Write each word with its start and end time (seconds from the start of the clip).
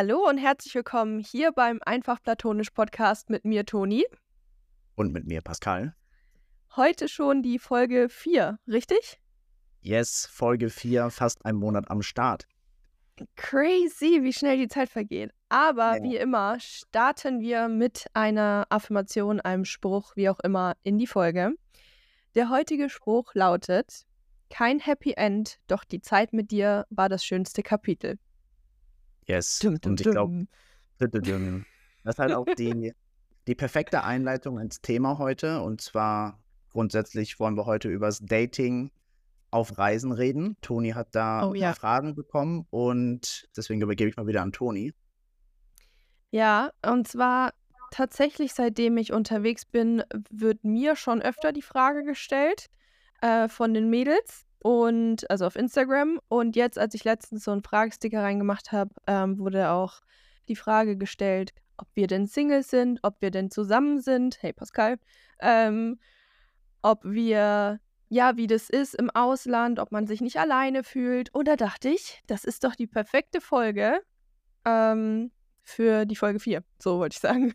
Hallo 0.00 0.28
und 0.28 0.38
herzlich 0.38 0.72
willkommen 0.76 1.18
hier 1.18 1.50
beim 1.50 1.80
Einfach 1.84 2.22
Platonisch 2.22 2.70
Podcast 2.70 3.30
mit 3.30 3.44
mir, 3.44 3.66
Toni. 3.66 4.06
Und 4.94 5.12
mit 5.12 5.26
mir, 5.26 5.40
Pascal. 5.40 5.92
Heute 6.76 7.08
schon 7.08 7.42
die 7.42 7.58
Folge 7.58 8.08
4, 8.08 8.60
richtig? 8.68 9.20
Yes, 9.80 10.28
Folge 10.30 10.70
4, 10.70 11.10
fast 11.10 11.44
ein 11.44 11.56
Monat 11.56 11.90
am 11.90 12.02
Start. 12.02 12.46
Crazy, 13.34 14.22
wie 14.22 14.32
schnell 14.32 14.58
die 14.58 14.68
Zeit 14.68 14.88
vergeht. 14.88 15.32
Aber 15.48 15.96
ja. 15.96 16.02
wie 16.04 16.16
immer 16.16 16.60
starten 16.60 17.40
wir 17.40 17.66
mit 17.66 18.06
einer 18.14 18.66
Affirmation, 18.68 19.40
einem 19.40 19.64
Spruch, 19.64 20.14
wie 20.14 20.28
auch 20.28 20.38
immer, 20.44 20.76
in 20.84 20.98
die 20.98 21.08
Folge. 21.08 21.54
Der 22.36 22.50
heutige 22.50 22.88
Spruch 22.88 23.34
lautet: 23.34 24.06
Kein 24.48 24.78
Happy 24.78 25.14
End, 25.16 25.58
doch 25.66 25.82
die 25.82 26.02
Zeit 26.02 26.32
mit 26.32 26.52
dir 26.52 26.86
war 26.88 27.08
das 27.08 27.24
schönste 27.24 27.64
Kapitel. 27.64 28.16
Yes. 29.28 29.58
Dum, 29.58 29.80
dum, 29.80 29.92
Und 29.92 30.00
ich 30.00 30.10
glaube, 30.10 30.46
das 30.98 31.10
ist 32.04 32.18
halt 32.18 32.32
auch 32.32 32.46
die, 32.58 32.94
die 33.46 33.54
perfekte 33.54 34.04
Einleitung 34.04 34.58
ins 34.58 34.80
Thema 34.80 35.18
heute. 35.18 35.60
Und 35.60 35.80
zwar 35.80 36.40
grundsätzlich 36.70 37.38
wollen 37.38 37.56
wir 37.56 37.66
heute 37.66 37.88
über 37.88 38.06
das 38.06 38.20
Dating 38.20 38.90
auf 39.50 39.78
Reisen 39.78 40.12
reden. 40.12 40.56
Toni 40.60 40.90
hat 40.90 41.08
da 41.14 41.46
oh, 41.46 41.54
ja. 41.54 41.74
Fragen 41.74 42.14
bekommen 42.14 42.66
und 42.70 43.48
deswegen 43.56 43.80
übergebe 43.80 44.10
ich 44.10 44.16
mal 44.16 44.26
wieder 44.26 44.42
an 44.42 44.52
Toni. 44.52 44.92
Ja, 46.30 46.70
und 46.84 47.08
zwar 47.08 47.52
tatsächlich, 47.90 48.52
seitdem 48.52 48.98
ich 48.98 49.12
unterwegs 49.12 49.64
bin, 49.64 50.02
wird 50.30 50.64
mir 50.64 50.96
schon 50.96 51.22
öfter 51.22 51.52
die 51.52 51.62
Frage 51.62 52.04
gestellt 52.04 52.68
äh, 53.22 53.48
von 53.48 53.72
den 53.72 53.88
Mädels 53.88 54.47
und 54.60 55.30
also 55.30 55.46
auf 55.46 55.56
Instagram. 55.56 56.20
Und 56.28 56.56
jetzt, 56.56 56.78
als 56.78 56.94
ich 56.94 57.04
letztens 57.04 57.44
so 57.44 57.50
einen 57.50 57.62
Fragesticker 57.62 58.22
reingemacht 58.22 58.72
habe, 58.72 58.94
ähm, 59.06 59.38
wurde 59.38 59.70
auch 59.70 60.00
die 60.48 60.56
Frage 60.56 60.96
gestellt, 60.96 61.52
ob 61.76 61.88
wir 61.94 62.06
denn 62.06 62.26
Single 62.26 62.62
sind, 62.62 63.00
ob 63.02 63.20
wir 63.20 63.30
denn 63.30 63.50
zusammen 63.50 64.00
sind. 64.00 64.42
Hey 64.42 64.52
Pascal. 64.52 64.98
Ähm, 65.40 65.98
ob 66.82 67.04
wir, 67.04 67.80
ja, 68.08 68.36
wie 68.36 68.46
das 68.46 68.70
ist 68.70 68.94
im 68.94 69.10
Ausland, 69.10 69.78
ob 69.78 69.92
man 69.92 70.06
sich 70.06 70.20
nicht 70.20 70.38
alleine 70.38 70.82
fühlt. 70.84 71.32
Und 71.34 71.48
da 71.48 71.56
dachte 71.56 71.88
ich, 71.88 72.20
das 72.26 72.44
ist 72.44 72.64
doch 72.64 72.74
die 72.74 72.86
perfekte 72.86 73.40
Folge 73.40 74.00
ähm, 74.64 75.30
für 75.62 76.06
die 76.06 76.16
Folge 76.16 76.40
4. 76.40 76.64
So 76.78 76.98
wollte 76.98 77.14
ich 77.14 77.20
sagen. 77.20 77.54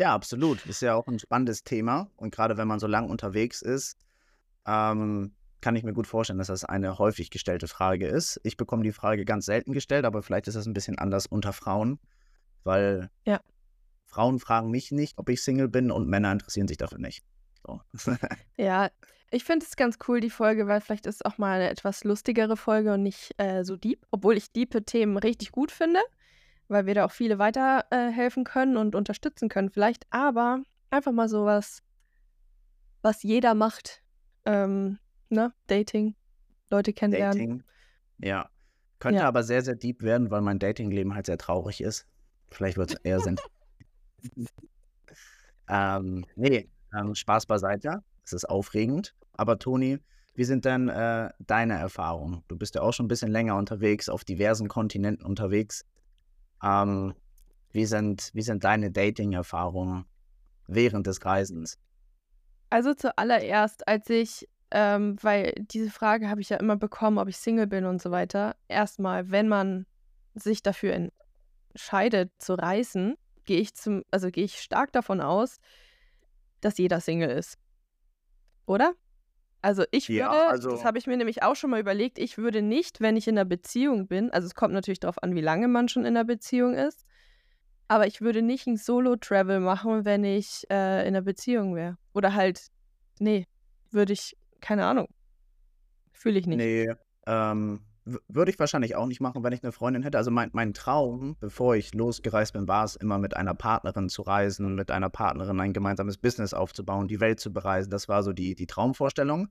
Ja, 0.00 0.14
absolut. 0.14 0.64
Ist 0.66 0.80
ja 0.80 0.94
auch 0.94 1.08
ein 1.08 1.18
spannendes 1.18 1.64
Thema. 1.64 2.08
Und 2.16 2.32
gerade 2.32 2.56
wenn 2.56 2.68
man 2.68 2.78
so 2.78 2.86
lang 2.86 3.10
unterwegs 3.10 3.62
ist, 3.62 3.96
ähm, 4.66 5.34
kann 5.60 5.76
ich 5.76 5.82
mir 5.82 5.92
gut 5.92 6.06
vorstellen, 6.06 6.38
dass 6.38 6.48
das 6.48 6.64
eine 6.64 6.98
häufig 6.98 7.30
gestellte 7.30 7.68
Frage 7.68 8.06
ist. 8.06 8.40
Ich 8.44 8.56
bekomme 8.56 8.84
die 8.84 8.92
Frage 8.92 9.24
ganz 9.24 9.46
selten 9.46 9.72
gestellt, 9.72 10.04
aber 10.04 10.22
vielleicht 10.22 10.46
ist 10.48 10.54
das 10.54 10.66
ein 10.66 10.72
bisschen 10.72 10.98
anders 10.98 11.26
unter 11.26 11.52
Frauen, 11.52 11.98
weil 12.64 13.10
ja. 13.26 13.40
Frauen 14.04 14.38
fragen 14.38 14.70
mich 14.70 14.92
nicht, 14.92 15.18
ob 15.18 15.28
ich 15.28 15.42
Single 15.42 15.68
bin 15.68 15.90
und 15.90 16.08
Männer 16.08 16.32
interessieren 16.32 16.68
sich 16.68 16.76
dafür 16.76 16.98
nicht. 16.98 17.24
So. 17.66 17.80
ja, 18.56 18.88
ich 19.30 19.44
finde 19.44 19.66
es 19.66 19.76
ganz 19.76 19.98
cool, 20.08 20.20
die 20.20 20.30
Folge, 20.30 20.66
weil 20.66 20.80
vielleicht 20.80 21.06
ist 21.06 21.16
es 21.16 21.24
auch 21.24 21.38
mal 21.38 21.56
eine 21.56 21.68
etwas 21.68 22.04
lustigere 22.04 22.56
Folge 22.56 22.94
und 22.94 23.02
nicht 23.02 23.34
äh, 23.38 23.64
so 23.64 23.76
deep, 23.76 24.06
obwohl 24.10 24.36
ich 24.36 24.52
diepe 24.52 24.84
Themen 24.84 25.18
richtig 25.18 25.52
gut 25.52 25.70
finde, 25.70 26.00
weil 26.68 26.86
wir 26.86 26.94
da 26.94 27.04
auch 27.04 27.12
viele 27.12 27.38
weiterhelfen 27.38 28.42
äh, 28.42 28.48
können 28.48 28.76
und 28.76 28.94
unterstützen 28.94 29.48
können 29.48 29.70
vielleicht, 29.70 30.06
aber 30.10 30.62
einfach 30.90 31.12
mal 31.12 31.28
sowas, 31.28 31.82
was 33.02 33.22
jeder 33.22 33.54
macht, 33.54 34.02
ähm, 34.48 34.98
ne? 35.28 35.52
Dating, 35.66 36.14
Leute 36.70 36.92
kennenlernen. 36.92 37.38
Dating, 37.38 37.64
ja. 38.18 38.48
Könnte 38.98 39.20
ja. 39.20 39.28
aber 39.28 39.44
sehr, 39.44 39.62
sehr 39.62 39.76
deep 39.76 40.02
werden, 40.02 40.30
weil 40.30 40.40
mein 40.40 40.58
Datingleben 40.58 41.14
halt 41.14 41.26
sehr 41.26 41.38
traurig 41.38 41.80
ist. 41.80 42.06
Vielleicht 42.50 42.78
wird 42.78 42.90
es 42.90 42.96
eher 43.04 43.20
sind. 43.20 43.40
ähm, 45.68 46.24
nee, 46.34 46.68
ähm, 46.92 47.14
Spaß 47.14 47.46
beiseite. 47.46 48.02
Es 48.24 48.32
ist 48.32 48.48
aufregend. 48.48 49.14
Aber 49.34 49.58
Toni, 49.58 49.98
wie 50.34 50.44
sind 50.44 50.64
denn 50.64 50.88
äh, 50.88 51.30
deine 51.38 51.74
Erfahrungen? 51.74 52.42
Du 52.48 52.56
bist 52.56 52.74
ja 52.74 52.82
auch 52.82 52.92
schon 52.92 53.06
ein 53.06 53.08
bisschen 53.08 53.30
länger 53.30 53.56
unterwegs, 53.56 54.08
auf 54.08 54.24
diversen 54.24 54.66
Kontinenten 54.66 55.24
unterwegs. 55.24 55.84
Ähm, 56.62 57.14
wie, 57.70 57.84
sind, 57.84 58.30
wie 58.34 58.42
sind 58.42 58.64
deine 58.64 58.90
Dating-Erfahrungen 58.90 60.06
während 60.66 61.06
des 61.06 61.24
Reisens? 61.24 61.78
Also 62.70 62.94
zuallererst, 62.94 63.88
als 63.88 64.10
ich, 64.10 64.48
ähm, 64.70 65.16
weil 65.22 65.54
diese 65.56 65.90
Frage 65.90 66.28
habe 66.28 66.40
ich 66.40 66.50
ja 66.50 66.58
immer 66.58 66.76
bekommen, 66.76 67.18
ob 67.18 67.28
ich 67.28 67.38
Single 67.38 67.66
bin 67.66 67.84
und 67.84 68.02
so 68.02 68.10
weiter. 68.10 68.56
Erstmal, 68.68 69.30
wenn 69.30 69.48
man 69.48 69.86
sich 70.34 70.62
dafür 70.62 71.10
entscheidet 71.72 72.30
zu 72.38 72.54
reisen, 72.54 73.16
gehe 73.44 73.60
ich 73.60 73.74
zum, 73.74 74.02
also 74.10 74.30
gehe 74.30 74.44
ich 74.44 74.60
stark 74.60 74.92
davon 74.92 75.20
aus, 75.20 75.58
dass 76.60 76.78
jeder 76.78 77.00
Single 77.00 77.30
ist. 77.30 77.58
Oder? 78.66 78.94
Also 79.60 79.84
ich 79.90 80.08
würde, 80.08 80.18
ja, 80.18 80.48
also 80.48 80.70
das 80.70 80.84
habe 80.84 80.98
ich 80.98 81.06
mir 81.06 81.16
nämlich 81.16 81.42
auch 81.42 81.56
schon 81.56 81.70
mal 81.70 81.80
überlegt, 81.80 82.18
ich 82.18 82.38
würde 82.38 82.62
nicht, 82.62 83.00
wenn 83.00 83.16
ich 83.16 83.26
in 83.26 83.36
einer 83.36 83.44
Beziehung 83.44 84.06
bin, 84.06 84.30
also 84.30 84.46
es 84.46 84.54
kommt 84.54 84.72
natürlich 84.72 85.00
darauf 85.00 85.20
an, 85.22 85.34
wie 85.34 85.40
lange 85.40 85.66
man 85.66 85.88
schon 85.88 86.02
in 86.04 86.16
einer 86.16 86.24
Beziehung 86.24 86.74
ist, 86.74 87.04
aber 87.88 88.06
ich 88.06 88.20
würde 88.20 88.42
nicht 88.42 88.66
ein 88.66 88.76
Solo-Travel 88.76 89.60
machen, 89.60 90.04
wenn 90.04 90.22
ich 90.22 90.64
äh, 90.70 91.02
in 91.02 91.08
einer 91.08 91.22
Beziehung 91.22 91.74
wäre. 91.74 91.96
Oder 92.12 92.34
halt, 92.34 92.68
nee, 93.18 93.46
würde 93.90 94.12
ich, 94.12 94.36
keine 94.60 94.84
Ahnung. 94.84 95.08
Fühle 96.12 96.38
ich 96.38 96.46
nicht. 96.46 96.58
Nee, 96.58 96.92
ähm, 97.26 97.80
würde 98.28 98.50
ich 98.50 98.58
wahrscheinlich 98.58 98.96
auch 98.96 99.06
nicht 99.06 99.20
machen, 99.20 99.42
wenn 99.42 99.52
ich 99.52 99.62
eine 99.62 99.72
Freundin 99.72 100.02
hätte. 100.02 100.18
Also 100.18 100.30
mein, 100.30 100.50
mein 100.52 100.74
Traum, 100.74 101.36
bevor 101.40 101.76
ich 101.76 101.94
losgereist 101.94 102.52
bin, 102.52 102.68
war 102.68 102.84
es 102.84 102.96
immer 102.96 103.18
mit 103.18 103.36
einer 103.36 103.54
Partnerin 103.54 104.08
zu 104.08 104.22
reisen, 104.22 104.74
mit 104.74 104.90
einer 104.90 105.10
Partnerin 105.10 105.60
ein 105.60 105.72
gemeinsames 105.72 106.18
Business 106.18 106.54
aufzubauen, 106.54 107.08
die 107.08 107.20
Welt 107.20 107.40
zu 107.40 107.52
bereisen. 107.52 107.90
Das 107.90 108.08
war 108.08 108.22
so 108.22 108.32
die, 108.32 108.54
die 108.54 108.66
Traumvorstellung. 108.66 109.48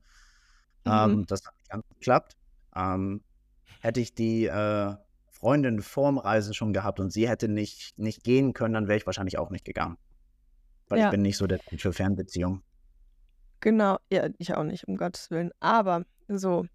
Mhm. 0.85 0.91
Ähm, 0.91 1.25
das 1.27 1.45
hat 1.45 1.55
nicht 1.55 1.69
ganz 1.69 1.87
geklappt. 1.89 2.37
Ähm, 2.75 3.21
hätte 3.79 3.99
ich 3.99 4.13
die 4.13 4.45
äh, 4.45 4.95
Freundin 5.37 5.81
vorm 5.81 6.17
Reisen 6.17 6.53
schon 6.53 6.73
gehabt 6.73 6.99
und 6.99 7.11
sie 7.11 7.29
hätte 7.29 7.47
nicht, 7.47 7.97
nicht 7.97 8.23
gehen 8.23 8.53
können, 8.53 8.73
dann 8.73 8.87
wäre 8.87 8.97
ich 8.97 9.05
wahrscheinlich 9.05 9.37
auch 9.37 9.51
nicht 9.51 9.65
gegangen. 9.65 9.97
Weil 10.87 10.99
ja. 10.99 11.05
ich 11.05 11.11
bin 11.11 11.21
nicht 11.21 11.37
so 11.37 11.45
der 11.45 11.59
Typ 11.59 11.79
für 11.79 11.93
Fernbeziehungen. 11.93 12.63
Genau, 13.59 13.97
ja, 14.11 14.29
ich 14.37 14.55
auch 14.55 14.63
nicht, 14.63 14.87
um 14.87 14.97
Gottes 14.97 15.29
Willen. 15.29 15.51
Aber 15.59 16.05
so, 16.27 16.65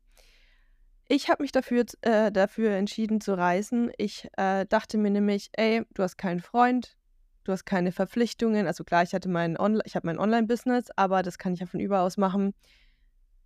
ich 1.08 1.28
habe 1.28 1.42
mich 1.42 1.50
dafür, 1.50 1.84
äh, 2.02 2.30
dafür 2.30 2.70
entschieden 2.70 3.20
zu 3.20 3.36
reisen. 3.36 3.90
Ich 3.98 4.28
äh, 4.36 4.64
dachte 4.66 4.96
mir 4.96 5.10
nämlich, 5.10 5.50
ey, 5.54 5.82
du 5.94 6.02
hast 6.02 6.16
keinen 6.16 6.40
Freund, 6.40 6.96
du 7.44 7.52
hast 7.52 7.64
keine 7.64 7.90
Verpflichtungen. 7.90 8.66
Also 8.66 8.84
klar, 8.84 9.02
ich 9.02 9.12
hatte 9.12 9.28
mein 9.28 9.58
Onla 9.58 9.82
ich 9.86 9.96
habe 9.96 10.06
mein 10.06 10.18
Online-Business, 10.18 10.86
aber 10.96 11.22
das 11.22 11.38
kann 11.38 11.54
ich 11.54 11.60
ja 11.60 11.66
von 11.66 11.80
überaus 11.80 12.16
machen. 12.16 12.54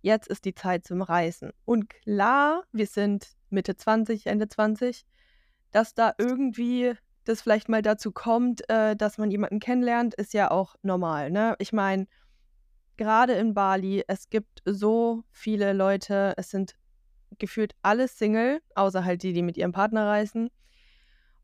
Jetzt 0.01 0.27
ist 0.27 0.45
die 0.45 0.53
Zeit 0.53 0.85
zum 0.85 1.01
Reisen. 1.01 1.51
Und 1.65 1.89
klar, 1.89 2.63
wir 2.71 2.85
sind 2.85 3.36
Mitte 3.49 3.75
20, 3.75 4.27
Ende 4.27 4.47
20, 4.47 5.05
dass 5.71 5.93
da 5.93 6.13
irgendwie 6.17 6.93
das 7.25 7.41
vielleicht 7.41 7.69
mal 7.69 7.81
dazu 7.81 8.11
kommt, 8.11 8.69
äh, 8.69 8.95
dass 8.95 9.17
man 9.17 9.31
jemanden 9.31 9.59
kennenlernt, 9.59 10.15
ist 10.15 10.33
ja 10.33 10.49
auch 10.51 10.75
normal. 10.81 11.29
Ne? 11.29 11.55
Ich 11.59 11.73
meine, 11.73 12.07
gerade 12.95 13.33
in 13.33 13.53
Bali, 13.53 14.03
es 14.07 14.29
gibt 14.29 14.61
so 14.65 15.23
viele 15.31 15.73
Leute, 15.73 16.33
es 16.37 16.49
sind 16.49 16.75
gefühlt 17.37 17.75
alle 17.81 18.07
Single, 18.07 18.61
außer 18.75 19.03
halt 19.03 19.23
die, 19.23 19.33
die 19.33 19.43
mit 19.43 19.57
ihrem 19.57 19.71
Partner 19.71 20.07
reisen. 20.07 20.49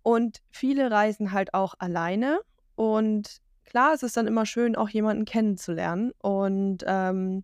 Und 0.01 0.41
viele 0.49 0.91
reisen 0.91 1.31
halt 1.31 1.53
auch 1.53 1.75
alleine. 1.79 2.39
Und 2.75 3.41
klar, 3.63 3.93
es 3.93 4.03
ist 4.03 4.17
dann 4.17 4.27
immer 4.27 4.45
schön, 4.45 4.75
auch 4.75 4.89
jemanden 4.89 5.25
kennenzulernen. 5.25 6.11
Und 6.21 6.83
ähm, 6.87 7.43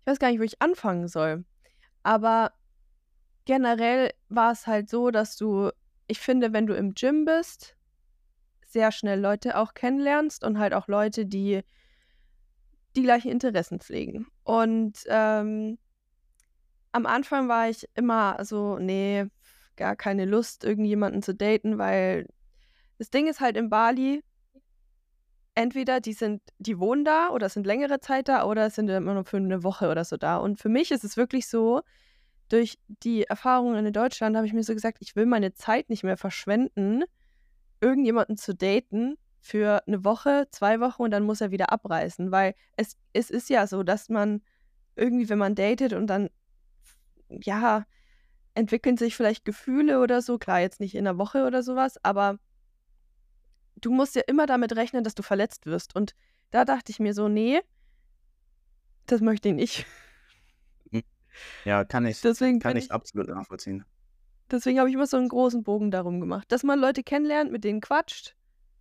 ich 0.00 0.06
weiß 0.06 0.18
gar 0.18 0.30
nicht, 0.30 0.40
wo 0.40 0.44
ich 0.44 0.60
anfangen 0.60 1.08
soll. 1.08 1.44
Aber 2.02 2.52
generell 3.44 4.12
war 4.28 4.52
es 4.52 4.66
halt 4.66 4.88
so, 4.88 5.10
dass 5.10 5.36
du, 5.36 5.70
ich 6.06 6.18
finde, 6.18 6.52
wenn 6.52 6.66
du 6.66 6.74
im 6.74 6.94
Gym 6.94 7.24
bist, 7.24 7.76
sehr 8.66 8.92
schnell 8.92 9.20
Leute 9.20 9.56
auch 9.58 9.74
kennenlernst 9.74 10.44
und 10.44 10.58
halt 10.58 10.74
auch 10.74 10.88
Leute, 10.88 11.26
die 11.26 11.62
die 12.96 13.02
gleichen 13.02 13.30
Interessen 13.30 13.80
pflegen. 13.80 14.26
Und 14.44 15.04
ähm, 15.06 15.78
am 16.92 17.06
Anfang 17.06 17.48
war 17.48 17.68
ich 17.68 17.88
immer 17.94 18.44
so, 18.44 18.78
nee, 18.78 19.26
gar 19.76 19.96
keine 19.96 20.24
Lust, 20.24 20.64
irgendjemanden 20.64 21.22
zu 21.22 21.34
daten, 21.34 21.78
weil 21.78 22.28
das 22.98 23.10
Ding 23.10 23.26
ist 23.26 23.40
halt 23.40 23.56
in 23.56 23.68
Bali, 23.68 24.22
entweder 25.56 26.00
die 26.00 26.12
sind, 26.12 26.40
die 26.58 26.78
wohnen 26.78 27.04
da 27.04 27.30
oder 27.30 27.48
sind 27.48 27.66
längere 27.66 28.00
Zeit 28.00 28.28
da 28.28 28.44
oder 28.44 28.70
sind 28.70 28.88
immer 28.88 29.14
nur 29.14 29.24
für 29.24 29.36
eine 29.36 29.62
Woche 29.62 29.88
oder 29.90 30.04
so 30.04 30.16
da. 30.16 30.36
Und 30.36 30.60
für 30.60 30.68
mich 30.68 30.90
ist 30.90 31.04
es 31.04 31.16
wirklich 31.16 31.48
so, 31.48 31.82
durch 32.48 32.78
die 33.02 33.24
Erfahrungen 33.24 33.84
in 33.86 33.92
Deutschland 33.92 34.36
habe 34.36 34.46
ich 34.46 34.52
mir 34.52 34.62
so 34.62 34.74
gesagt, 34.74 34.98
ich 35.00 35.16
will 35.16 35.26
meine 35.26 35.54
Zeit 35.54 35.88
nicht 35.88 36.04
mehr 36.04 36.16
verschwenden, 36.16 37.04
irgendjemanden 37.80 38.36
zu 38.36 38.54
daten 38.54 39.16
für 39.40 39.82
eine 39.86 40.04
Woche, 40.04 40.46
zwei 40.50 40.80
Wochen 40.80 41.02
und 41.02 41.10
dann 41.10 41.24
muss 41.24 41.40
er 41.40 41.50
wieder 41.50 41.72
abreißen, 41.72 42.30
weil 42.30 42.54
es, 42.76 42.96
es 43.12 43.30
ist 43.30 43.50
ja 43.50 43.66
so, 43.66 43.82
dass 43.82 44.08
man 44.08 44.42
irgendwie, 44.96 45.28
wenn 45.28 45.38
man 45.38 45.54
datet 45.54 45.92
und 45.92 46.06
dann, 46.06 46.30
ja, 47.28 47.84
entwickeln 48.54 48.96
sich 48.96 49.16
vielleicht 49.16 49.44
Gefühle 49.44 50.00
oder 50.00 50.22
so. 50.22 50.38
Klar, 50.38 50.60
jetzt 50.60 50.80
nicht 50.80 50.94
in 50.94 51.06
einer 51.06 51.18
Woche 51.18 51.44
oder 51.44 51.62
sowas, 51.62 51.98
aber 52.02 52.38
du 53.76 53.90
musst 53.90 54.14
ja 54.14 54.22
immer 54.26 54.46
damit 54.46 54.76
rechnen, 54.76 55.04
dass 55.04 55.14
du 55.14 55.22
verletzt 55.22 55.66
wirst. 55.66 55.94
Und 55.94 56.14
da 56.50 56.64
dachte 56.64 56.90
ich 56.90 57.00
mir 57.00 57.14
so, 57.14 57.28
nee, 57.28 57.60
das 59.06 59.20
möchte 59.20 59.48
ich 59.48 59.54
nicht. 59.54 59.86
Ja, 61.64 61.84
kann 61.84 62.06
ich, 62.06 62.20
Deswegen 62.20 62.60
kann 62.60 62.76
ich, 62.76 62.90
absolut 62.92 63.28
nachvollziehen. 63.28 63.84
deswegen 64.50 64.78
habe 64.78 64.88
ich 64.88 64.94
immer 64.94 65.06
so 65.06 65.16
einen 65.16 65.28
großen 65.28 65.62
Bogen 65.62 65.90
darum 65.90 66.20
gemacht. 66.20 66.50
Dass 66.52 66.62
man 66.62 66.78
Leute 66.78 67.02
kennenlernt, 67.02 67.50
mit 67.52 67.64
denen 67.64 67.80
quatscht, 67.80 68.36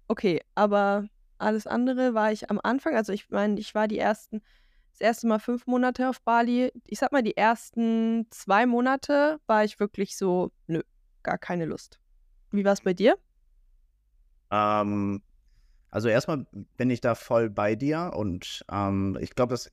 okay, 0.08 0.42
aber 0.56 1.08
alles 1.38 1.68
andere 1.68 2.14
war 2.14 2.32
ich 2.32 2.50
am 2.50 2.60
Anfang, 2.64 2.96
also 2.96 3.12
ich 3.12 3.30
meine, 3.30 3.60
ich 3.60 3.74
war 3.76 3.88
die 3.88 3.98
ersten, 3.98 4.42
das 4.92 5.02
erste 5.02 5.28
Mal 5.28 5.40
fünf 5.40 5.66
Monate 5.66 6.08
auf 6.10 6.22
Bali. 6.22 6.72
Ich 6.86 7.00
sag 7.00 7.12
mal, 7.12 7.24
die 7.24 7.36
ersten 7.36 8.28
zwei 8.30 8.66
Monate 8.66 9.40
war 9.48 9.64
ich 9.64 9.80
wirklich 9.80 10.16
so, 10.16 10.52
nö, 10.68 10.82
gar 11.24 11.38
keine 11.38 11.66
Lust. 11.66 12.00
Wie 12.52 12.64
war 12.64 12.74
es 12.74 12.82
bei 12.82 12.94
dir? 12.94 13.18
Ähm, 14.52 15.22
also 15.90 16.10
erstmal 16.10 16.46
bin 16.78 16.90
ich 16.90 17.02
da 17.02 17.16
voll 17.16 17.50
bei 17.50 17.76
dir 17.76 18.12
und 18.16 18.64
ähm, 18.72 19.18
ich 19.20 19.36
glaube, 19.36 19.54
das 19.54 19.72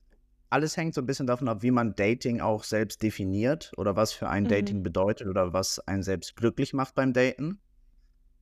alles 0.51 0.75
hängt 0.75 0.93
so 0.93 1.01
ein 1.01 1.05
bisschen 1.05 1.27
davon 1.27 1.47
ab, 1.47 1.63
wie 1.63 1.71
man 1.71 1.95
Dating 1.95 2.41
auch 2.41 2.63
selbst 2.63 3.01
definiert 3.01 3.71
oder 3.77 3.95
was 3.95 4.11
für 4.11 4.29
ein 4.29 4.43
Mhm. 4.43 4.49
Dating 4.49 4.83
bedeutet 4.83 5.27
oder 5.27 5.53
was 5.53 5.79
einen 5.87 6.03
selbst 6.03 6.35
glücklich 6.35 6.73
macht 6.73 6.93
beim 6.93 7.13
Daten. 7.13 7.59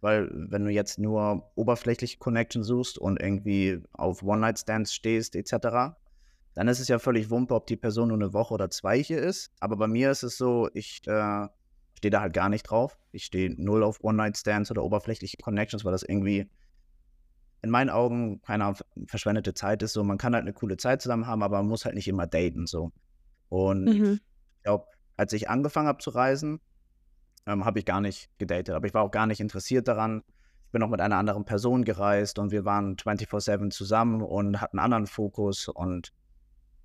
Weil 0.01 0.29
wenn 0.33 0.65
du 0.65 0.71
jetzt 0.71 0.97
nur 0.97 1.51
oberflächliche 1.55 2.17
Connection 2.17 2.63
suchst 2.63 2.97
und 2.97 3.21
irgendwie 3.21 3.81
auf 3.93 4.23
One-Night-Stands 4.23 4.93
stehst 4.93 5.35
etc., 5.35 5.95
dann 6.55 6.67
ist 6.67 6.79
es 6.79 6.87
ja 6.87 6.99
völlig 6.99 7.29
wumpe, 7.29 7.53
ob 7.53 7.67
die 7.67 7.77
Person 7.77 8.07
nur 8.07 8.17
eine 8.17 8.33
Woche 8.33 8.53
oder 8.53 8.69
zwei 8.69 9.01
hier 9.01 9.19
ist. 9.19 9.51
Aber 9.59 9.75
bei 9.77 9.87
mir 9.87 10.09
ist 10.09 10.23
es 10.23 10.35
so, 10.37 10.69
ich 10.73 11.01
äh, 11.05 11.47
stehe 11.93 12.09
da 12.11 12.21
halt 12.21 12.33
gar 12.33 12.49
nicht 12.49 12.63
drauf. 12.63 12.97
Ich 13.11 13.25
stehe 13.25 13.53
null 13.61 13.83
auf 13.83 14.03
One-Night-Stands 14.03 14.71
oder 14.71 14.83
oberflächliche 14.83 15.37
Connections, 15.37 15.85
weil 15.85 15.91
das 15.91 16.03
irgendwie 16.03 16.49
in 17.61 17.69
meinen 17.69 17.89
Augen 17.89 18.41
keine 18.41 18.65
Ahnung, 18.65 18.79
verschwendete 19.07 19.53
Zeit 19.53 19.83
ist. 19.83 19.93
So, 19.93 20.03
man 20.03 20.17
kann 20.17 20.33
halt 20.33 20.43
eine 20.43 20.53
coole 20.53 20.77
Zeit 20.77 21.01
zusammen 21.01 21.27
haben, 21.27 21.43
aber 21.43 21.57
man 21.57 21.67
muss 21.67 21.85
halt 21.85 21.95
nicht 21.95 22.07
immer 22.07 22.27
daten. 22.27 22.67
So. 22.67 22.91
Und 23.49 23.85
Mhm. 23.85 24.19
ich 24.57 24.63
glaube, 24.63 24.85
als 25.17 25.33
ich 25.33 25.49
angefangen 25.49 25.87
habe 25.87 25.99
zu 25.99 26.11
reisen, 26.11 26.61
ähm, 27.45 27.65
habe 27.65 27.79
ich 27.79 27.85
gar 27.85 28.01
nicht 28.01 28.29
gedatet. 28.37 28.75
Aber 28.75 28.87
ich 28.87 28.93
war 28.93 29.03
auch 29.03 29.11
gar 29.11 29.27
nicht 29.27 29.39
interessiert 29.39 29.87
daran. 29.87 30.23
Ich 30.65 30.71
bin 30.71 30.83
auch 30.83 30.89
mit 30.89 31.01
einer 31.01 31.17
anderen 31.17 31.45
Person 31.45 31.83
gereist 31.83 32.37
und 32.39 32.51
wir 32.51 32.63
waren 32.63 32.95
24-7 32.95 33.71
zusammen 33.71 34.21
und 34.21 34.61
hatten 34.61 34.77
einen 34.77 34.85
anderen 34.85 35.07
Fokus 35.07 35.67
und 35.67 36.13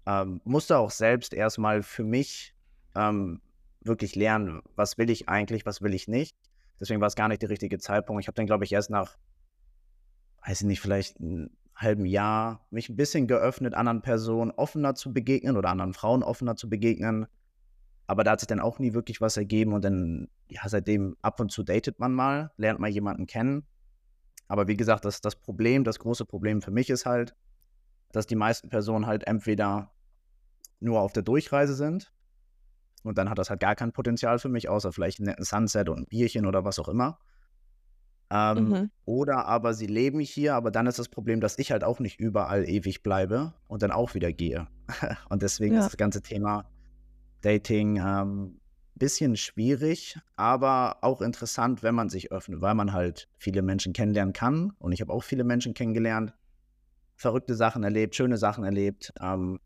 ähm, 0.07 0.41
musste 0.45 0.79
auch 0.79 0.91
selbst 0.91 1.35
erstmal 1.35 1.83
für 1.83 2.05
mich 2.05 2.55
ähm, 2.97 3.41
wirklich 3.83 4.17
lernen, 4.17 4.63
was 4.75 4.97
will 4.99 5.11
ich 5.11 5.29
eigentlich, 5.29 5.67
was 5.67 5.83
will 5.83 5.95
ich 5.95 6.09
nicht. 6.09 6.35
Deswegen 6.81 7.01
war 7.01 7.09
es 7.09 7.15
gar 7.15 7.29
nicht 7.29 7.43
der 7.43 7.51
richtige 7.51 7.79
Zeitpunkt. 7.79 8.23
Ich 8.23 8.27
habe 8.27 8.35
dann, 8.35 8.47
glaube 8.47 8.65
ich, 8.65 8.73
erst 8.73 8.91
nach, 8.91 9.17
weiß 10.47 10.63
ich 10.63 10.67
nicht, 10.67 10.81
vielleicht 10.81 11.21
einem 11.21 11.51
halben 11.75 12.07
Jahr 12.07 12.67
mich 12.71 12.89
ein 12.89 12.97
bisschen 12.97 13.27
geöffnet, 13.27 13.75
anderen 13.75 14.03
Personen 14.03 14.51
offener 14.53 14.95
zu 14.95 15.13
begegnen 15.13 15.57
oder 15.57 15.71
anderen 15.71 15.95
Frauen 15.95 16.23
offener 16.23 16.57
zu 16.57 16.69
begegnen. 16.69 17.27
Aber 18.07 18.23
da 18.23 18.33
hat 18.33 18.41
sich 18.41 18.47
dann 18.47 18.61
auch 18.61 18.79
nie 18.79 18.93
wirklich 18.93 19.21
was 19.21 19.37
ergeben 19.37 19.73
und 19.73 19.85
dann, 19.85 20.29
ja, 20.49 20.63
seitdem 20.67 21.17
ab 21.23 21.41
und 21.41 21.51
zu 21.51 21.63
datet 21.63 21.99
man 21.99 22.13
mal, 22.13 22.53
lernt 22.57 22.79
mal 22.79 22.91
jemanden 22.91 23.27
kennen. 23.27 23.67
Aber 24.47 24.69
wie 24.69 24.77
gesagt, 24.77 25.05
das, 25.05 25.21
das 25.21 25.37
Problem, 25.37 25.85
das 25.85 25.99
große 25.99 26.27
Problem 26.27 26.61
für 26.61 26.71
mich 26.71 26.91
ist 26.91 27.07
halt, 27.07 27.35
dass 28.13 28.27
die 28.27 28.37
meisten 28.37 28.69
Personen 28.69 29.07
halt 29.07 29.27
entweder 29.27 29.93
nur 30.81 31.01
auf 31.01 31.13
der 31.13 31.23
Durchreise 31.23 31.75
sind 31.75 32.13
und 33.05 33.19
dann 33.19 33.31
hat 33.31 33.39
das 33.39 33.51
halt 33.51 33.61
gar 33.61 33.75
kein 33.75 33.93
Potenzial 33.93 34.39
für 34.39 34.49
mich, 34.49 34.69
außer 34.69 34.93
vielleicht 34.93 35.19
einen 35.19 35.27
netten 35.27 35.45
Sunset 35.45 35.89
und 35.89 36.01
ein 36.01 36.07
Bierchen 36.07 36.47
oder 36.47 36.65
was 36.65 36.79
auch 36.79 36.89
immer. 36.89 37.19
Ähm, 38.35 38.69
Mhm. 38.69 38.91
oder 39.07 39.47
aber 39.47 39.75
sie 39.75 39.87
leben 39.87 40.19
hier, 40.21 40.55
aber 40.57 40.71
dann 40.73 40.87
ist 40.89 40.99
das 40.99 41.09
Problem, 41.09 41.41
dass 41.41 41.59
ich 41.59 41.71
halt 41.73 41.85
auch 41.85 42.01
nicht 42.01 42.19
überall 42.19 42.69
ewig 42.69 43.03
bleibe 43.03 43.55
und 43.69 43.83
dann 43.83 43.93
auch 43.93 44.15
wieder 44.15 44.33
gehe. 44.33 44.67
Und 45.31 45.43
deswegen 45.43 45.75
ist 45.77 45.85
Ja. 45.85 45.89
das 45.91 45.97
ganze 45.97 46.21
Thema 46.23 46.67
Dating 47.43 47.97
ähm, 48.05 48.61
bisschen 48.97 49.37
schwierig, 49.37 50.19
aber 50.37 50.99
auch 51.03 51.21
interessant, 51.23 51.83
wenn 51.83 51.95
man 51.95 52.09
sich 52.09 52.33
öffnet, 52.33 52.61
weil 52.61 52.75
man 52.75 52.93
halt 52.93 53.29
viele 53.39 53.63
Menschen 53.63 53.93
kennenlernen 53.93 54.33
kann. 54.33 54.73
Und 54.79 54.93
ich 54.93 55.01
habe 55.01 55.13
auch 55.13 55.23
viele 55.25 55.45
Menschen 55.45 55.75
kennengelernt, 55.75 56.35
verrückte 57.17 57.55
Sachen 57.55 57.83
erlebt, 57.85 58.15
schöne 58.17 58.37
Sachen 58.39 58.65
erlebt. 58.65 59.13
Ähm, 59.21 59.61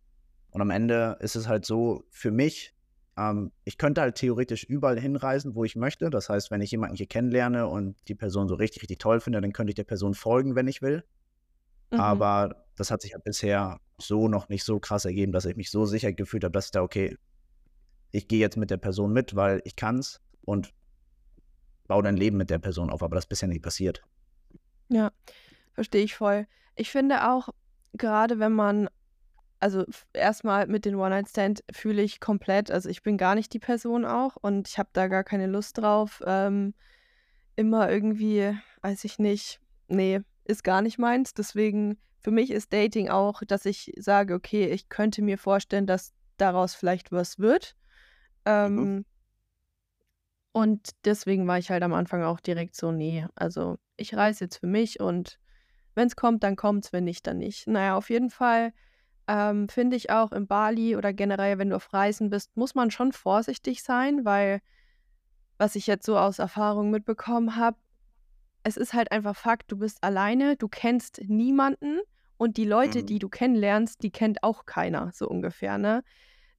und 0.51 0.61
am 0.63 0.71
Ende 0.71 1.17
ist 1.21 1.37
es 1.37 1.49
halt 1.49 1.65
so, 1.67 2.05
für 2.11 2.31
mich, 2.31 2.75
ähm, 3.19 3.51
ich 3.65 3.79
könnte 3.79 4.01
halt 4.01 4.15
theoretisch 4.15 4.65
überall 4.65 4.99
hinreisen, 4.99 5.55
wo 5.55 5.65
ich 5.65 5.77
möchte. 5.77 6.09
Das 6.09 6.29
heißt, 6.29 6.51
wenn 6.51 6.61
ich 6.61 6.71
jemanden 6.71 6.97
hier 6.97 7.07
kennenlerne 7.07 7.67
und 7.67 7.97
die 8.07 8.15
Person 8.15 8.49
so 8.49 8.55
richtig, 8.55 8.83
richtig 8.83 8.99
toll 8.99 9.21
finde, 9.21 9.41
dann 9.41 9.53
könnte 9.53 9.73
ich 9.73 9.75
der 9.75 9.85
Person 9.85 10.15
folgen, 10.15 10.55
wenn 10.55 10.69
ich 10.69 10.83
will. 10.83 11.05
Mhm. 11.91 12.01
Aber 12.01 12.65
das 12.77 12.91
hat 12.91 13.03
sich 13.03 13.13
ja 13.13 13.19
bisher 13.19 13.81
so 13.99 14.29
noch 14.29 14.49
nicht 14.49 14.65
so 14.65 14.79
krass 14.79 15.05
ergeben, 15.05 15.33
dass 15.33 15.45
ich 15.45 15.57
mich 15.57 15.71
so 15.71 15.85
sicher 15.85 16.13
gefühlt 16.13 16.45
habe, 16.45 16.53
dass 16.53 16.67
ich 16.67 16.71
da, 16.71 16.83
okay, 16.83 17.17
ich 18.13 18.29
gehe 18.29 18.39
jetzt 18.39 18.57
mit 18.57 18.71
der 18.71 18.77
Person 18.77 19.13
mit, 19.13 19.35
weil 19.35 19.61
ich 19.65 19.75
kann's 19.75 20.21
und 20.43 20.73
baue 21.89 22.03
dein 22.03 22.17
Leben 22.17 22.37
mit 22.37 22.51
der 22.51 22.59
Person 22.59 22.89
auf. 22.89 23.03
Aber 23.03 23.17
das 23.17 23.25
ist 23.25 23.29
bisher 23.29 23.49
nicht 23.49 23.63
passiert. 23.63 24.03
Ja, 24.89 25.11
verstehe 25.75 26.05
ich 26.05 26.15
voll. 26.15 26.47
Ich 26.77 26.91
finde 26.91 27.29
auch, 27.29 27.49
gerade 27.95 28.39
wenn 28.39 28.53
man, 28.53 28.89
also 29.61 29.85
erstmal 30.13 30.67
mit 30.67 30.85
den 30.85 30.95
One-Night-Stand 30.95 31.65
fühle 31.73 32.03
ich 32.03 32.21
komplett, 32.21 32.71
also 32.71 32.89
ich 32.89 33.03
bin 33.03 33.17
gar 33.17 33.35
nicht 33.35 33.53
die 33.53 33.59
Person 33.59 34.05
auch 34.05 34.37
und 34.37 34.69
ich 34.69 34.79
habe 34.79 34.91
da 34.93 35.09
gar 35.09 35.25
keine 35.25 35.47
Lust 35.47 35.79
drauf. 35.79 36.23
Ähm, 36.27 36.75
immer 37.57 37.91
irgendwie, 37.91 38.57
weiß 38.83 39.05
ich 39.05 39.19
nicht, 39.19 39.61
nee, 39.89 40.21
ist 40.45 40.63
gar 40.63 40.81
nicht 40.81 40.99
meins. 40.99 41.35
Deswegen, 41.35 41.99
für 42.21 42.31
mich 42.31 42.51
ist 42.51 42.73
Dating 42.73 43.09
auch, 43.09 43.43
dass 43.47 43.67
ich 43.67 43.93
sage, 43.97 44.35
okay, 44.35 44.67
ich 44.67 44.89
könnte 44.89 45.23
mir 45.23 45.39
vorstellen, 45.39 45.87
dass 45.87 46.13
daraus 46.37 46.75
vielleicht 46.75 47.11
was 47.11 47.39
wird. 47.39 47.75
Mhm. 48.45 48.53
Ähm, 48.53 49.05
und 50.53 50.91
deswegen 51.05 51.47
war 51.47 51.59
ich 51.59 51.71
halt 51.71 51.83
am 51.83 51.95
Anfang 51.95 52.23
auch 52.23 52.41
direkt 52.41 52.75
so, 52.75 52.91
nee, 52.91 53.27
also 53.35 53.79
ich 53.97 54.15
reise 54.15 54.45
jetzt 54.45 54.59
für 54.59 54.67
mich 54.67 55.01
und 55.01 55.39
wenn 55.95 56.07
es 56.07 56.17
kommt, 56.17 56.45
dann 56.45 56.57
kommt's, 56.57 56.93
wenn 56.93 57.05
nicht, 57.05 57.27
dann 57.27 57.39
nicht. 57.39 57.67
Naja, 57.67 57.97
auf 57.97 58.09
jeden 58.09 58.31
Fall 58.31 58.73
ähm, 59.29 59.69
finde 59.69 59.97
ich 59.97 60.11
auch 60.11 60.33
in 60.33 60.47
Bali 60.49 60.97
oder 60.97 61.13
generell, 61.13 61.59
wenn 61.59 61.71
du 61.71 61.77
auf 61.77 61.93
Reisen 61.93 62.31
bist, 62.31 62.57
muss 62.57 62.75
man 62.75 62.91
schon 62.91 63.13
vorsichtig 63.13 63.83
sein, 63.83 64.25
weil 64.25 64.61
was 65.59 65.75
ich 65.77 65.87
jetzt 65.87 66.07
so 66.07 66.17
aus 66.19 66.39
Erfahrung 66.39 66.91
mitbekommen 66.91 67.57
habe, 67.57 67.79
es 68.65 68.77
ist 68.77 68.95
halt 68.95 69.13
einfach 69.13 69.37
Fakt, 69.37 69.73
du 69.73 69.79
bist 69.79 70.03
alleine, 70.05 70.57
du 70.57 70.69
kennst 70.69 71.23
niemanden 71.29 72.01
und 72.39 72.57
die 72.59 72.65
Leute, 72.67 73.03
Mhm. 73.03 73.05
die 73.05 73.19
du 73.21 73.29
kennenlernst, 73.29 74.03
die 74.03 74.11
kennt 74.13 74.43
auch 74.45 74.67
keiner, 74.67 75.13
so 75.15 75.29
ungefähr, 75.29 75.79
ne? 75.79 76.03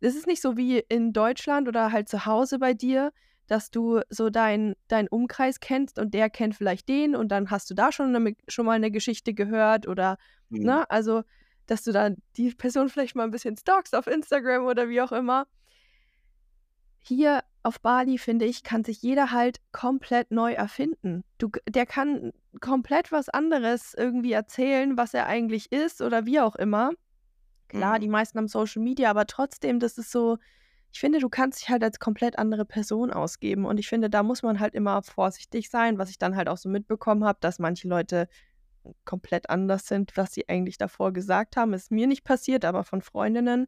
Es 0.01 0.15
ist 0.15 0.27
nicht 0.27 0.41
so 0.41 0.57
wie 0.57 0.79
in 0.79 1.13
Deutschland 1.13 1.67
oder 1.67 1.91
halt 1.91 2.09
zu 2.09 2.25
Hause 2.25 2.59
bei 2.59 2.73
dir, 2.73 3.11
dass 3.47 3.71
du 3.71 4.01
so 4.09 4.29
deinen 4.29 4.75
deinen 4.89 5.07
Umkreis 5.09 5.59
kennst 5.59 5.99
und 5.99 6.13
der 6.13 6.29
kennt 6.29 6.55
vielleicht 6.55 6.89
den 6.89 7.15
und 7.15 7.29
dann 7.31 7.51
hast 7.51 7.69
du 7.71 7.75
da 7.75 7.91
schon 7.91 8.11
'ne 8.13 8.35
schon 8.49 8.65
mal 8.65 8.73
eine 8.73 8.91
Geschichte 8.91 9.33
gehört 9.33 9.87
oder 9.87 10.17
Mhm. 10.51 10.79
ne, 10.79 10.89
also, 10.91 11.23
dass 11.71 11.83
du 11.83 11.91
dann 11.91 12.17
die 12.37 12.51
Person 12.53 12.89
vielleicht 12.89 13.15
mal 13.15 13.23
ein 13.23 13.31
bisschen 13.31 13.57
stalkst 13.57 13.95
auf 13.95 14.07
Instagram 14.07 14.65
oder 14.65 14.89
wie 14.89 15.01
auch 15.01 15.11
immer. 15.11 15.47
Hier 16.99 17.43
auf 17.63 17.79
Bali, 17.81 18.17
finde 18.17 18.45
ich, 18.45 18.63
kann 18.63 18.83
sich 18.83 19.01
jeder 19.01 19.31
halt 19.31 19.59
komplett 19.71 20.31
neu 20.31 20.53
erfinden. 20.53 21.23
Du 21.37 21.49
der 21.67 21.85
kann 21.85 22.31
komplett 22.61 23.11
was 23.11 23.29
anderes 23.29 23.93
irgendwie 23.93 24.31
erzählen, 24.31 24.97
was 24.97 25.13
er 25.13 25.27
eigentlich 25.27 25.71
ist 25.71 26.01
oder 26.01 26.25
wie 26.25 26.39
auch 26.39 26.55
immer. 26.55 26.91
Klar, 27.69 27.99
die 27.99 28.07
Mhm. 28.07 28.13
meisten 28.13 28.37
haben 28.39 28.47
Social 28.47 28.81
Media, 28.83 29.09
aber 29.09 29.27
trotzdem, 29.27 29.79
das 29.79 29.97
ist 29.97 30.11
so 30.11 30.37
ich 30.91 30.99
finde, 31.01 31.19
du 31.19 31.29
kannst 31.29 31.61
dich 31.61 31.69
halt 31.69 31.83
als 31.83 31.99
komplett 31.99 32.39
andere 32.39 32.65
Person 32.65 33.11
ausgeben 33.13 33.65
und 33.65 33.79
ich 33.79 33.87
finde, 33.87 34.09
da 34.09 34.23
muss 34.23 34.41
man 34.43 34.59
halt 34.59 34.73
immer 34.75 35.03
vorsichtig 35.03 35.69
sein, 35.69 35.99
was 35.99 36.09
ich 36.09 36.17
dann 36.17 36.35
halt 36.35 36.49
auch 36.49 36.57
so 36.57 36.67
mitbekommen 36.69 37.23
habe, 37.25 37.37
dass 37.41 37.59
manche 37.59 37.87
Leute 37.87 38.27
komplett 39.05 39.49
anders 39.49 39.87
sind, 39.87 40.15
was 40.17 40.33
sie 40.33 40.47
eigentlich 40.49 40.77
davor 40.77 41.13
gesagt 41.13 41.57
haben. 41.57 41.73
Ist 41.73 41.91
mir 41.91 42.07
nicht 42.07 42.23
passiert, 42.23 42.65
aber 42.65 42.83
von 42.83 43.01
Freundinnen, 43.01 43.67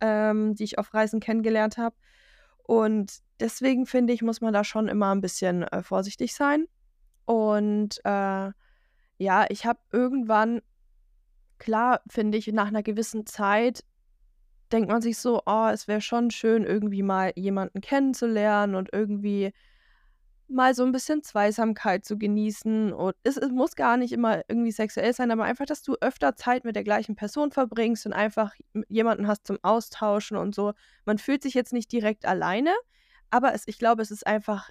ähm, 0.00 0.54
die 0.54 0.64
ich 0.64 0.78
auf 0.78 0.94
Reisen 0.94 1.20
kennengelernt 1.20 1.78
habe. 1.78 1.96
Und 2.64 3.18
deswegen 3.40 3.86
finde 3.86 4.12
ich, 4.12 4.22
muss 4.22 4.40
man 4.40 4.52
da 4.54 4.64
schon 4.64 4.88
immer 4.88 5.14
ein 5.14 5.20
bisschen, 5.20 5.62
äh, 5.64 5.82
vorsichtig 5.82 6.34
sein. 6.34 6.66
Und, 7.26 8.00
äh, 8.04 8.50
ja, 9.18 9.46
ich 9.50 9.66
habe 9.66 9.80
irgendwann 9.92 10.62
klar, 11.58 12.02
finde 12.08 12.38
ich, 12.38 12.46
nach 12.48 12.68
einer 12.68 12.82
gewissen 12.82 13.26
Zeit 13.26 13.84
denkt 14.72 14.88
man 14.90 15.02
sich 15.02 15.18
so: 15.18 15.42
„Oh, 15.46 15.68
es 15.72 15.88
wäre 15.88 16.00
schon 16.00 16.30
schön, 16.30 16.64
irgendwie 16.64 17.02
mal 17.02 17.32
jemanden 17.36 17.80
kennenzulernen 17.80 18.74
und 18.74 18.90
irgendwie 18.92 19.52
mal 20.48 20.74
so 20.74 20.84
ein 20.84 20.92
bisschen 20.92 21.22
Zweisamkeit 21.22 22.04
zu 22.04 22.18
genießen.“ 22.18 22.92
Und 22.92 23.14
es 23.24 23.36
es 23.36 23.50
muss 23.50 23.76
gar 23.76 23.96
nicht 23.96 24.12
immer 24.12 24.42
irgendwie 24.48 24.72
sexuell 24.72 25.12
sein, 25.12 25.30
aber 25.30 25.44
einfach, 25.44 25.66
dass 25.66 25.82
du 25.82 25.94
öfter 26.00 26.36
Zeit 26.36 26.64
mit 26.64 26.76
der 26.76 26.84
gleichen 26.84 27.16
Person 27.16 27.50
verbringst 27.52 28.06
und 28.06 28.12
einfach 28.12 28.54
jemanden 28.88 29.26
hast 29.28 29.46
zum 29.46 29.58
Austauschen 29.62 30.36
und 30.36 30.54
so. 30.54 30.72
Man 31.04 31.18
fühlt 31.18 31.42
sich 31.42 31.54
jetzt 31.54 31.72
nicht 31.72 31.90
direkt 31.92 32.26
alleine, 32.26 32.72
Aber 33.30 33.54
es, 33.54 33.64
ich 33.66 33.78
glaube, 33.78 34.02
es 34.02 34.10
ist 34.10 34.26
einfach, 34.26 34.70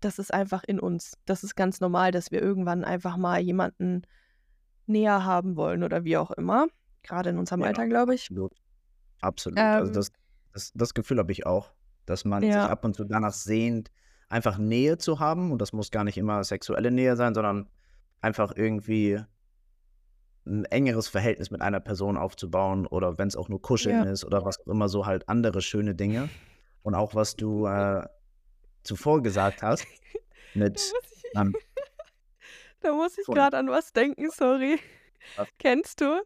das 0.00 0.18
ist 0.18 0.32
einfach 0.34 0.64
in 0.64 0.80
uns. 0.80 1.14
Das 1.26 1.44
ist 1.44 1.56
ganz 1.56 1.80
normal, 1.80 2.12
dass 2.12 2.30
wir 2.30 2.42
irgendwann 2.42 2.84
einfach 2.84 3.16
mal 3.16 3.40
jemanden 3.40 4.02
näher 4.86 5.24
haben 5.24 5.56
wollen 5.56 5.82
oder 5.84 6.04
wie 6.04 6.16
auch 6.16 6.30
immer. 6.32 6.66
Gerade 7.02 7.30
in 7.30 7.38
unserem 7.38 7.62
Ja, 7.62 7.64
Alter, 7.64 7.86
glaube 7.88 8.14
ich. 8.14 8.30
absolut. 8.30 8.52
Absolut. 9.20 9.70
Also 9.76 9.90
Ähm, 9.90 9.92
das, 9.92 10.12
das, 10.52 10.72
das 10.74 10.94
Gefühl 10.94 11.18
habe 11.18 11.32
ich 11.32 11.46
auch, 11.46 11.74
dass 12.06 12.24
man 12.24 12.50
sich 12.50 12.68
ja, 12.68 12.70
ab 12.70 12.84
und 12.84 12.94
zu 12.96 13.04
danach 13.04 13.32
sehnt, 13.34 13.90
einfach 14.28 14.58
Nähe 14.58 14.98
zu 14.98 15.20
haben. 15.20 15.52
Und 15.52 15.60
das 15.60 15.72
muss 15.72 15.90
gar 15.90 16.04
nicht 16.04 16.18
immer 16.18 16.42
sexuelle 16.44 16.90
Nähe 16.90 17.16
sein, 17.16 17.34
sondern 17.34 17.68
einfach 18.20 18.52
irgendwie 18.56 19.20
ein 20.46 20.64
engeres 20.66 21.08
Verhältnis 21.08 21.50
mit 21.50 21.60
einer 21.60 21.80
Person 21.80 22.16
aufzubauen 22.16 22.86
oder 22.86 23.18
wenn 23.18 23.28
es 23.28 23.36
auch 23.36 23.48
nur 23.48 23.60
Kuscheln 23.60 24.04
ja. 24.04 24.10
ist 24.10 24.24
oder 24.24 24.44
was 24.44 24.60
auch 24.60 24.66
immer, 24.68 24.88
so 24.88 25.04
halt 25.06 25.28
andere 25.28 25.60
schöne 25.60 25.94
Dinge. 25.94 26.28
Und 26.82 26.94
auch 26.94 27.14
was 27.14 27.34
du 27.34 27.66
äh, 27.66 28.06
zuvor 28.84 29.22
gesagt 29.22 29.62
hast 29.62 29.84
Da 30.54 30.60
mit 30.60 30.74
muss 30.74 30.92
ich, 31.12 31.24
ähm, 31.34 31.54
da 32.80 32.92
muss 32.92 33.18
ich 33.18 33.24
von 33.24 33.34
gerade 33.34 33.58
an 33.58 33.68
was 33.68 33.92
denken, 33.92 34.30
sorry. 34.30 34.78
was? 35.36 35.48
Kennst 35.58 36.00
du? 36.00 36.22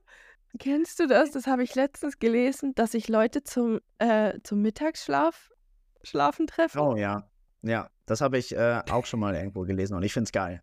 Kennst 0.58 1.00
du 1.00 1.06
das? 1.06 1.30
Das 1.30 1.46
habe 1.46 1.62
ich 1.62 1.74
letztens 1.74 2.18
gelesen, 2.18 2.74
dass 2.74 2.92
sich 2.92 3.08
Leute 3.08 3.42
zum, 3.42 3.80
äh, 3.98 4.38
zum 4.42 4.60
Mittagsschlaf 4.62 5.50
schlafen 6.02 6.46
treffen. 6.46 6.78
Oh 6.78 6.96
ja, 6.96 7.29
ja, 7.62 7.90
das 8.06 8.20
habe 8.20 8.38
ich 8.38 8.54
äh, 8.56 8.82
auch 8.90 9.06
schon 9.06 9.20
mal 9.20 9.34
irgendwo 9.34 9.62
gelesen 9.62 9.94
und 9.94 10.02
ich 10.02 10.12
finde 10.12 10.24
es 10.28 10.32
geil. 10.32 10.62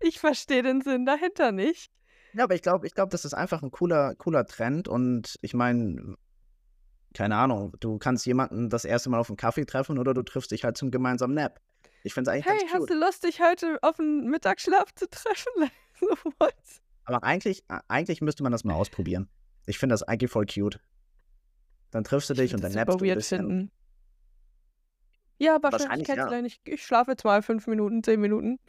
Ich 0.00 0.18
verstehe 0.20 0.62
den 0.62 0.80
Sinn 0.80 1.04
dahinter 1.06 1.52
nicht. 1.52 1.92
Ja, 2.34 2.44
aber 2.44 2.54
ich 2.54 2.62
glaube, 2.62 2.86
ich 2.86 2.94
glaube, 2.94 3.10
das 3.10 3.24
ist 3.24 3.34
einfach 3.34 3.62
ein 3.62 3.70
cooler, 3.70 4.14
cooler 4.16 4.46
Trend 4.46 4.88
und 4.88 5.38
ich 5.42 5.54
meine, 5.54 6.16
keine 7.14 7.36
Ahnung, 7.36 7.74
du 7.80 7.98
kannst 7.98 8.24
jemanden 8.26 8.70
das 8.70 8.84
erste 8.84 9.10
Mal 9.10 9.18
auf 9.18 9.28
einen 9.28 9.36
Kaffee 9.36 9.64
treffen 9.66 9.98
oder 9.98 10.14
du 10.14 10.22
triffst 10.22 10.50
dich 10.50 10.64
halt 10.64 10.76
zum 10.76 10.90
gemeinsamen 10.90 11.34
Nap. 11.34 11.60
Ich 12.04 12.14
finde 12.14 12.30
es 12.30 12.34
eigentlich 12.34 12.46
Hey, 12.46 12.58
ganz 12.58 12.72
hast 12.72 12.78
cute. 12.80 12.90
du 12.90 12.94
Lust, 12.98 13.24
dich 13.24 13.40
heute 13.40 13.78
auf 13.82 14.00
einen 14.00 14.28
Mittagsschlaf 14.28 14.94
zu 14.94 15.08
treffen? 15.08 15.70
Aber 17.04 17.22
eigentlich, 17.22 17.64
eigentlich 17.88 18.20
müsste 18.22 18.42
man 18.42 18.52
das 18.52 18.64
mal 18.64 18.74
ausprobieren. 18.74 19.28
Ich 19.66 19.78
finde 19.78 19.92
das 19.92 20.02
eigentlich 20.02 20.30
voll 20.30 20.46
cute. 20.46 20.80
Dann 21.90 22.04
triffst 22.04 22.30
du 22.30 22.34
Ich 22.34 22.40
dich 22.40 22.54
und 22.54 22.64
dann 22.64 22.72
nappst 22.72 23.00
du 23.00 23.04
ein 23.04 23.14
bisschen. 23.14 23.38
finden. 23.46 23.70
Ja, 25.42 25.56
aber 25.56 25.72
Wahrscheinlich 25.72 26.06
ja. 26.06 26.30
Ich, 26.64 26.84
schlafe 26.84 27.10
jetzt 27.10 27.24
mal 27.24 27.42
fünf 27.42 27.66
Minuten, 27.66 28.04
zehn 28.04 28.20
Minuten. 28.20 28.60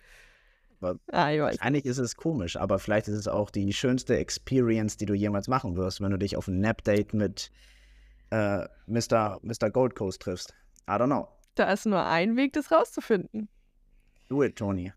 Aber 0.82 1.00
Ah, 1.12 1.32
ich 1.32 1.40
weiß 1.40 1.58
wahrscheinlich 1.60 1.84
nicht. 1.84 1.92
ist 1.92 2.00
es 2.00 2.16
komisch, 2.16 2.58
aber 2.58 2.80
vielleicht 2.80 3.08
ist 3.08 3.14
es 3.16 3.28
auch 3.28 3.52
die 3.52 3.72
schönste 3.74 4.18
Experience, 4.18 4.98
die 4.98 5.06
du 5.06 5.14
jemals 5.14 5.48
machen 5.48 5.78
wirst, 5.78 6.02
wenn 6.02 6.10
du 6.10 6.18
dich 6.18 6.36
auf 6.36 6.48
ein 6.48 6.60
Nap-Date 6.60 7.14
mit 7.14 7.52
äh, 8.32 8.68
Mr. 8.88 9.40
Mr. 9.44 9.70
Gold 9.72 9.94
Coast 9.94 10.24
triffst. 10.24 10.56
I 10.90 10.94
don't 10.94 11.06
know. 11.06 11.28
Da 11.54 11.72
ist 11.72 11.86
nur 11.86 12.04
ein 12.04 12.36
Weg, 12.38 12.54
das 12.54 12.72
rauszufinden. 12.72 13.50
Do 14.30 14.42
it, 14.42 14.56
Tony. 14.56 14.92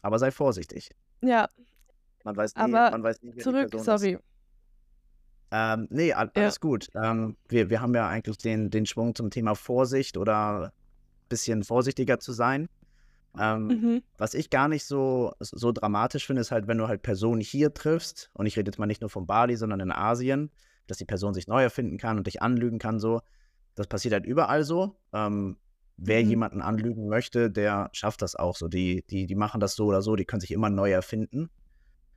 Aber 0.00 0.18
sei 0.18 0.30
vorsichtig. 0.30 0.90
Ja, 1.20 1.46
Man 2.24 2.36
weiß 2.36 2.54
nie, 2.56 2.62
aber 2.62 2.90
man 2.92 3.02
weiß 3.02 3.20
nie, 3.22 3.32
wer 3.34 3.44
zurück, 3.44 3.70
Person 3.70 3.80
ist. 3.80 3.84
Ähm, 5.52 5.88
nee, 5.90 6.12
all, 6.12 6.30
Ja. 6.36 6.42
alles 6.42 6.60
gut. 6.60 6.88
Ähm, 6.94 7.36
wir, 7.48 7.70
wir 7.70 7.80
haben 7.80 7.94
ja 7.94 8.08
eigentlich 8.08 8.38
den, 8.38 8.70
den 8.70 8.86
Schwung 8.86 9.14
zum 9.14 9.30
Thema 9.30 9.54
Vorsicht 9.54 10.16
oder 10.16 10.66
ein 10.66 10.70
bisschen 11.28 11.64
vorsichtiger 11.64 12.18
zu 12.20 12.32
sein. 12.32 12.68
Ähm, 13.38 13.66
Mhm. 13.66 14.02
was 14.18 14.34
ich 14.34 14.50
gar 14.50 14.68
nicht 14.68 14.84
so, 14.84 15.32
so 15.40 15.72
dramatisch 15.72 16.26
finde, 16.26 16.42
ist 16.42 16.50
halt, 16.50 16.66
wenn 16.66 16.78
du 16.78 16.88
halt 16.88 17.02
Personen 17.02 17.40
hier 17.40 17.72
triffst, 17.72 18.30
und 18.34 18.46
ich 18.46 18.56
rede 18.56 18.68
jetzt 18.70 18.78
mal 18.78 18.86
nicht 18.86 19.00
nur 19.00 19.10
von 19.10 19.26
Bali, 19.26 19.56
sondern 19.56 19.80
in 19.80 19.92
Asien, 19.92 20.50
dass 20.86 20.98
die 20.98 21.04
Person 21.04 21.34
sich 21.34 21.46
neu 21.46 21.62
erfinden 21.62 21.98
kann 21.98 22.18
und 22.18 22.26
dich 22.26 22.42
anlügen 22.42 22.78
kann, 22.78 22.98
so. 22.98 23.20
Das 23.76 23.86
passiert 23.86 24.14
halt 24.14 24.26
überall 24.26 24.64
so. 24.64 24.96
Ähm, 25.12 25.56
wer 25.96 26.22
Mhm. 26.22 26.28
jemanden 26.28 26.60
anlügen 26.60 27.08
möchte, 27.08 27.50
der 27.50 27.88
schafft 27.92 28.22
das 28.22 28.34
auch 28.34 28.56
so. 28.56 28.66
Die, 28.68 29.04
die, 29.08 29.26
die 29.26 29.36
machen 29.36 29.60
das 29.60 29.74
so 29.76 29.86
oder 29.86 30.02
so, 30.02 30.16
die 30.16 30.24
können 30.24 30.40
sich 30.40 30.50
immer 30.50 30.70
neu 30.70 30.90
erfinden. 30.90 31.50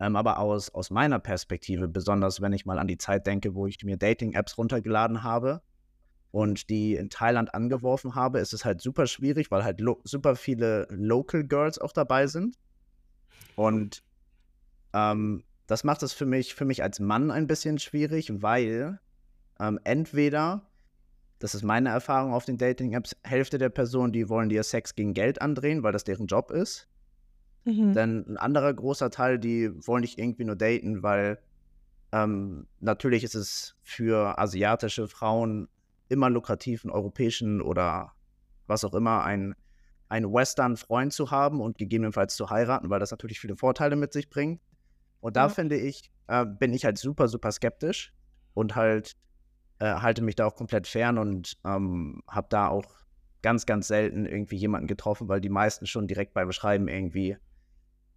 Ähm, 0.04 0.18
aber 0.18 0.38
aus, 0.38 0.70
aus 0.72 0.90
meiner 0.90 1.18
Perspektive, 1.18 1.88
besonders 1.88 2.42
wenn 2.42 2.52
ich 2.52 2.66
mal 2.66 2.78
an 2.78 2.88
die 2.88 2.98
Zeit 2.98 3.26
denke, 3.26 3.56
wo 3.56 3.68
ich 3.68 3.82
mir 3.86 3.96
Dating-Apps 3.96 4.58
runtergeladen 4.58 5.24
habe 5.24 5.62
und 6.32 6.70
die 6.70 6.96
in 6.96 7.10
Thailand 7.10 7.54
angeworfen 7.54 8.14
habe, 8.14 8.40
ist 8.40 8.52
es 8.52 8.66
halt 8.66 8.82
super 8.82 9.08
schwierig, 9.08 9.50
weil 9.50 9.64
halt 9.64 9.82
super 10.04 10.36
viele 10.36 10.88
Local 10.90 11.46
Girls 11.46 11.80
auch 11.80 11.94
dabei 11.94 12.28
sind. 12.28 12.58
Und 13.56 14.04
ähm, 14.92 15.46
das 15.68 15.86
macht 15.86 16.04
es 16.04 16.12
für 16.12 16.26
mich, 16.26 16.54
für 16.54 16.66
mich 16.66 16.84
als 16.84 17.00
Mann 17.00 17.32
ein 17.32 17.48
bisschen 17.48 17.80
schwierig, 17.80 18.42
weil 18.42 19.00
ähm, 19.58 19.80
entweder, 19.86 20.70
das 21.40 21.56
ist 21.56 21.64
meine 21.64 21.90
Erfahrung 21.90 22.34
auf 22.34 22.44
den 22.44 22.58
Dating-Apps, 22.58 23.16
Hälfte 23.24 23.58
der 23.58 23.70
Personen, 23.70 24.12
die 24.12 24.28
wollen 24.28 24.50
dir 24.50 24.64
Sex 24.64 24.96
gegen 24.96 25.14
Geld 25.14 25.42
andrehen, 25.42 25.82
weil 25.82 25.94
das 25.94 26.04
deren 26.04 26.28
Job 26.28 26.52
ist. 26.52 26.90
Mhm. 27.66 27.94
Dann 27.94 28.26
ein 28.28 28.38
anderer 28.38 28.74
großer 28.74 29.10
Teil, 29.10 29.40
die 29.40 29.72
wollen 29.88 30.02
dich 30.02 30.18
irgendwie 30.18 30.44
nur 30.46 30.56
daten, 30.56 31.04
weil 31.04 31.40
ähm, 32.12 32.68
natürlich 32.80 33.24
ist 33.24 33.36
es 33.36 33.76
für 33.82 34.38
asiatische 34.38 35.08
Frauen 35.08 35.68
immer 36.10 36.30
lukrativ, 36.30 36.84
einen 36.86 36.92
europäischen 36.92 37.62
oder 37.62 38.14
was 38.68 38.84
auch 38.84 38.94
immer, 38.94 39.24
einen, 39.24 39.56
einen 40.10 40.32
Western-Freund 40.32 41.14
zu 41.14 41.32
haben 41.32 41.62
und 41.62 41.78
gegebenenfalls 41.78 42.36
zu 42.36 42.50
heiraten, 42.50 42.90
weil 42.90 43.00
das 43.00 43.12
natürlich 43.12 43.40
viele 43.40 43.56
Vorteile 43.58 43.96
mit 43.96 44.14
sich 44.14 44.30
bringt. 44.30 44.62
Und 45.22 45.38
da 45.38 45.44
Ja. 45.44 45.50
finde 45.50 45.78
ich, 45.78 46.12
äh, 46.28 46.46
bin 46.46 46.74
ich 46.74 46.86
halt 46.86 46.98
super, 46.98 47.28
super 47.28 47.52
skeptisch 47.52 48.14
und 48.54 48.76
halt 48.76 49.16
äh, 49.80 49.86
halte 49.96 50.22
mich 50.22 50.36
da 50.36 50.46
auch 50.46 50.56
komplett 50.56 50.88
fern 50.88 51.18
und 51.18 51.58
ähm, 51.66 52.22
habe 52.28 52.48
da 52.50 52.68
auch 52.68 52.86
ganz, 53.42 53.66
ganz 53.66 53.88
selten 53.88 54.26
irgendwie 54.26 54.56
jemanden 54.58 54.88
getroffen, 54.88 55.28
weil 55.28 55.42
die 55.42 55.50
meisten 55.50 55.86
schon 55.88 56.08
direkt 56.08 56.34
beim 56.34 56.48
Beschreiben 56.48 56.88
irgendwie 56.88 57.38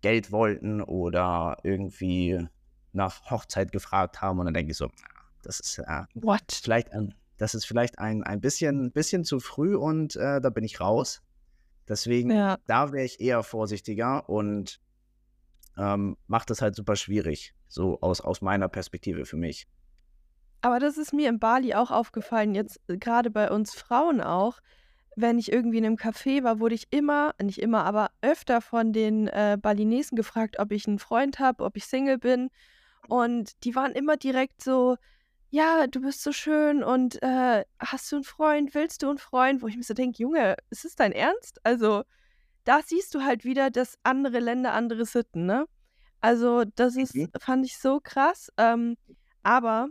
Geld 0.02 0.32
wollten 0.32 0.82
oder 0.82 1.56
irgendwie 1.62 2.46
nach 2.92 3.30
Hochzeit 3.30 3.72
gefragt 3.72 4.20
haben. 4.20 4.38
Und 4.38 4.46
dann 4.46 4.54
denke 4.54 4.72
ich 4.72 4.76
so, 4.78 4.90
das 5.42 5.60
ist 5.60 5.78
äh, 5.78 6.04
What? 6.14 6.60
vielleicht 6.62 6.92
ein, 6.92 7.14
das 7.38 7.54
ist 7.54 7.66
vielleicht 7.66 7.98
ein, 7.98 8.22
ein 8.22 8.40
bisschen, 8.40 8.92
bisschen 8.92 9.24
zu 9.24 9.40
früh 9.40 9.76
und 9.76 10.16
äh, 10.16 10.40
da 10.40 10.50
bin 10.50 10.64
ich 10.64 10.80
raus. 10.80 11.22
Deswegen, 11.88 12.30
Ja. 12.30 12.56
da 12.66 12.92
wäre 12.92 13.04
ich 13.04 13.20
eher 13.20 13.42
vorsichtiger 13.42 14.28
und 14.28 14.80
ähm, 15.78 16.16
macht 16.26 16.50
es 16.50 16.62
halt 16.62 16.74
super 16.74 16.96
schwierig, 16.96 17.54
so 17.68 18.00
aus, 18.00 18.20
aus 18.20 18.40
meiner 18.40 18.68
Perspektive 18.68 19.24
für 19.26 19.36
mich. 19.36 19.68
Aber 20.62 20.80
das 20.80 20.96
ist 20.96 21.12
mir 21.12 21.28
in 21.28 21.38
Bali 21.38 21.74
auch 21.74 21.90
aufgefallen, 21.90 22.54
jetzt 22.54 22.80
äh, 22.88 22.96
gerade 22.96 23.30
bei 23.30 23.50
uns 23.50 23.74
Frauen 23.74 24.20
auch. 24.20 24.60
Wenn 25.16 25.38
ich 25.38 25.50
irgendwie 25.50 25.78
in 25.78 25.86
einem 25.86 25.96
Café 25.96 26.44
war, 26.44 26.60
wurde 26.60 26.74
ich 26.74 26.88
immer, 26.90 27.34
nicht 27.42 27.58
immer, 27.60 27.84
aber 27.84 28.10
öfter 28.20 28.60
von 28.60 28.92
den 28.92 29.28
äh, 29.28 29.56
Balinesen 29.60 30.14
gefragt, 30.14 30.58
ob 30.58 30.70
ich 30.72 30.86
einen 30.86 30.98
Freund 30.98 31.38
habe, 31.38 31.64
ob 31.64 31.76
ich 31.76 31.86
Single 31.86 32.18
bin. 32.18 32.50
Und 33.08 33.64
die 33.64 33.74
waren 33.74 33.92
immer 33.92 34.16
direkt 34.16 34.62
so, 34.62 34.96
ja, 35.50 35.86
du 35.86 36.00
bist 36.02 36.22
so 36.22 36.32
schön 36.32 36.82
und 36.84 37.22
äh, 37.22 37.64
hast 37.78 38.12
du 38.12 38.16
einen 38.16 38.24
Freund, 38.24 38.74
willst 38.74 39.02
du 39.02 39.08
einen 39.08 39.18
Freund? 39.18 39.62
Wo 39.62 39.68
ich 39.68 39.76
mir 39.76 39.84
so 39.84 39.94
denke, 39.94 40.22
Junge, 40.22 40.56
ist 40.70 40.84
es 40.84 40.96
dein 40.96 41.12
Ernst? 41.12 41.60
Also, 41.64 42.02
da 42.64 42.80
siehst 42.84 43.14
du 43.14 43.22
halt 43.22 43.44
wieder, 43.44 43.70
dass 43.70 43.98
andere 44.02 44.40
Länder 44.40 44.74
andere 44.74 45.06
Sitten, 45.06 45.46
ne? 45.46 45.66
Also, 46.20 46.64
das 46.74 46.96
ist, 46.96 47.14
Mhm. 47.14 47.28
fand 47.38 47.64
ich 47.64 47.78
so 47.78 48.00
krass. 48.02 48.50
Ähm, 48.58 48.96
aber 49.42 49.88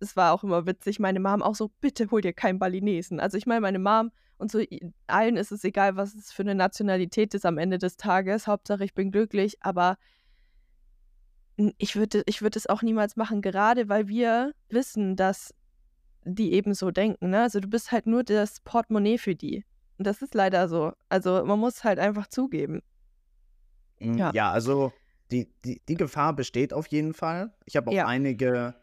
es 0.00 0.16
war 0.16 0.32
auch 0.32 0.42
immer 0.42 0.66
witzig, 0.66 0.98
meine 0.98 1.20
Mom 1.20 1.42
auch 1.42 1.54
so, 1.54 1.70
bitte 1.80 2.10
hol 2.10 2.20
dir 2.20 2.32
keinen 2.32 2.58
Balinesen. 2.58 3.20
Also 3.20 3.36
ich 3.38 3.46
meine, 3.46 3.60
meine 3.60 3.78
Mom 3.78 4.10
und 4.40 4.50
so 4.50 4.60
allen 5.06 5.36
ist 5.36 5.52
es 5.52 5.62
egal, 5.64 5.96
was 5.96 6.14
es 6.14 6.32
für 6.32 6.42
eine 6.42 6.54
Nationalität 6.54 7.34
ist 7.34 7.46
am 7.46 7.58
Ende 7.58 7.78
des 7.78 7.96
Tages. 7.96 8.46
Hauptsache, 8.46 8.84
ich 8.84 8.94
bin 8.94 9.10
glücklich, 9.12 9.56
aber 9.60 9.96
ich 11.78 11.96
würde 11.96 12.22
ich 12.26 12.40
würd 12.42 12.56
es 12.56 12.66
auch 12.66 12.82
niemals 12.82 13.16
machen, 13.16 13.42
gerade 13.42 13.88
weil 13.88 14.08
wir 14.08 14.54
wissen, 14.70 15.14
dass 15.16 15.54
die 16.24 16.52
eben 16.52 16.74
so 16.74 16.90
denken. 16.90 17.30
Ne? 17.30 17.42
Also 17.42 17.60
du 17.60 17.68
bist 17.68 17.92
halt 17.92 18.06
nur 18.06 18.24
das 18.24 18.60
Portemonnaie 18.60 19.18
für 19.18 19.34
die. 19.34 19.64
Und 19.98 20.06
das 20.06 20.22
ist 20.22 20.34
leider 20.34 20.68
so. 20.68 20.92
Also 21.10 21.44
man 21.44 21.58
muss 21.58 21.84
halt 21.84 21.98
einfach 21.98 22.26
zugeben. 22.28 22.82
Mm, 24.00 24.16
Ja. 24.16 24.32
Ja, 24.34 24.50
also 24.50 24.92
die, 25.30 25.52
die, 25.64 25.80
die 25.86 25.94
Gefahr 25.94 26.34
besteht 26.34 26.72
auf 26.72 26.86
jeden 26.88 27.12
Fall. 27.14 27.52
Ich 27.66 27.76
habe 27.76 27.90
auch 27.90 27.94
Ja. 27.94 28.06
einige 28.06 28.74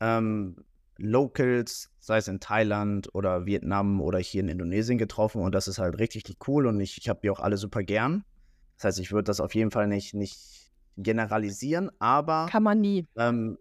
ähm, 0.00 0.64
Locals, 0.98 1.90
sei 2.00 2.18
es 2.18 2.28
in 2.28 2.40
Thailand 2.40 3.08
oder 3.14 3.46
Vietnam 3.46 4.00
oder 4.00 4.18
hier 4.18 4.42
in 4.42 4.48
Indonesien 4.48 4.98
getroffen 4.98 5.40
und 5.42 5.54
das 5.54 5.68
ist 5.68 5.78
halt 5.78 5.98
richtig, 5.98 6.24
cool 6.46 6.66
und 6.66 6.80
ich, 6.80 6.98
ich 6.98 7.08
habe 7.08 7.20
die 7.22 7.30
auch 7.30 7.40
alle 7.40 7.56
super 7.56 7.82
gern. 7.82 8.24
Das 8.76 8.84
heißt, 8.84 8.98
ich 9.00 9.12
würde 9.12 9.24
das 9.24 9.40
auf 9.40 9.54
jeden 9.54 9.70
Fall 9.70 9.86
nicht, 9.88 10.14
nicht 10.14 10.70
generalisieren, 10.96 11.90
aber 12.00 12.46
Kann 12.50 12.62
man 12.64 12.80
nie. 12.80 13.06
ähm, 13.16 13.58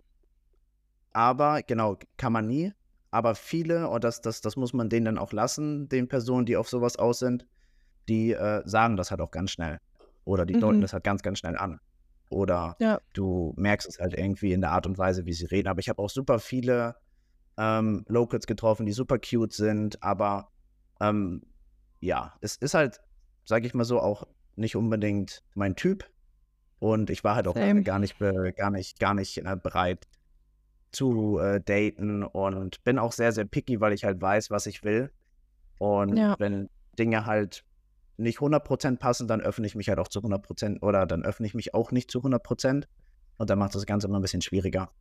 aber, 1.13 1.61
genau, 1.63 1.97
kann 2.17 2.33
man 2.33 2.47
nie. 2.47 2.73
Aber 3.11 3.35
viele, 3.35 3.89
und 3.89 4.03
das, 4.03 4.21
das, 4.21 4.41
das 4.41 4.55
muss 4.55 4.73
man 4.73 4.89
denen 4.89 5.05
dann 5.05 5.17
auch 5.17 5.31
lassen, 5.31 5.87
den 5.89 6.07
Personen, 6.07 6.45
die 6.45 6.57
auf 6.57 6.69
sowas 6.69 6.97
aus 6.97 7.19
sind, 7.19 7.47
die 8.09 8.33
äh, 8.33 8.61
sagen 8.65 8.97
das 8.97 9.11
halt 9.11 9.21
auch 9.21 9.31
ganz 9.31 9.51
schnell. 9.51 9.79
Oder 10.25 10.45
die 10.45 10.59
deuten 10.59 10.77
Mhm. 10.77 10.81
das 10.81 10.93
halt 10.93 11.03
ganz, 11.03 11.21
ganz 11.23 11.39
schnell 11.39 11.57
an. 11.57 11.79
Oder 12.29 12.75
Ja. 12.79 12.99
du 13.13 13.53
merkst 13.57 13.87
es 13.87 13.99
halt 13.99 14.13
irgendwie 14.13 14.51
in 14.53 14.61
der 14.61 14.71
Art 14.71 14.85
und 14.85 14.97
Weise, 14.97 15.25
wie 15.25 15.33
sie 15.33 15.45
reden. 15.45 15.69
Aber 15.69 15.79
ich 15.79 15.89
habe 15.89 16.01
auch 16.01 16.09
super 16.09 16.39
viele 16.39 16.95
ähm, 17.57 18.05
Locals 18.07 18.47
getroffen, 18.47 18.85
die 18.85 18.91
super 18.93 19.17
cute 19.19 19.53
sind, 19.53 20.01
aber 20.03 20.49
Ähm, 20.99 21.43
ja, 21.99 22.33
es 22.41 22.55
ist 22.55 22.73
halt, 22.73 22.99
sage 23.45 23.67
ich 23.67 23.73
mal 23.75 23.83
so, 23.85 23.99
auch 23.99 24.25
nicht 24.55 24.75
unbedingt 24.75 25.43
mein 25.53 25.75
Typ. 25.75 26.09
Und 26.79 27.09
ich 27.11 27.23
war 27.23 27.35
halt 27.35 27.47
auch 27.47 27.55
Same. 27.55 27.83
gar 27.83 27.99
nicht, 27.99 28.17
gar 28.55 28.71
nicht, 28.71 28.99
gar 28.99 29.13
nicht 29.13 29.37
äh, 29.37 29.55
bereit 29.61 30.07
zu 30.91 31.37
äh, 31.39 31.61
daten 31.61 32.23
und 32.23 32.83
bin 32.83 32.97
auch 32.97 33.11
sehr, 33.11 33.31
sehr 33.31 33.45
picky, 33.45 33.79
weil 33.79 33.93
ich 33.93 34.05
halt 34.05 34.21
weiß, 34.21 34.49
was 34.51 34.65
ich 34.65 34.83
will. 34.83 35.11
Und 35.79 36.17
Ja. 36.17 36.35
wenn 36.39 36.69
Dinge 36.97 37.25
halt 37.25 37.63
nicht 38.17 38.39
100% 38.39 38.97
passen, 38.97 39.27
dann 39.27 39.41
öffne 39.41 39.67
ich 39.67 39.75
mich 39.75 39.89
halt 39.89 39.99
auch 39.99 40.07
zu 40.07 40.21
100% 40.21 40.81
oder 40.81 41.05
dann 41.05 41.23
öffne 41.23 41.45
ich 41.45 41.53
mich 41.53 41.73
auch 41.75 41.91
nicht 41.91 42.09
zu 42.09 42.23
100%. 42.23 42.87
Und 43.37 43.49
dann 43.51 43.59
macht 43.59 43.75
das 43.75 43.85
Ganze 43.85 44.07
immer 44.07 44.17
ein 44.17 44.23
bisschen 44.23 44.41
schwieriger. 44.41 44.91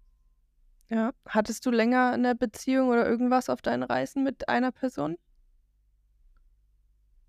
Ja. 0.89 1.13
Hattest 1.29 1.67
du 1.67 1.71
länger 1.71 2.13
eine 2.13 2.35
Beziehung 2.35 2.89
oder 2.89 3.07
irgendwas 3.07 3.49
auf 3.49 3.61
deinen 3.63 3.83
Reisen 3.83 4.23
mit 4.23 4.49
einer 4.49 4.73
Person? 4.73 5.17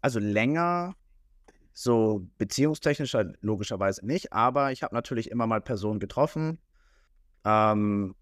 Also 0.02 0.20
länger, 0.20 0.96
so 1.74 2.28
beziehungstechnisch 2.38 3.14
halt 3.16 3.38
logischerweise 3.42 4.06
nicht, 4.06 4.34
aber 4.34 4.72
ich 4.72 4.84
habe 4.84 4.96
natürlich 4.96 5.32
immer 5.32 5.48
mal 5.48 5.62
Personen 5.62 6.00
getroffen 6.00 6.60
ähm, 7.46 8.16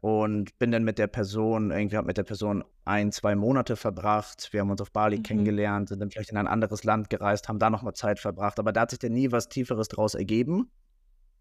und 0.00 0.58
bin 0.58 0.72
dann 0.72 0.84
mit 0.84 0.98
der 0.98 1.08
Person, 1.08 1.70
irgendwie 1.70 1.96
habe 1.96 2.06
mit 2.06 2.18
der 2.18 2.24
Person 2.24 2.64
ein, 2.84 3.12
zwei 3.12 3.34
Monate 3.36 3.76
verbracht. 3.76 4.48
Wir 4.52 4.60
haben 4.60 4.70
uns 4.70 4.80
auf 4.80 4.92
Bali 4.92 5.18
Mhm. 5.18 5.22
kennengelernt, 5.24 5.88
sind 5.88 6.00
dann 6.00 6.10
vielleicht 6.10 6.30
in 6.30 6.36
ein 6.38 6.46
anderes 6.48 6.84
Land 6.84 7.10
gereist, 7.10 7.48
haben 7.48 7.58
da 7.58 7.70
nochmal 7.70 7.94
Zeit 7.94 8.20
verbracht, 8.20 8.58
aber 8.58 8.72
da 8.72 8.82
hat 8.82 8.90
sich 8.90 8.98
dann 8.98 9.12
nie 9.12 9.32
was 9.32 9.48
Tieferes 9.48 9.88
draus 9.88 10.14
ergeben. 10.14 10.70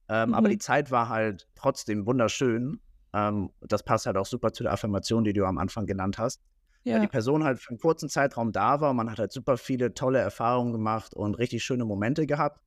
Ähm, 0.10 0.34
Aber 0.34 0.48
Mhm. 0.48 0.54
die 0.54 0.58
Zeit 0.60 0.92
war 0.92 1.10
halt 1.10 1.48
trotzdem 1.56 2.06
wunderschön. 2.06 2.82
Ähm, 3.14 3.52
das 3.62 3.84
passt 3.84 4.06
halt 4.06 4.18
auch 4.18 4.26
super 4.26 4.52
zu 4.54 4.64
der 4.64 4.74
Affirmation, 4.74 5.24
die 5.24 5.34
du 5.34 5.46
am 5.46 5.58
Anfang 5.58 5.86
genannt 5.86 6.18
hast. 6.18 6.42
Weil 6.86 7.00
die 7.02 7.06
Ja. 7.06 7.08
Person 7.08 7.44
halt 7.44 7.60
für 7.60 7.70
einen 7.70 7.80
kurzen 7.80 8.10
Zeitraum 8.10 8.52
da 8.52 8.82
war. 8.82 8.94
Man 8.94 9.10
hat 9.12 9.20
halt 9.20 9.32
super 9.32 9.58
viele 9.58 9.94
tolle 9.94 10.20
Erfahrungen 10.20 10.72
gemacht 10.74 11.14
und 11.14 11.36
richtig 11.36 11.64
schöne 11.64 11.86
Momente 11.86 12.26
gehabt. 12.28 12.62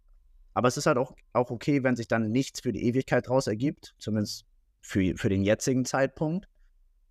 Aber 0.55 0.69
es 0.69 0.77
ist 0.77 0.87
halt 0.87 0.99
auch, 0.99 1.15
auch 1.33 1.51
okay, 1.51 1.83
wenn 1.83 1.97
sich 1.97 2.09
dann 2.09 2.31
nichts 2.31 2.61
für 2.61 2.73
die 2.73 2.85
Ewigkeit 2.85 3.29
draus 3.29 3.47
ergibt, 3.47 3.95
zumindest 3.99 4.45
für, 4.83 5.17
für 5.17 5.29
den 5.29 5.43
jetzigen 5.43 5.85
Zeitpunkt. 5.85 6.49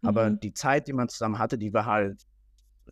Aber 0.03 0.31
Mhm. 0.31 0.39
die 0.41 0.53
Zeit, 0.53 0.87
die 0.87 0.93
man 0.93 1.09
zusammen 1.09 1.39
hatte, 1.39 1.57
die 1.57 1.73
war 1.73 1.85
halt 1.85 2.23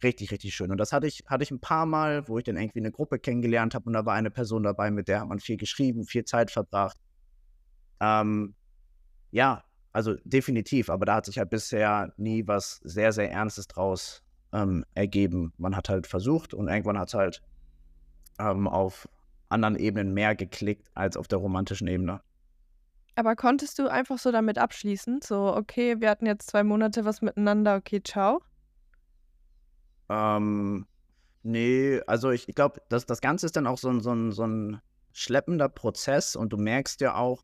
richtig, 0.03 0.31
richtig 0.31 0.55
schön. 0.55 0.71
Und 0.71 0.77
das 0.77 0.93
hatte 0.93 1.07
ich, 1.07 1.23
hatte 1.27 1.43
ich 1.43 1.51
ein 1.51 1.59
paar 1.61 1.85
Mal, 1.85 2.27
wo 2.27 2.37
ich 2.37 2.43
dann 2.45 2.57
irgendwie 2.57 2.79
eine 2.79 2.91
Gruppe 2.91 3.19
kennengelernt 3.19 3.75
habe 3.75 3.85
und 3.87 3.93
da 3.93 4.05
war 4.05 4.15
eine 4.15 4.31
Person 4.31 4.63
dabei, 4.63 4.91
mit 4.91 5.07
der 5.07 5.21
hat 5.21 5.27
man 5.29 5.39
viel 5.39 5.57
geschrieben, 5.57 6.05
viel 6.05 6.25
Zeit 6.25 6.51
verbracht. 6.51 6.97
Ähm, 7.99 8.55
ja, 9.31 9.63
also 9.91 10.15
definitiv, 10.23 10.89
aber 10.89 11.05
da 11.05 11.15
hat 11.15 11.25
sich 11.25 11.37
halt 11.37 11.49
bisher 11.49 12.13
nie 12.17 12.47
was 12.47 12.79
sehr, 12.83 13.11
sehr 13.11 13.31
Ernstes 13.31 13.67
draus 13.67 14.23
ähm, 14.53 14.85
ergeben. 14.93 15.53
Man 15.57 15.75
hat 15.75 15.89
halt 15.89 16.07
versucht 16.07 16.53
und 16.53 16.67
irgendwann 16.67 16.99
hat 16.99 17.09
es 17.09 17.13
halt 17.13 17.41
ähm, 18.39 18.67
auf 18.67 19.07
anderen 19.49 19.75
Ebenen 19.75 20.13
mehr 20.13 20.35
geklickt 20.35 20.89
als 20.93 21.17
auf 21.17 21.27
der 21.27 21.39
romantischen 21.39 21.87
Ebene. 21.87 22.21
Aber 23.15 23.35
konntest 23.35 23.79
du 23.79 23.87
einfach 23.87 24.17
so 24.17 24.31
damit 24.31 24.57
abschließen? 24.57 25.21
So, 25.21 25.53
okay, 25.55 25.99
wir 25.99 26.09
hatten 26.09 26.25
jetzt 26.25 26.49
zwei 26.49 26.63
Monate 26.63 27.03
was 27.03 27.21
miteinander, 27.21 27.75
okay, 27.75 28.01
ciao. 28.01 28.41
Ähm, 30.07 30.85
nee, 31.43 31.99
also 32.07 32.31
ich, 32.31 32.47
ich 32.47 32.55
glaube, 32.55 32.81
das, 32.89 33.05
das 33.05 33.21
Ganze 33.21 33.47
ist 33.47 33.55
dann 33.55 33.67
auch 33.67 33.77
so 33.77 33.89
ein, 33.89 33.99
so, 33.99 34.13
ein, 34.13 34.31
so 34.31 34.45
ein 34.45 34.81
schleppender 35.11 35.67
Prozess 35.67 36.35
und 36.35 36.53
du 36.53 36.57
merkst 36.57 37.01
ja 37.01 37.15
auch 37.15 37.43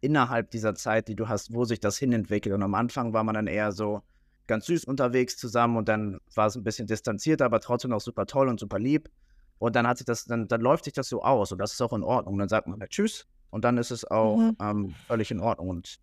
innerhalb 0.00 0.50
dieser 0.50 0.74
Zeit, 0.74 1.08
die 1.08 1.16
du 1.16 1.28
hast, 1.28 1.52
wo 1.52 1.64
sich 1.64 1.80
das 1.80 1.98
hinentwickelt. 1.98 2.54
Und 2.54 2.62
am 2.62 2.74
Anfang 2.74 3.12
war 3.12 3.24
man 3.24 3.34
dann 3.34 3.46
eher 3.46 3.72
so 3.72 4.02
ganz 4.46 4.66
süß 4.66 4.84
unterwegs 4.84 5.36
zusammen 5.36 5.76
und 5.76 5.88
dann 5.88 6.18
war 6.34 6.46
es 6.46 6.56
ein 6.56 6.64
bisschen 6.64 6.86
distanzierter, 6.86 7.44
aber 7.44 7.60
trotzdem 7.60 7.92
auch 7.92 8.00
super 8.00 8.26
toll 8.26 8.48
und 8.48 8.58
super 8.58 8.78
lieb. 8.78 9.10
Und 9.58 9.76
dann 9.76 9.86
hat 9.86 9.98
sich 9.98 10.06
das, 10.06 10.24
dann, 10.24 10.48
dann 10.48 10.60
läuft 10.60 10.84
sich 10.84 10.94
das 10.94 11.08
so 11.08 11.22
aus 11.22 11.52
und 11.52 11.58
das 11.58 11.72
ist 11.72 11.80
auch 11.82 11.92
in 11.92 12.02
Ordnung. 12.02 12.38
Dann 12.38 12.48
sagt 12.48 12.66
man 12.66 12.80
halt 12.80 12.90
Tschüss 12.90 13.26
und 13.50 13.64
dann 13.64 13.78
ist 13.78 13.90
es 13.90 14.04
auch 14.04 14.36
Mhm. 14.38 14.56
ähm, 14.60 14.94
völlig 15.06 15.30
in 15.30 15.40
Ordnung. 15.40 15.68
Und 15.68 16.00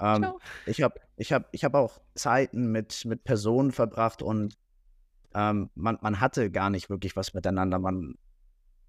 ähm, 0.00 0.26
ich 0.66 0.82
habe 0.82 0.98
ich 1.16 1.32
hab, 1.32 1.48
ich 1.52 1.64
hab 1.64 1.74
auch 1.74 2.00
Zeiten 2.14 2.72
mit, 2.72 3.04
mit 3.04 3.24
Personen 3.24 3.72
verbracht 3.72 4.22
und 4.22 4.56
ähm, 5.34 5.70
man, 5.74 5.98
man 6.00 6.20
hatte 6.20 6.50
gar 6.50 6.70
nicht 6.70 6.90
wirklich 6.90 7.14
was 7.14 7.34
miteinander. 7.34 7.78
Man 7.78 8.16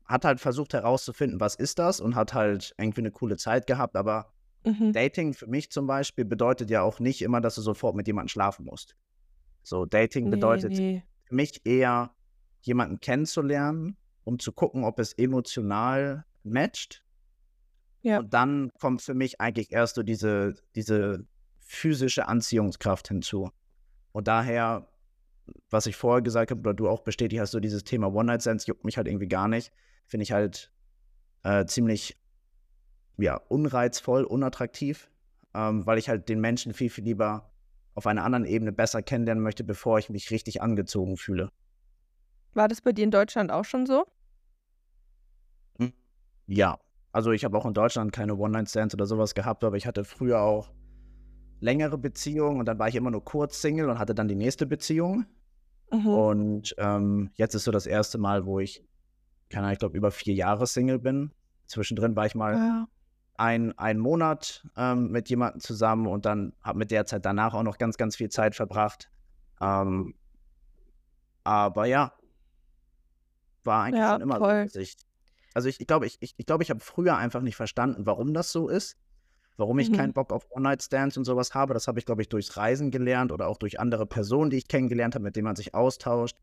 hat 0.05 0.25
halt 0.25 0.39
versucht 0.39 0.73
herauszufinden, 0.73 1.39
was 1.39 1.55
ist 1.55 1.79
das 1.79 1.99
und 1.99 2.15
hat 2.15 2.33
halt 2.33 2.73
irgendwie 2.77 3.01
eine 3.01 3.11
coole 3.11 3.37
Zeit 3.37 3.67
gehabt. 3.67 3.95
Aber 3.95 4.33
Mhm. 4.65 4.93
Dating 4.93 5.33
für 5.33 5.47
mich 5.47 5.71
zum 5.71 5.87
Beispiel 5.87 6.25
bedeutet 6.25 6.69
ja 6.69 6.81
auch 6.81 6.99
nicht 6.99 7.21
immer, 7.21 7.41
dass 7.41 7.55
du 7.55 7.61
sofort 7.61 7.95
mit 7.95 8.07
jemandem 8.07 8.29
schlafen 8.29 8.65
musst. 8.65 8.95
So, 9.63 9.85
Dating 9.85 10.25
Nee, 10.25 10.31
bedeutet 10.31 10.73
nee. 10.73 11.03
für 11.25 11.35
mich 11.35 11.65
eher, 11.65 12.11
jemanden 12.61 12.99
kennenzulernen, 12.99 13.97
um 14.23 14.39
zu 14.39 14.53
gucken, 14.53 14.85
ob 14.85 14.99
es 14.99 15.13
emotional 15.13 16.25
matcht. 16.43 17.03
Ja. 18.03 18.19
Und 18.19 18.33
dann 18.33 18.71
kommt 18.79 19.01
für 19.01 19.13
mich 19.13 19.41
eigentlich 19.41 19.71
erst 19.71 19.95
so 19.95 20.03
diese, 20.03 20.55
diese 20.75 21.25
physische 21.59 22.27
Anziehungskraft 22.27 23.09
hinzu. 23.09 23.51
Und 24.13 24.27
daher, 24.27 24.87
was 25.69 25.87
ich 25.87 25.95
vorher 25.95 26.21
gesagt 26.21 26.51
habe, 26.51 26.61
oder 26.61 26.73
du 26.73 26.87
auch 26.87 27.01
bestätigt 27.01 27.41
hast, 27.41 27.51
so 27.51 27.59
dieses 27.59 27.83
Thema 27.83 28.13
One-Night-Stands 28.13 28.65
juckt 28.65 28.85
mich 28.85 28.95
halt 28.97 29.07
irgendwie 29.07 29.27
gar 29.27 29.47
nicht. 29.49 29.73
Finde 30.13 30.25
ich 30.25 30.31
halt 30.31 30.71
äh, 31.41 31.65
ziemlich 31.65 32.15
ja, 33.17 33.37
unreizvoll, 33.47 34.25
unattraktiv, 34.25 35.09
ähm, 35.55 35.87
weil 35.87 35.97
ich 35.97 36.07
halt 36.07 36.29
den 36.29 36.39
Menschen 36.39 36.75
viel, 36.75 36.91
viel 36.91 37.03
lieber 37.03 37.51
auf 37.95 38.05
einer 38.05 38.23
anderen 38.23 38.45
Ebene 38.45 38.71
besser 38.71 39.01
kennenlernen 39.01 39.43
möchte, 39.43 39.63
bevor 39.63 39.97
ich 39.97 40.11
mich 40.11 40.29
richtig 40.29 40.61
angezogen 40.61 41.17
fühle. 41.17 41.49
War 42.53 42.67
das 42.67 42.81
bei 42.81 42.91
dir 42.91 43.05
in 43.05 43.09
Deutschland 43.09 43.49
auch 43.49 43.65
schon 43.65 43.87
so? 43.87 44.05
Hm, 45.79 45.93
Ja, 46.45 46.77
also 47.11 47.31
ich 47.31 47.43
habe 47.43 47.57
auch 47.57 47.65
in 47.65 47.73
Deutschland 47.73 48.11
keine 48.11 48.35
One-Night-Stands 48.35 48.93
oder 48.93 49.07
sowas 49.07 49.33
gehabt, 49.33 49.63
aber 49.63 49.77
ich 49.77 49.87
hatte 49.87 50.03
früher 50.03 50.41
auch 50.41 50.71
längere 51.59 51.97
Beziehungen 51.97 52.59
und 52.59 52.67
dann 52.67 52.77
war 52.77 52.87
ich 52.87 52.93
immer 52.93 53.09
nur 53.09 53.25
kurz 53.25 53.63
Single 53.63 53.89
und 53.89 53.97
hatte 53.97 54.13
dann 54.13 54.27
die 54.27 54.35
nächste 54.35 54.67
Beziehung. 54.67 55.25
Mhm. 55.91 56.07
Und 56.07 56.75
ähm, 56.77 57.31
jetzt 57.33 57.55
ist 57.55 57.63
so 57.63 57.71
das 57.71 57.87
erste 57.87 58.19
Mal, 58.19 58.45
wo 58.45 58.59
ich, 58.59 58.85
keine 59.53 59.67
Ahnung, 59.67 59.73
ich 59.73 59.79
glaube, 59.79 59.97
über 59.97 60.11
vier 60.11 60.33
Jahre 60.33 60.65
Single 60.67 60.99
bin. 60.99 61.31
Zwischendrin 61.67 62.15
war 62.15 62.25
ich 62.25 62.35
mal 62.35 62.55
Ja. 62.55 62.87
ein, 63.37 63.77
einen 63.77 63.99
Monat 63.99 64.65
ähm, 64.75 65.11
mit 65.11 65.29
jemandem 65.29 65.61
zusammen 65.61 66.07
und 66.07 66.25
dann 66.25 66.53
habe 66.61 66.79
mit 66.79 66.91
der 66.91 67.05
Zeit 67.05 67.23
danach 67.25 67.53
auch 67.53 67.63
noch 67.63 67.77
ganz, 67.77 67.97
ganz 67.97 68.15
viel 68.15 68.29
Zeit 68.29 68.55
verbracht. 68.55 69.09
Ähm, 69.61 70.15
aber 71.43 71.85
ja, 71.85 72.13
war 73.63 73.83
eigentlich 73.83 73.99
Ja, 73.99 74.13
schon 74.13 74.21
immer 74.21 74.35
so. 74.35 74.41
toll. 74.41 74.63
Dass 74.65 74.75
ich, 74.75 74.95
also 75.53 75.69
ich, 75.69 75.79
ich 75.79 75.87
glaube, 75.87 76.05
ich, 76.05 76.17
ich, 76.19 76.33
ich, 76.37 76.45
glaub, 76.45 76.61
ich 76.61 76.69
habe 76.69 76.79
früher 76.79 77.15
einfach 77.17 77.41
nicht 77.41 77.55
verstanden, 77.55 78.05
warum 78.05 78.33
das 78.33 78.51
so 78.51 78.67
ist. 78.69 78.97
Warum 79.55 79.77
ich 79.77 79.91
Mhm. 79.91 79.95
keinen 79.95 80.13
Bock 80.13 80.33
auf 80.33 80.47
One-Night-Stands 80.49 81.15
und 81.15 81.25
sowas 81.25 81.53
habe. 81.53 81.75
Das 81.75 81.87
habe 81.87 81.99
ich, 81.99 82.05
glaube 82.07 82.23
ich, 82.23 82.29
durchs 82.29 82.57
Reisen 82.57 82.89
gelernt 82.89 83.31
oder 83.31 83.47
auch 83.47 83.57
durch 83.57 83.79
andere 83.79 84.07
Personen, 84.07 84.49
die 84.49 84.57
ich 84.57 84.67
kennengelernt 84.67 85.13
habe, 85.13 85.23
mit 85.23 85.35
denen 85.35 85.45
man 85.45 85.55
sich 85.55 85.75
austauscht, 85.75 86.35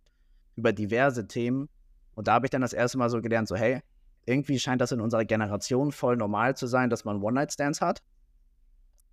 über 0.54 0.72
diverse 0.72 1.26
Themen. 1.26 1.68
Und 2.20 2.28
da 2.28 2.34
habe 2.34 2.44
ich 2.44 2.50
dann 2.50 2.60
das 2.60 2.74
erste 2.74 2.98
Mal 2.98 3.08
so 3.08 3.22
gelernt, 3.22 3.48
so 3.48 3.56
hey, 3.56 3.80
irgendwie 4.26 4.58
scheint 4.58 4.82
das 4.82 4.92
in 4.92 5.00
unserer 5.00 5.24
Generation 5.24 5.90
voll 5.90 6.18
normal 6.18 6.54
zu 6.54 6.66
sein, 6.66 6.90
dass 6.90 7.06
man 7.06 7.22
One-Night-Stands 7.22 7.80
hat. 7.80 8.02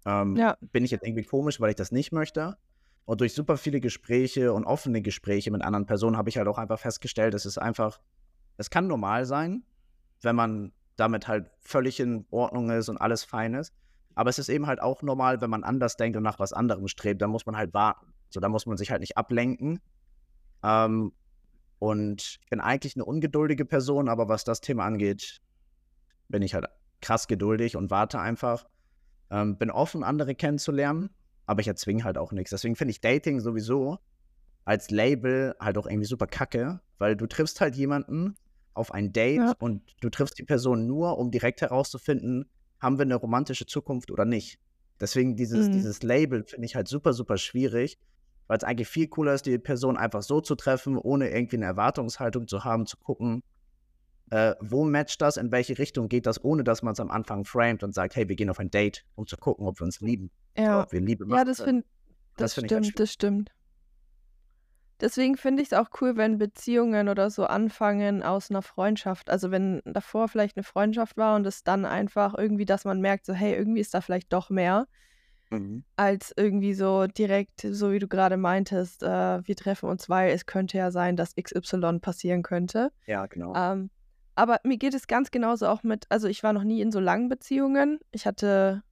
Ähm, 0.06 0.36
Ja. 0.36 0.58
Bin 0.60 0.84
ich 0.84 0.92
jetzt 0.92 1.06
irgendwie 1.06 1.24
komisch, 1.24 1.62
weil 1.62 1.70
ich 1.70 1.78
das 1.78 1.94
nicht 1.94 2.12
möchte. 2.12 2.58
Und 3.06 3.22
durch 3.22 3.34
super 3.34 3.56
viele 3.56 3.80
Gespräche 3.80 4.52
und 4.52 4.66
offene 4.66 5.02
Gespräche 5.02 5.52
mit 5.52 5.62
anderen 5.62 5.86
Personen 5.86 6.18
habe 6.18 6.28
ich 6.28 6.38
halt 6.38 6.50
auch 6.50 6.58
einfach 6.58 6.80
festgestellt, 6.80 7.34
es 7.34 7.46
ist 7.46 7.58
einfach, 7.58 8.02
es 8.58 8.70
kann 8.70 8.88
normal 8.88 9.26
sein, 9.26 9.64
wenn 10.22 10.36
man 10.36 10.74
damit 10.98 11.30
halt 11.30 11.50
völlig 11.60 12.02
in 12.02 12.26
Ordnung 12.30 12.72
ist 12.72 12.90
und 12.90 12.98
alles 12.98 13.24
fein 13.24 13.54
ist. 13.54 13.74
Aber 14.16 14.30
es 14.30 14.38
ist 14.38 14.50
eben 14.50 14.68
halt 14.68 14.82
auch 14.82 15.02
normal, 15.02 15.40
wenn 15.40 15.50
man 15.50 15.64
anders 15.64 15.96
denkt 15.96 16.18
und 16.18 16.24
nach 16.24 16.40
was 16.40 16.52
anderem 16.52 16.90
strebt, 16.90 17.22
dann 17.22 17.30
muss 17.30 17.46
man 17.46 17.56
halt 17.56 17.74
warten. 17.74 18.12
So, 18.32 18.42
da 18.42 18.50
muss 18.50 18.66
man 18.66 18.76
sich 18.76 18.92
halt 18.92 19.00
nicht 19.00 19.16
ablenken. 19.16 19.80
Ähm, 20.62 21.14
und 21.80 22.40
ich 22.42 22.50
bin 22.50 22.60
eigentlich 22.60 22.96
eine 22.96 23.06
ungeduldige 23.06 23.66
Person, 23.66 24.10
aber 24.10 24.28
was 24.28 24.44
das 24.44 24.62
Thema 24.62 24.86
angeht, 24.86 25.42
bin 26.30 26.42
ich 26.42 26.54
halt 26.54 26.66
krass 27.02 27.28
geduldig 27.28 27.76
und 27.76 27.92
warte 27.92 28.20
einfach. 28.20 28.68
Ähm, 29.30 29.58
bin 29.58 29.70
offen, 29.70 30.04
andere 30.04 30.36
kennenzulernen, 30.36 31.10
aber 31.46 31.60
ich 31.62 31.68
erzwinge 31.68 32.04
halt 32.04 32.18
auch 32.18 32.32
nichts. 32.32 32.52
Deswegen 32.52 32.76
finde 32.76 32.92
ich 32.92 33.02
Dating 33.02 33.40
sowieso 33.42 34.00
als 34.66 34.90
Label 34.90 35.56
halt 35.60 35.78
auch 35.78 35.86
irgendwie 35.86 36.08
super 36.08 36.28
kacke, 36.28 36.82
weil 36.98 37.16
du 37.16 37.28
triffst 37.28 37.62
halt 37.62 37.76
jemanden 37.76 38.36
auf 38.74 38.92
ein 38.94 39.12
Date 39.14 39.38
Ja. 39.38 39.56
und 39.60 39.82
du 40.02 40.10
triffst 40.10 40.38
die 40.40 40.44
Person 40.44 40.88
nur, 40.88 41.18
um 41.18 41.30
direkt 41.32 41.62
herauszufinden, 41.62 42.50
haben 42.80 42.98
wir 42.98 43.04
eine 43.04 43.16
romantische 43.16 43.66
Zukunft 43.66 44.12
oder 44.12 44.26
nicht. 44.26 44.60
Deswegen 45.00 45.36
dieses, 45.36 45.68
Mhm. 45.68 45.72
dieses 45.74 46.04
Label 46.04 46.44
finde 46.44 46.66
ich 46.66 46.76
halt 46.76 46.88
super, 46.88 47.14
super 47.14 47.38
schwierig, 47.38 47.98
weil 48.48 48.58
es 48.58 48.64
eigentlich 48.64 48.88
viel 48.88 49.08
cooler 49.08 49.34
ist, 49.34 49.46
die 49.46 49.58
Person 49.58 49.98
einfach 49.98 50.24
so 50.24 50.42
zu 50.42 50.56
treffen, 50.56 50.98
ohne 50.98 51.30
irgendwie 51.30 51.58
eine 51.58 51.66
Erwartungshaltung 51.66 52.48
zu 52.48 52.64
haben, 52.64 52.86
zu 52.86 52.98
gucken, 52.98 53.44
äh, 54.30 54.56
wo 54.60 54.84
matcht 54.84 55.22
das, 55.22 55.38
in 55.38 55.52
welche 55.52 55.78
Richtung 55.78 56.10
geht 56.10 56.26
das, 56.26 56.44
ohne 56.44 56.64
dass 56.64 56.82
man 56.84 56.94
es 56.94 57.00
am 57.00 57.12
Anfang 57.12 57.46
framet 57.46 57.84
und 57.84 57.94
sagt, 57.94 58.16
hey, 58.16 58.28
wir 58.28 58.36
gehen 58.36 58.50
auf 58.50 58.60
ein 58.60 58.70
Date, 58.72 59.06
um 59.16 59.26
zu 59.28 59.38
gucken, 59.38 59.66
ob 59.68 59.80
wir 59.80 59.86
uns 59.86 60.02
lieben, 60.02 60.32
Ja. 60.58 60.84
ob 60.84 60.92
wir 60.92 61.00
Liebe 61.02 61.24
Ja, 61.26 61.30
machen 61.30 61.48
das 61.48 61.58
können. 61.60 61.68
finde 61.84 61.88
Das 62.36 62.38
das 62.38 62.54
finde 62.56 62.68
ich 62.68 62.74
halt 62.74 62.86
stimmt, 62.86 63.00
das 63.00 63.14
stimmt. 63.14 63.52
deswegen 65.00 65.38
finde 65.38 65.62
ich 65.62 65.72
es 65.72 65.78
auch 65.78 65.90
cool, 66.02 66.18
wenn 66.18 66.38
Beziehungen 66.38 67.08
oder 67.10 67.30
so 67.30 67.46
anfangen 67.46 68.24
aus 68.24 68.50
einer 68.50 68.62
Freundschaft. 68.62 69.30
Also 69.30 69.52
wenn 69.52 69.82
davor 69.86 70.28
vielleicht 70.28 70.58
eine 70.58 70.64
Freundschaft 70.64 71.18
war 71.18 71.36
und 71.36 71.46
es 71.46 71.64
dann 71.64 71.86
einfach 71.86 72.34
irgendwie, 72.38 72.66
dass 72.66 72.84
man 72.86 73.00
merkt, 73.00 73.26
so 73.26 73.34
hey, 73.34 73.54
irgendwie 73.56 73.80
ist 73.82 73.94
da 73.94 74.02
vielleicht 74.02 74.34
doch 74.34 74.50
mehr, 74.50 74.88
Mhm. 75.50 75.84
als 75.96 76.34
irgendwie 76.36 76.74
so 76.74 77.08
direkt, 77.08 77.62
so 77.62 77.92
wie 77.92 78.00
du 78.00 78.08
gerade 78.08 78.38
meintest, 78.38 79.04
äh, 79.04 79.48
wir 79.48 79.56
treffen 79.56 79.90
uns, 79.90 80.10
weil 80.10 80.32
es 80.32 80.46
könnte 80.46 80.78
ja 80.78 80.92
sein, 80.92 81.16
dass 81.16 81.36
XY 81.36 82.00
passieren 82.00 82.44
könnte. 82.44 82.92
Ja, 83.06 83.26
genau. 83.28 83.54
Ähm, 83.56 83.90
aber 84.36 84.60
mir 84.64 84.78
geht 84.78 84.94
es 84.94 85.08
ganz 85.08 85.32
genauso 85.32 85.68
auch 85.68 85.84
mit, 85.84 86.06
also 86.10 86.28
ich 86.28 86.44
war 86.44 86.54
noch 86.54 86.64
nie 86.64 86.82
in 86.82 86.92
so 86.92 87.00
langen 87.00 87.30
Beziehungen. 87.30 88.00
Ich 88.12 88.26
hatte 88.26 88.84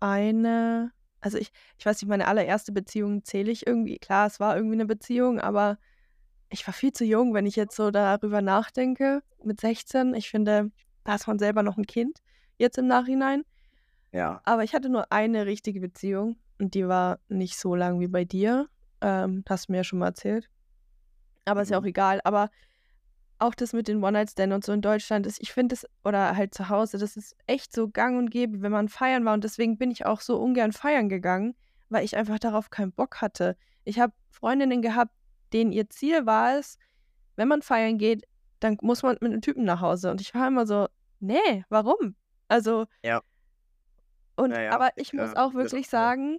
eine, 0.00 0.92
also 1.20 1.38
ich, 1.38 1.50
ich 1.78 1.86
weiß 1.86 2.02
nicht, 2.02 2.08
meine 2.08 2.26
allererste 2.26 2.72
Beziehung 2.72 3.24
zähle 3.24 3.50
ich 3.50 3.66
irgendwie. 3.66 3.98
Klar, 3.98 4.26
es 4.26 4.40
war 4.40 4.56
irgendwie 4.56 4.76
eine 4.76 4.86
Beziehung, 4.86 5.40
aber 5.40 5.78
ich 6.50 6.66
war 6.66 6.74
viel 6.74 6.92
zu 6.92 7.04
jung, 7.04 7.34
wenn 7.34 7.46
ich 7.46 7.56
jetzt 7.56 7.76
so 7.76 7.90
darüber 7.90 8.42
nachdenke, 8.42 9.22
mit 9.42 9.60
16. 9.60 10.14
Ich 10.14 10.30
finde, 10.30 10.70
da 11.04 11.14
ist 11.14 11.26
man 11.26 11.38
selber 11.38 11.62
noch 11.62 11.76
ein 11.76 11.86
Kind, 11.86 12.18
jetzt 12.56 12.78
im 12.78 12.86
Nachhinein. 12.86 13.44
Ja. 14.12 14.40
Aber 14.44 14.64
ich 14.64 14.74
hatte 14.74 14.88
nur 14.88 15.12
eine 15.12 15.46
richtige 15.46 15.80
Beziehung 15.80 16.36
und 16.58 16.74
die 16.74 16.86
war 16.88 17.20
nicht 17.28 17.58
so 17.58 17.74
lang 17.74 18.00
wie 18.00 18.08
bei 18.08 18.24
dir. 18.24 18.68
Ähm, 19.00 19.44
hast 19.48 19.68
du 19.68 19.72
mir 19.72 19.78
ja 19.78 19.84
schon 19.84 19.98
mal 20.00 20.06
erzählt. 20.06 20.48
Aber 21.44 21.62
ist 21.62 21.70
ja 21.70 21.78
auch 21.78 21.82
Mhm. 21.82 21.88
egal. 21.88 22.20
Aber 22.24 22.50
auch 23.38 23.54
das 23.54 23.72
mit 23.72 23.86
den 23.88 24.02
One-Night-Stand 24.02 24.52
und 24.52 24.64
so 24.64 24.72
in 24.72 24.82
Deutschland 24.82 25.26
ist, 25.26 25.40
ich 25.40 25.52
finde 25.52 25.74
es, 25.74 25.86
oder 26.04 26.36
halt 26.36 26.54
zu 26.54 26.68
Hause, 26.68 26.98
das 26.98 27.16
ist 27.16 27.36
echt 27.46 27.72
so 27.72 27.88
gang 27.88 28.18
und 28.18 28.30
gäbe, 28.30 28.62
wenn 28.62 28.72
man 28.72 28.88
feiern 28.88 29.24
war. 29.24 29.34
Und 29.34 29.44
deswegen 29.44 29.78
bin 29.78 29.90
ich 29.90 30.06
auch 30.06 30.20
so 30.20 30.38
ungern 30.40 30.72
feiern 30.72 31.08
gegangen, 31.08 31.54
weil 31.88 32.04
ich 32.04 32.16
einfach 32.16 32.38
darauf 32.40 32.70
keinen 32.70 32.92
Bock 32.92 33.20
hatte. 33.20 33.56
Ich 33.84 34.00
habe 34.00 34.12
Freundinnen 34.30 34.82
gehabt, 34.82 35.12
denen 35.52 35.72
ihr 35.72 35.88
Ziel 35.88 36.26
war 36.26 36.58
es, 36.58 36.78
wenn 37.36 37.48
man 37.48 37.62
feiern 37.62 37.98
geht, 37.98 38.24
dann 38.60 38.76
muss 38.82 39.02
man 39.04 39.12
mit 39.20 39.32
einem 39.32 39.40
Typen 39.42 39.64
nach 39.64 39.80
Hause. 39.80 40.10
Und 40.10 40.20
ich 40.20 40.34
war 40.34 40.48
immer 40.48 40.66
so, 40.66 40.88
nee, 41.20 41.64
warum? 41.68 42.16
Also, 42.48 42.86
Ja. 43.04 43.22
Und 44.38 44.52
Ja, 44.52 44.60
ja, 44.62 44.70
aber 44.72 44.90
ich, 44.96 45.12
muss 45.12 45.34
auch 45.34 45.52
das 45.52 45.72
wirklich 45.72 45.88
sagen, 45.88 46.38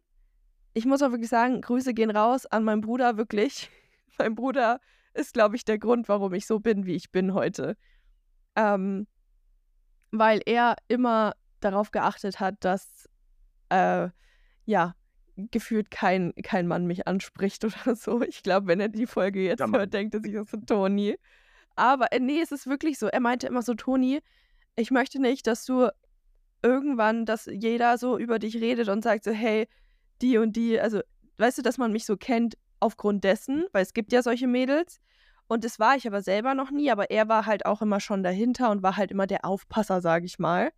ich 0.74 0.86
muss 0.86 1.02
auch 1.02 1.12
wirklich 1.12 1.30
sagen, 1.30 1.62
Grüße 1.62 1.94
gehen 1.94 2.10
raus 2.10 2.46
an 2.46 2.64
meinen 2.64 2.82
Bruder, 2.82 3.18
wirklich. 3.18 3.70
Mein 4.18 4.36
Bruder 4.36 4.80
ist, 5.14 5.34
glaube 5.34 5.58
ich, 5.58 5.66
der 5.66 5.80
Grund, 5.80 6.08
warum 6.08 6.34
ich 6.34 6.48
so 6.48 6.60
bin, 6.60 6.86
wie 6.86 6.96
ich 6.96 7.12
bin 7.12 7.34
heute. 7.34 7.76
Ähm, 8.56 9.06
weil 10.12 10.42
er 10.46 10.76
immer 10.88 11.34
darauf 11.60 11.92
geachtet 11.92 12.40
hat, 12.40 12.56
dass, 12.62 13.10
äh, 13.70 14.08
ja, 14.66 14.96
gefühlt 15.36 15.92
kein, 15.92 16.34
kein 16.44 16.68
Mann 16.68 16.86
mich 16.86 17.06
anspricht 17.06 17.64
oder 17.66 17.96
so. 17.96 18.22
Ich 18.22 18.44
glaube, 18.44 18.68
wenn 18.68 18.80
er 18.80 18.90
die 18.90 19.08
Folge 19.08 19.42
jetzt 19.42 19.60
Mann. 19.60 19.76
hört, 19.76 19.94
denkt 19.94 20.16
er 20.16 20.22
sich, 20.22 20.34
das 20.34 20.54
ist 20.54 20.68
Toni. 20.68 21.18
Aber 21.76 22.12
äh, 22.14 22.20
nee, 22.20 22.40
es 22.42 22.54
ist 22.54 22.68
wirklich 22.68 22.98
so. 22.98 23.08
Er 23.08 23.20
meinte 23.20 23.48
immer 23.48 23.62
so, 23.62 23.74
Toni, 23.74 24.22
ich 24.78 24.90
möchte 24.90 25.22
nicht, 25.22 25.48
dass 25.48 25.66
du 25.66 25.90
irgendwann, 26.62 27.26
dass 27.26 27.46
jeder 27.46 27.98
so 27.98 28.18
über 28.18 28.40
dich 28.40 28.56
redet 28.56 28.90
und 28.90 29.04
sagt 29.04 29.24
so, 29.24 29.32
hey, 29.32 29.68
die 30.22 30.38
und 30.38 30.56
die, 30.56 30.80
also 30.80 31.02
weißt 31.38 31.58
du, 31.58 31.62
dass 31.62 31.78
man 31.78 31.92
mich 31.92 32.06
so 32.06 32.18
kennt 32.18 32.58
aufgrund 32.80 33.24
dessen, 33.24 33.66
weil 33.72 33.84
es 33.84 33.94
gibt 33.94 34.12
ja 34.12 34.22
solche 34.22 34.48
Mädels. 34.48 35.00
Und 35.48 35.64
das 35.64 35.80
war 35.80 35.96
ich 35.96 36.06
aber 36.06 36.22
selber 36.22 36.54
noch 36.54 36.70
nie, 36.70 36.92
aber 36.92 37.10
er 37.10 37.28
war 37.28 37.46
halt 37.46 37.66
auch 37.66 37.82
immer 37.82 38.00
schon 38.00 38.22
dahinter 38.24 38.70
und 38.70 38.84
war 38.84 38.98
halt 38.98 39.12
immer 39.12 39.26
der 39.26 39.46
Aufpasser, 39.46 40.00
sage 40.02 40.26
ich 40.26 40.38
mal. 40.38 40.72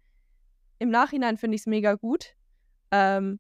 Im 0.80 0.90
Nachhinein 0.90 1.38
finde 1.38 1.56
ich 1.56 1.62
es 1.62 1.68
mega 1.68 1.96
gut. 1.96 2.36
Ähm, 2.92 3.40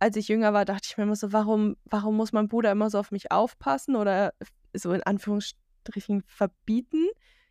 als 0.00 0.16
ich 0.16 0.28
jünger 0.28 0.52
war, 0.52 0.64
dachte 0.64 0.88
ich 0.90 0.96
mir 0.96 1.04
immer 1.04 1.16
so, 1.16 1.32
warum, 1.32 1.76
warum 1.84 2.16
muss 2.16 2.32
mein 2.32 2.48
Bruder 2.48 2.72
immer 2.72 2.90
so 2.90 2.98
auf 2.98 3.10
mich 3.10 3.30
aufpassen 3.30 3.96
oder 3.96 4.32
so 4.72 4.92
in 4.92 5.02
Anführungsstrichen 5.02 6.22
verbieten? 6.26 7.06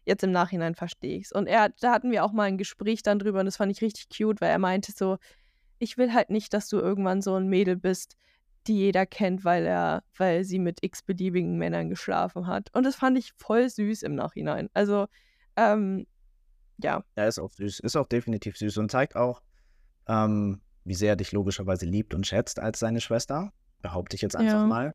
Jetzt 0.07 0.23
im 0.23 0.31
Nachhinein 0.31 0.73
verstehe 0.73 1.17
ich 1.17 1.25
es. 1.25 1.31
Und 1.33 1.47
er, 1.47 1.69
da 1.81 1.91
hatten 1.91 2.11
wir 2.11 2.23
auch 2.23 2.31
mal 2.31 2.43
ein 2.43 2.57
Gespräch 2.57 3.03
dann 3.03 3.19
drüber 3.19 3.39
und 3.41 3.45
das 3.45 3.57
fand 3.57 3.73
ich 3.73 3.81
richtig 3.81 4.07
cute, 4.07 4.39
weil 4.39 4.49
er 4.51 4.57
meinte 4.57 4.93
so, 4.93 5.17
ich 5.79 5.97
will 5.97 6.13
halt 6.13 6.29
nicht, 6.29 6.53
dass 6.53 6.69
du 6.69 6.77
irgendwann 6.77 7.21
so 7.21 7.35
ein 7.35 7.47
Mädel 7.47 7.75
bist, 7.75 8.15
die 8.67 8.77
jeder 8.77 9.05
kennt, 9.05 9.43
weil 9.43 9.65
er, 9.65 10.03
weil 10.15 10.45
sie 10.45 10.59
mit 10.59 10.81
x-beliebigen 10.81 11.57
Männern 11.57 11.89
geschlafen 11.89 12.47
hat. 12.47 12.69
Und 12.73 12.85
das 12.85 12.95
fand 12.95 13.17
ich 13.17 13.33
voll 13.35 13.69
süß 13.69 14.01
im 14.03 14.15
Nachhinein. 14.15 14.69
Also, 14.73 15.07
ähm, 15.57 16.07
ja. 16.77 17.03
Ja, 17.17 17.25
ist 17.25 17.39
auch 17.39 17.51
süß. 17.51 17.81
Ist 17.81 17.97
auch 17.97 18.07
definitiv 18.07 18.57
süß 18.57 18.77
und 18.77 18.89
zeigt 18.89 19.17
auch, 19.17 19.41
ähm, 20.07 20.61
wie 20.85 20.93
sehr 20.93 21.09
er 21.09 21.15
dich 21.17 21.33
logischerweise 21.33 21.85
liebt 21.85 22.13
und 22.13 22.25
schätzt 22.25 22.59
als 22.59 22.79
seine 22.79 23.01
Schwester. 23.01 23.51
Behaupte 23.81 24.15
ich 24.15 24.21
jetzt 24.21 24.37
einfach 24.37 24.61
Ja. 24.61 24.65
mal. 24.67 24.93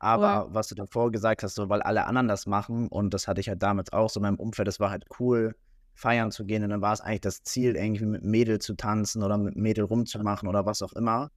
Aber 0.00 0.48
was 0.54 0.68
du 0.68 0.74
davor 0.76 1.12
gesagt 1.12 1.42
hast, 1.44 1.54
so, 1.56 1.68
weil 1.70 1.82
alle 1.82 2.06
anderen 2.06 2.28
das 2.28 2.46
machen 2.46 2.88
und 2.88 3.14
das 3.14 3.28
hatte 3.28 3.40
ich 3.40 3.48
halt 3.50 3.62
damals 3.62 3.92
auch 3.92 4.10
so 4.10 4.20
in 4.20 4.22
meinem 4.22 4.38
Umfeld, 4.40 4.68
das 4.68 4.80
war 4.80 4.90
halt 4.90 5.04
cool, 5.20 5.56
feiern 5.94 6.30
zu 6.32 6.46
gehen 6.46 6.64
und 6.64 6.70
dann 6.70 6.82
war 6.82 6.92
es 6.94 7.00
eigentlich 7.02 7.22
das 7.22 7.42
Ziel, 7.44 7.76
irgendwie 7.76 8.06
mit 8.06 8.22
Mädel 8.24 8.60
zu 8.60 8.74
tanzen 8.76 9.22
oder 9.22 9.38
mit 9.38 9.56
Mädel 9.56 9.84
rumzumachen 9.84 10.48
oder 10.48 10.66
was 10.66 10.82
auch 10.82 10.94
immer. 10.94 11.30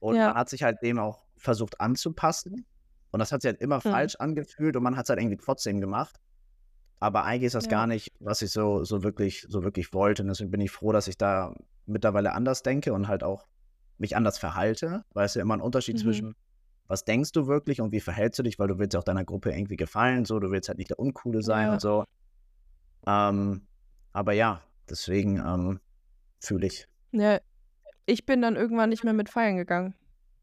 Und 0.00 0.16
Ja. 0.16 0.26
man 0.26 0.36
hat 0.36 0.48
sich 0.50 0.62
halt 0.62 0.82
dem 0.82 0.98
auch 0.98 1.24
versucht 1.38 1.80
anzupassen 1.80 2.66
und 3.12 3.20
das 3.20 3.32
hat 3.32 3.42
sich 3.42 3.50
halt 3.52 3.60
immer 3.62 3.80
Hm. 3.84 3.90
falsch 3.90 4.16
angefühlt 4.18 4.76
und 4.76 4.82
man 4.84 4.96
hat 4.96 5.06
es 5.06 5.10
halt 5.10 5.20
irgendwie 5.20 5.38
trotzdem 5.38 5.80
gemacht. 5.80 6.18
Aber 7.00 7.24
eigentlich 7.24 7.48
ist 7.48 7.54
das 7.54 7.64
Ja. 7.64 7.68
gar 7.68 7.86
nicht, 7.86 8.08
was 8.20 8.42
ich 8.42 8.52
so, 8.52 8.84
so 8.84 9.02
wirklich, 9.02 9.46
so 9.48 9.64
wirklich 9.64 9.92
wollte. 9.92 10.22
Und 10.22 10.28
deswegen 10.28 10.50
bin 10.50 10.60
ich 10.60 10.70
froh, 10.70 10.92
dass 10.92 11.08
ich 11.08 11.18
da 11.18 11.54
mittlerweile 11.86 12.32
anders 12.32 12.62
denke 12.62 12.92
und 12.92 13.08
halt 13.08 13.24
auch 13.24 13.46
mich 13.98 14.16
anders 14.16 14.38
verhalte, 14.38 15.04
weil 15.12 15.26
es 15.26 15.34
ja 15.34 15.42
immer 15.42 15.54
ein 15.54 15.60
Unterschied 15.60 15.98
Mhm. 15.98 15.98
zwischen, 15.98 16.34
was 16.92 17.06
denkst 17.06 17.32
du 17.32 17.46
wirklich 17.46 17.80
und 17.80 17.90
wie 17.90 18.00
verhältst 18.00 18.38
du 18.38 18.42
dich, 18.42 18.58
weil 18.58 18.68
du 18.68 18.78
willst 18.78 18.92
ja 18.92 19.00
auch 19.00 19.04
deiner 19.04 19.24
Gruppe 19.24 19.50
irgendwie 19.50 19.76
gefallen, 19.76 20.26
so, 20.26 20.38
du 20.38 20.50
willst 20.50 20.68
halt 20.68 20.76
nicht 20.76 20.90
der 20.90 20.98
Uncoole 20.98 21.40
sein 21.42 21.68
Ja. 21.68 21.72
und 21.72 21.80
so. 21.80 22.04
Ähm, 23.06 23.66
aber 24.12 24.34
ja, 24.34 24.60
deswegen 24.90 25.38
ähm, 25.38 25.80
fühle 26.38 26.66
ich. 26.66 26.86
Ja, 27.12 27.40
ich 28.04 28.26
bin 28.26 28.42
dann 28.42 28.56
irgendwann 28.56 28.90
nicht 28.90 29.04
mehr 29.04 29.14
mit 29.14 29.30
feiern 29.30 29.56
gegangen. 29.56 29.94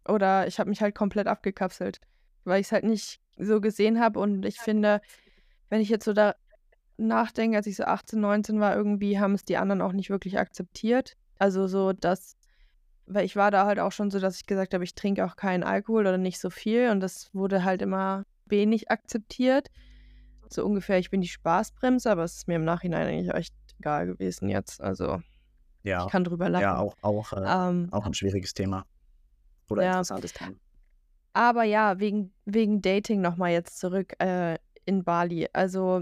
Oder 0.07 0.47
ich 0.47 0.59
habe 0.59 0.71
mich 0.71 0.81
halt 0.81 0.95
komplett 0.95 1.27
abgekapselt, 1.27 2.01
weil 2.45 2.61
ich 2.61 2.65
es 2.67 2.71
halt 2.71 2.83
nicht 2.83 3.21
so 3.37 3.61
gesehen 3.61 3.99
habe. 3.99 4.19
Und 4.19 4.43
ich 4.43 4.59
finde, 4.59 5.01
wenn 5.69 5.81
ich 5.81 5.89
jetzt 5.89 6.05
so 6.05 6.13
da 6.13 6.33
nachdenke, 6.97 7.57
als 7.57 7.67
ich 7.67 7.75
so 7.75 7.83
18, 7.83 8.19
19 8.19 8.59
war, 8.59 8.75
irgendwie 8.75 9.19
haben 9.19 9.35
es 9.35 9.45
die 9.45 9.57
anderen 9.57 9.83
auch 9.83 9.93
nicht 9.93 10.09
wirklich 10.09 10.39
akzeptiert. 10.39 11.15
Also 11.37 11.67
so, 11.67 11.93
dass, 11.93 12.37
weil 13.09 13.25
ich 13.25 13.35
war 13.35 13.51
da 13.51 13.65
halt 13.65 13.79
auch 13.79 13.91
schon 13.91 14.11
so, 14.11 14.19
dass 14.19 14.37
ich 14.37 14.45
gesagt 14.45 14.73
habe, 14.73 14.83
ich 14.83 14.95
trinke 14.95 15.25
auch 15.25 15.35
keinen 15.35 15.63
Alkohol 15.63 16.01
oder 16.07 16.17
nicht 16.17 16.39
so 16.39 16.49
viel. 16.49 16.89
Und 16.91 16.99
das 17.01 17.29
wurde 17.33 17.63
halt 17.63 17.81
immer 17.81 18.23
wenig 18.45 18.89
akzeptiert. 18.91 19.67
So 20.49 20.65
ungefähr, 20.65 20.97
ich 20.99 21.09
bin 21.09 21.21
die 21.21 21.27
Spaßbremse, 21.27 22.09
aber 22.09 22.23
es 22.23 22.37
ist 22.37 22.47
mir 22.47 22.55
im 22.55 22.63
Nachhinein 22.65 23.07
eigentlich 23.07 23.33
echt 23.33 23.53
egal 23.79 24.07
gewesen 24.07 24.49
jetzt. 24.49 24.81
Also 24.81 25.21
Ja, 25.83 26.05
ich 26.05 26.11
kann 26.11 26.23
drüber 26.23 26.49
lachen. 26.49 26.63
ja, 26.63 26.77
auch, 26.77 26.95
auch, 27.01 27.33
äh, 27.33 27.45
Ähm, 27.47 27.87
auch 27.91 28.05
ein 28.05 28.13
schwieriges 28.13 28.53
Thema. 28.53 28.85
Oder 29.69 29.83
Ja. 29.83 29.91
interessantes 29.91 30.33
Thema. 30.33 30.53
aber 31.33 31.63
ja, 31.63 31.99
wegen, 31.99 32.33
wegen 32.45 32.81
Dating 32.81 33.21
nochmal 33.21 33.51
jetzt 33.51 33.77
zurück 33.79 34.13
äh, 34.19 34.57
in 34.85 35.03
Bali. 35.03 35.47
Also 35.53 36.01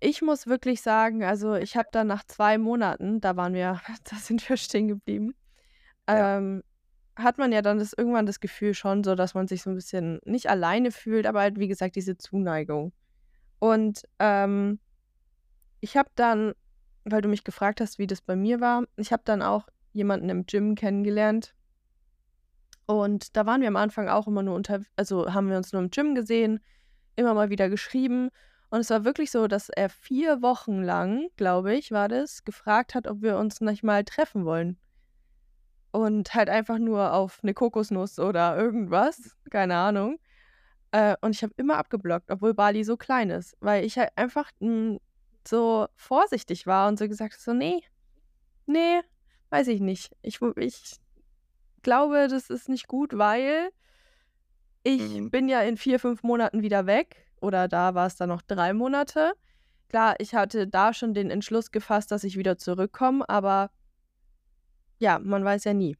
ich 0.00 0.22
muss 0.22 0.46
wirklich 0.46 0.82
sagen, 0.82 1.22
also 1.24 1.54
ich 1.54 1.76
habe 1.76 1.88
dann 1.92 2.06
nach 2.06 2.24
zwei 2.24 2.58
Monaten, 2.58 3.20
da 3.20 3.36
waren 3.36 3.54
wir, 3.54 3.80
da 4.10 4.16
sind 4.16 4.46
wir 4.48 4.56
stehen 4.56 4.88
geblieben, 4.88 5.34
Ja. 6.08 6.38
ähm, 6.38 6.62
hat 7.16 7.36
man 7.38 7.52
ja 7.52 7.60
dann 7.60 7.78
das, 7.78 7.92
irgendwann 7.92 8.24
das 8.26 8.40
Gefühl 8.40 8.72
schon 8.72 9.04
so, 9.04 9.14
dass 9.14 9.34
man 9.34 9.46
sich 9.46 9.62
so 9.62 9.70
ein 9.70 9.74
bisschen 9.74 10.20
nicht 10.24 10.48
alleine 10.48 10.90
fühlt, 10.90 11.26
aber 11.26 11.40
halt 11.40 11.58
wie 11.58 11.68
gesagt 11.68 11.96
diese 11.96 12.16
Zuneigung. 12.16 12.92
Und 13.58 14.02
ähm, 14.18 14.80
ich 15.80 15.98
habe 15.98 16.08
dann, 16.14 16.54
weil 17.04 17.20
du 17.20 17.28
mich 17.28 17.44
gefragt 17.44 17.80
hast, 17.82 17.98
wie 17.98 18.06
das 18.06 18.22
bei 18.22 18.36
mir 18.36 18.60
war, 18.60 18.84
ich 18.96 19.12
habe 19.12 19.22
dann 19.26 19.42
auch 19.42 19.66
jemanden 19.92 20.30
im 20.30 20.46
Gym 20.46 20.76
kennengelernt. 20.76 21.54
Und 22.86 23.36
da 23.36 23.44
waren 23.44 23.60
wir 23.60 23.68
am 23.68 23.76
Anfang 23.76 24.08
auch 24.08 24.26
immer 24.26 24.42
nur 24.42 24.54
unter, 24.54 24.80
also 24.96 25.32
haben 25.32 25.48
wir 25.50 25.56
uns 25.58 25.72
nur 25.72 25.82
im 25.82 25.90
Gym 25.90 26.14
gesehen, 26.14 26.60
immer 27.16 27.34
mal 27.34 27.50
wieder 27.50 27.68
geschrieben. 27.68 28.30
Und 28.70 28.80
es 28.80 28.90
war 28.90 29.04
wirklich 29.04 29.30
so, 29.30 29.48
dass 29.48 29.68
er 29.68 29.88
vier 29.88 30.42
Wochen 30.42 30.82
lang, 30.82 31.28
glaube 31.36 31.74
ich, 31.74 31.90
war 31.90 32.08
das, 32.08 32.44
gefragt 32.44 32.94
hat, 32.94 33.06
ob 33.08 33.20
wir 33.22 33.36
uns 33.38 33.60
nicht 33.60 33.82
mal 33.82 34.04
treffen 34.04 34.44
wollen. 34.44 34.78
Und 35.92 36.34
halt 36.34 36.48
einfach 36.48 36.78
nur 36.78 37.12
auf 37.12 37.40
eine 37.42 37.52
Kokosnuss 37.52 38.18
oder 38.20 38.56
irgendwas, 38.56 39.36
keine 39.50 39.76
Ahnung. 39.76 40.18
Äh, 40.92 41.16
und 41.20 41.34
ich 41.34 41.42
habe 41.42 41.54
immer 41.56 41.78
abgeblockt, 41.78 42.30
obwohl 42.30 42.54
Bali 42.54 42.84
so 42.84 42.96
klein 42.96 43.30
ist, 43.30 43.56
weil 43.60 43.84
ich 43.84 43.98
halt 43.98 44.10
einfach 44.16 44.50
mh, 44.60 44.98
so 45.46 45.88
vorsichtig 45.96 46.66
war 46.66 46.88
und 46.88 46.98
so 46.98 47.08
gesagt 47.08 47.34
habe, 47.34 47.42
so, 47.42 47.52
nee, 47.54 47.82
nee, 48.66 49.00
weiß 49.50 49.68
ich 49.68 49.80
nicht. 49.80 50.16
Ich, 50.22 50.40
ich 50.56 50.96
glaube, 51.82 52.28
das 52.28 52.50
ist 52.50 52.68
nicht 52.68 52.88
gut, 52.88 53.16
weil 53.18 53.70
ich 54.82 55.02
Mhm. 55.02 55.30
bin 55.30 55.48
ja 55.48 55.60
in 55.62 55.76
vier, 55.76 55.98
fünf 55.98 56.22
Monaten 56.22 56.62
wieder 56.62 56.86
weg. 56.86 57.26
Oder 57.40 57.68
da 57.68 57.94
war 57.94 58.06
es 58.06 58.16
dann 58.16 58.28
noch 58.28 58.42
drei 58.42 58.72
Monate. 58.74 59.32
Klar, 59.88 60.16
ich 60.20 60.34
hatte 60.34 60.68
da 60.68 60.94
schon 60.94 61.14
den 61.14 61.30
Entschluss 61.30 61.70
gefasst, 61.72 62.10
dass 62.12 62.24
ich 62.24 62.36
wieder 62.38 62.58
zurückkomme, 62.58 63.28
aber 63.28 63.70
ja, 64.98 65.18
man 65.18 65.44
weiß 65.44 65.64
ja 65.64 65.74
nie. 65.74 65.96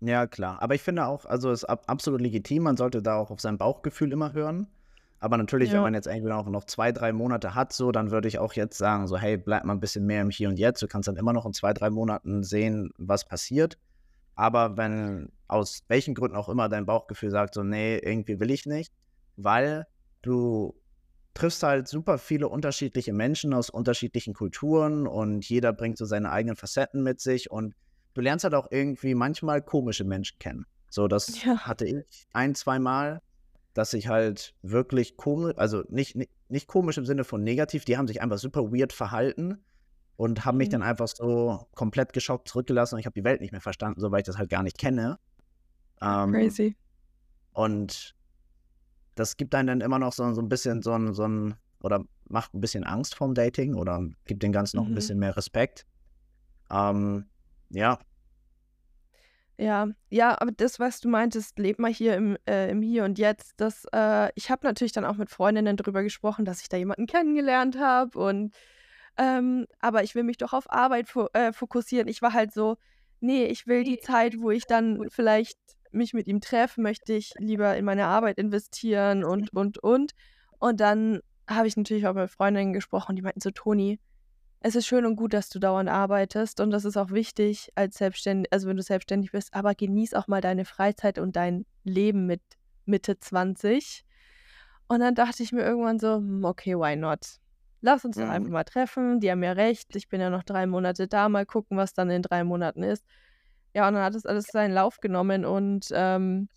Ja, 0.00 0.26
klar. 0.26 0.60
Aber 0.60 0.74
ich 0.74 0.82
finde 0.82 1.06
auch, 1.06 1.24
also 1.24 1.50
es 1.50 1.62
ist 1.62 1.68
ab 1.68 1.84
absolut 1.86 2.20
legitim, 2.20 2.62
man 2.64 2.76
sollte 2.76 3.02
da 3.02 3.16
auch 3.16 3.30
auf 3.30 3.40
sein 3.40 3.56
Bauchgefühl 3.58 4.12
immer 4.12 4.32
hören. 4.32 4.68
Aber 5.20 5.38
natürlich, 5.38 5.72
wenn 5.72 5.80
Ja. 5.80 5.82
man 5.82 5.94
jetzt 5.94 6.06
irgendwie 6.06 6.32
auch 6.32 6.46
noch 6.50 6.64
2, 6.64 6.92
3 6.92 7.12
Monate 7.12 7.54
hat 7.54 7.72
so, 7.72 7.90
dann 7.92 8.10
würde 8.10 8.28
ich 8.28 8.38
auch 8.38 8.52
jetzt 8.52 8.76
sagen, 8.76 9.06
so: 9.06 9.16
„Hey, 9.16 9.38
bleib 9.38 9.64
mal 9.64 9.72
'n 9.74 9.80
bisschen 9.80 10.04
mehr 10.04 10.20
im 10.20 10.28
Hier 10.30 10.48
und 10.50 10.58
Jetzt.“ 10.58 10.82
Du 10.82 10.86
kannst 10.88 11.08
dann 11.08 11.16
immer 11.16 11.32
noch 11.32 11.46
in 11.46 11.54
2, 11.54 11.72
3 11.72 11.88
Monaten 11.90 12.42
sehen, 12.42 12.90
was 12.98 13.26
passiert. 13.26 13.78
Aber 14.36 14.76
wenn 14.76 15.30
aus 15.48 15.82
welchen 15.88 16.14
Gründen 16.14 16.36
auch 16.36 16.48
immer 16.48 16.68
dein 16.68 16.86
Bauchgefühl 16.86 17.30
sagt 17.30 17.54
so: 17.54 17.62
„Ne, 17.64 17.98
irgendwie 17.98 18.40
will 18.40 18.50
ich 18.50 18.66
nicht“, 18.66 18.92
weil 19.36 19.86
du 20.24 20.74
triffst 21.34 21.62
halt 21.62 21.88
super 21.88 22.18
viele 22.18 22.48
unterschiedliche 22.48 23.12
Menschen 23.12 23.54
aus 23.54 23.70
unterschiedlichen 23.70 24.34
Kulturen 24.34 25.06
und 25.06 25.48
jeder 25.48 25.72
bringt 25.72 25.98
so 25.98 26.04
seine 26.04 26.30
eigenen 26.30 26.56
Facetten 26.56 27.02
mit 27.02 27.20
sich 27.20 27.50
und 27.50 27.74
du 28.14 28.20
lernst 28.20 28.44
halt 28.44 28.54
auch 28.54 28.68
irgendwie 28.70 29.14
manchmal 29.14 29.62
komische 29.62 30.04
Menschen 30.04 30.38
kennen. 30.38 30.66
So, 30.88 31.08
das 31.08 31.44
Ja. 31.44 31.58
hatte 31.58 31.86
ich 31.86 32.26
ein, 32.32 32.54
zweimal, 32.54 33.20
dass 33.74 33.92
ich 33.94 34.08
halt 34.08 34.54
wirklich 34.62 35.16
komi 35.16 35.52
also 35.56 35.82
nicht 35.88 36.14
ni 36.16 36.28
nicht 36.48 36.68
komisch 36.68 36.98
im 36.98 37.06
Sinne 37.06 37.24
von 37.24 37.42
negativ, 37.42 37.84
die 37.84 37.96
haben 37.98 38.06
sich 38.06 38.22
einfach 38.22 38.38
super 38.38 38.72
weird 38.72 38.92
verhalten 38.92 39.64
und 40.16 40.44
haben 40.44 40.58
mich 40.58 40.68
Mhm. 40.68 40.72
dann 40.72 40.82
einfach 40.84 41.08
so 41.08 41.66
komplett 41.74 42.12
geschockt 42.12 42.48
zurückgelassen 42.48 42.94
und 42.94 43.00
ich 43.00 43.06
habe 43.06 43.14
die 43.18 43.24
Welt 43.24 43.40
nicht 43.40 43.52
mehr 43.52 43.60
verstanden, 43.60 44.00
so, 44.00 44.12
weil 44.12 44.20
ich 44.20 44.26
das 44.26 44.38
halt 44.38 44.50
gar 44.50 44.62
nicht 44.62 44.78
kenne. 44.78 45.18
Ähm, 46.00 46.32
Crazy. 46.32 46.76
und 47.52 48.14
das 49.14 49.36
gibt 49.36 49.54
einem 49.54 49.66
dann 49.68 49.80
immer 49.82 49.98
noch 49.98 50.12
so 50.12 50.32
so 50.34 50.40
'n 50.40 50.48
bisschen 50.48 50.82
so 50.82 50.92
'n 50.94 51.14
so 51.14 51.24
'n 51.24 51.56
oder 51.80 52.04
macht 52.28 52.54
'n 52.54 52.60
bisschen 52.60 52.84
Angst 52.84 53.14
vorm 53.16 53.34
Dating 53.34 53.74
oder 53.74 54.02
gibt 54.26 54.42
dem 54.42 54.52
Ganzen 54.52 54.76
noch 54.78 54.88
'n 54.88 54.94
Mhm. 54.94 54.94
bisschen 54.94 55.18
mehr 55.18 55.36
Respekt. 55.36 55.86
Ähm, 56.70 57.30
ja. 57.70 57.98
Ja, 59.58 59.86
ja, 60.10 60.40
aber 60.40 60.50
das, 60.50 60.80
was 60.80 60.98
du 61.00 61.08
meintest, 61.08 61.58
lebe 61.60 61.80
mal 61.80 61.92
hier 61.92 62.16
im 62.16 62.36
äh, 62.48 62.68
im 62.70 62.82
Hier 62.82 63.04
und 63.04 63.18
Jetzt, 63.20 63.52
das 63.58 63.86
äh, 63.92 64.30
ich 64.34 64.50
habe 64.50 64.66
natürlich 64.66 64.90
dann 64.92 65.04
auch 65.04 65.14
mit 65.16 65.30
Freundinnen 65.30 65.76
drüber 65.76 66.02
gesprochen, 66.02 66.44
dass 66.44 66.60
ich 66.60 66.68
da 66.68 66.76
jemanden 66.76 67.06
kennengelernt 67.06 67.78
habe 67.78 68.18
und 68.18 68.52
ähm, 69.16 69.66
aber 69.80 70.02
ich 70.02 70.14
will 70.16 70.24
mich 70.24 70.38
doch 70.38 70.52
auf 70.54 70.70
Arbeit 70.72 71.08
fo 71.08 71.28
äh, 71.34 71.52
fokussieren. 71.52 72.08
Ich 72.08 72.20
war 72.22 72.32
halt 72.32 72.52
so: 72.52 72.76
„Ne, 73.20 73.46
ich 73.48 73.66
will 73.68 73.84
die 73.84 73.98
Zeit, 73.98 74.36
wo 74.40 74.50
ich 74.50 74.66
dann 74.66 75.08
vielleicht 75.10 75.58
mich 75.94 76.14
mit 76.14 76.26
ihm 76.28 76.40
treffe, 76.40 76.80
möchte 76.80 77.12
ich 77.14 77.34
lieber 77.38 77.76
in 77.76 77.84
meine 77.84 78.06
Arbeit 78.06 78.38
investieren 78.38 79.24
und, 79.24 79.52
und, 79.54 79.78
und.“ 79.78 80.12
Und 80.58 80.80
dann 80.80 81.20
habe 81.48 81.68
ich 81.68 81.76
natürlich 81.76 82.06
auch 82.06 82.14
mit 82.14 82.30
Freundinnen 82.30 82.72
gesprochen, 82.72 83.16
die 83.16 83.22
meinten 83.22 83.40
so: 83.40 83.50
„Toni, 83.50 84.00
es 84.60 84.74
ist 84.76 84.86
schön 84.86 85.06
und 85.06 85.16
gut, 85.16 85.34
dass 85.34 85.48
du 85.50 85.58
dauernd 85.58 85.88
arbeitest 85.90 86.60
und 86.60 86.70
das 86.70 86.84
ist 86.86 86.96
auch 86.96 87.10
wichtig 87.10 87.70
als 87.74 87.96
selbstständig 87.98 88.52
also, 88.52 88.68
wenn 88.68 88.76
du 88.76 88.82
selbstständig 88.82 89.32
bist, 89.32 89.54
aber 89.54 89.74
genieß 89.74 90.14
auch 90.14 90.26
mal 90.28 90.40
deine 90.40 90.64
Freizeit 90.64 91.18
und 91.18 91.36
dein 91.36 91.66
Leben 91.84 92.26
mit 92.26 92.42
Mitte 92.86 93.18
20.“ 93.20 94.04
Und 94.88 95.00
dann 95.00 95.14
dachte 95.14 95.42
ich 95.42 95.52
mir 95.52 95.62
irgendwann 95.62 95.98
so: 95.98 96.16
„Hm, 96.16 96.44
okay, 96.44 96.74
why 96.76 96.96
not? 96.96 97.38
Lass 97.80 98.04
uns 98.04 98.18
doch 98.18 98.28
einfach 98.28 98.48
Mhm. 98.48 98.52
mal 98.52 98.64
treffen. 98.64 99.20
Die 99.20 99.30
haben 99.30 99.42
ja 99.42 99.52
recht. 99.52 99.94
Ich 99.96 100.08
bin 100.08 100.20
ja 100.20 100.30
noch 100.30 100.42
3 100.44 100.66
Monate 100.66 101.08
da. 101.08 101.28
Mal 101.28 101.46
gucken, 101.46 101.76
was 101.76 101.92
dann 101.94 102.10
in 102.10 102.22
3 102.22 102.44
Monaten 102.44 102.82
ist.“ 102.82 103.04
Ja, 103.74 103.88
und 103.88 103.94
dann 103.94 104.04
hat 104.04 104.14
das 104.14 104.24
alles 104.24 104.46
seinen 104.52 104.72
Lauf 104.72 105.00
genommen 105.00 105.44
und, 105.44 105.88
ähm 105.92 106.48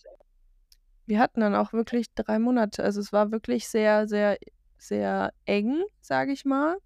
wir 1.07 1.19
hatten 1.19 1.39
dann 1.39 1.55
auch 1.55 1.71
wirklich 1.73 2.13
3 2.15 2.37
Monate. 2.37 2.83
Also, 2.83 2.99
es 2.99 3.13
war 3.13 3.31
wirklich 3.31 3.67
sehr, 3.69 4.07
sehr, 4.07 4.37
sehr 4.77 5.31
eng, 5.45 5.83
sage 6.01 6.33
ich 6.33 6.43
mal. 6.45 6.77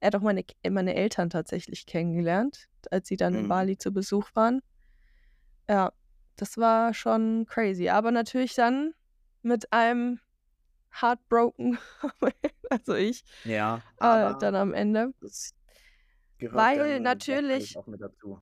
Er 0.00 0.08
hat 0.08 0.16
auch 0.16 0.22
meine 0.22 0.44
meine 0.70 0.94
Eltern 0.94 1.30
tatsächlich 1.30 1.86
kennengelernt, 1.86 2.66
als 2.90 3.08
sie 3.08 3.16
dann 3.16 3.34
in 3.36 3.48
Mhm. 3.48 3.48
Bali 3.48 3.78
zu 3.78 3.92
Besuch 3.92 4.30
waren. 4.34 4.62
Ja, 5.68 5.92
das 6.36 6.56
war 6.56 6.94
schon 6.94 7.44
crazy, 7.46 7.88
aber 7.90 8.10
natürlich 8.10 8.54
dann 8.54 8.94
mit 9.42 9.72
einem 9.72 10.20
heartbroken 10.92 11.78
also 12.70 12.94
ich, 12.94 13.22
Ja, 13.44 13.82
äh, 14.00 14.34
dann 14.38 14.54
am 14.56 14.74
Ende. 14.74 15.12
Weil 16.50 17.00
wahrscheinlich 17.00 17.00
natürlich 17.00 17.76
auch 17.76 17.86
mit 17.86 18.00
dazu. 18.00 18.40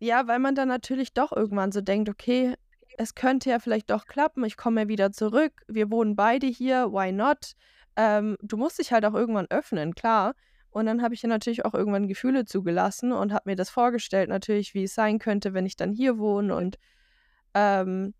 Ja, 0.00 0.26
weil 0.28 0.38
man 0.38 0.54
dann 0.54 0.68
natürlich 0.68 1.12
doch 1.14 1.32
irgendwann 1.32 1.72
so 1.72 1.80
denkt: 1.80 2.08
„Okay, 2.08 2.54
es 2.98 3.14
könnte 3.14 3.50
ja 3.50 3.58
vielleicht 3.58 3.90
doch 3.90 4.06
klappen. 4.06 4.44
Ich 4.44 4.56
komme 4.56 4.82
ja 4.82 4.88
wieder 4.88 5.12
zurück. 5.12 5.52
Wir 5.68 5.90
wohnen 5.90 6.16
beide 6.16 6.46
hier. 6.46 6.92
Why 6.92 7.12
not?“ 7.12 7.52
Ähm, 7.96 8.36
du 8.42 8.56
musst 8.56 8.78
dich 8.78 8.92
halt 8.92 9.04
auch 9.06 9.14
irgendwann 9.14 9.46
öffnen, 9.50 9.94
klar. 9.94 10.34
Und 10.70 10.86
dann 10.86 11.02
habe 11.02 11.14
ich 11.14 11.22
ja 11.22 11.28
natürlich 11.28 11.64
auch 11.64 11.74
irgendwann 11.74 12.08
Gefühle 12.08 12.44
zugelassen 12.44 13.12
und 13.12 13.32
habe 13.32 13.50
mir 13.50 13.56
das 13.56 13.70
vorgestellt 13.70 14.28
natürlich, 14.30 14.74
wie 14.74 14.84
es 14.84 14.94
sein 14.94 15.18
könnte, 15.18 15.52
wenn 15.54 15.66
ich 15.66 15.76
dann 15.76 15.92
hier 15.92 16.18
wohne 16.18 16.54
und, 16.56 16.78
ähm 17.54 18.14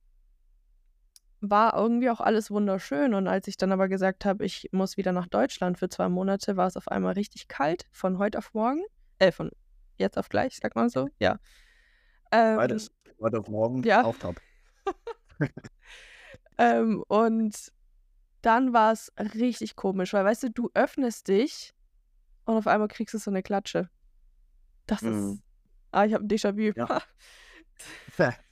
war 1.41 1.75
irgendwie 1.75 2.11
auch 2.11 2.21
alles 2.21 2.51
wunderschön. 2.51 3.15
Und 3.15 3.27
als 3.29 3.49
ich 3.49 3.57
dann 3.57 3.73
aber 3.73 3.89
gesagt 3.89 4.25
habe, 4.25 4.45
ich 4.45 4.69
muss 4.73 4.97
wieder 4.97 5.13
nach 5.13 5.27
Deutschland 5.27 5.79
für 5.79 5.89
2 5.89 6.09
Monate, 6.09 6.57
war 6.57 6.67
es 6.67 6.77
auf 6.77 6.89
einmal 6.89 7.15
richtig 7.15 7.49
kalt 7.49 7.87
von 7.93 8.19
heute 8.19 8.39
auf 8.39 8.53
morgen. 8.55 8.83
Äh, 9.19 9.33
von 9.33 9.51
jetzt 9.99 10.19
auf 10.19 10.29
gleich, 10.29 10.57
sagt 10.59 10.77
man 10.77 10.89
so? 10.91 11.09
Ja. 11.19 11.39
Ähm, 12.33 12.57
Beides. 12.57 12.91
Heute 13.21 13.39
auf 13.41 13.49
morgen, 13.49 13.87
ja. 13.87 14.03
auch 14.03 14.17
top. 14.19 14.41
Ähm, 16.59 17.03
und 17.09 17.73
dann 18.43 18.73
war's 18.75 19.13
richtig 19.19 19.77
komisch, 19.77 20.13
weil, 20.15 20.25
weißt 20.25 20.45
du, 20.45 20.51
du 20.51 20.71
öffnest 20.75 21.29
dich 21.29 21.75
und 22.47 22.57
auf 22.57 22.67
einmal 22.69 22.89
kriegst 22.89 23.15
du 23.15 23.19
so 23.19 23.31
'ne 23.33 23.43
Klatsche. 23.43 23.91
Das 24.87 25.03
Mhm. 25.03 25.41
ist 25.43 25.43
ah, 25.93 26.07
ich 26.07 26.15
habe 26.15 26.25
'n 26.25 26.29
Déjà-vu. 26.29 26.75
Ja. 26.77 26.89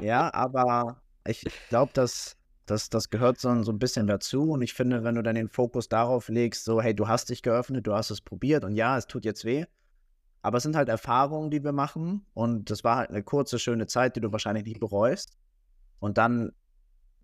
Ja, 0.00 0.32
aber 0.34 1.02
ich 1.26 1.48
glaube, 1.68 1.92
das 1.94 2.36
das 2.66 2.90
das 2.90 3.10
gehört 3.10 3.38
so 3.40 3.62
so 3.62 3.72
'n 3.72 3.78
bisschen 3.78 4.06
dazu 4.08 4.50
und 4.52 4.62
ich 4.62 4.74
finde, 4.74 5.04
wenn 5.04 5.14
du 5.16 5.22
dann 5.22 5.36
den 5.36 5.48
Fokus 5.48 5.88
darauf 5.88 6.28
legst, 6.28 6.64
so: 6.64 6.82
„Hey, 6.82 6.94
du 6.94 7.08
hast 7.08 7.30
dich 7.30 7.42
geöffnet, 7.42 7.86
du 7.86 7.94
hast 7.94 8.10
es 8.10 8.20
probiert 8.20 8.64
und 8.64 8.74
ja, 8.76 8.98
es 8.98 9.06
tut 9.06 9.24
jetzt 9.24 9.44
weh.“ 9.44 9.66
Aber 10.46 10.58
es 10.58 10.62
sind 10.62 10.76
halt 10.76 10.88
Erfahrungen, 10.88 11.50
die 11.50 11.64
wir 11.64 11.72
machen 11.72 12.26
und 12.34 12.70
das 12.70 12.84
war 12.84 12.96
halt 12.98 13.10
'ne 13.10 13.22
kurze, 13.24 13.58
schöne 13.58 13.86
Zeit, 13.88 14.16
die 14.16 14.20
du 14.20 14.30
wahrscheinlich 14.32 14.64
nicht 14.64 14.78
bereust. 14.80 15.36
Und 16.00 16.18
dann 16.18 16.52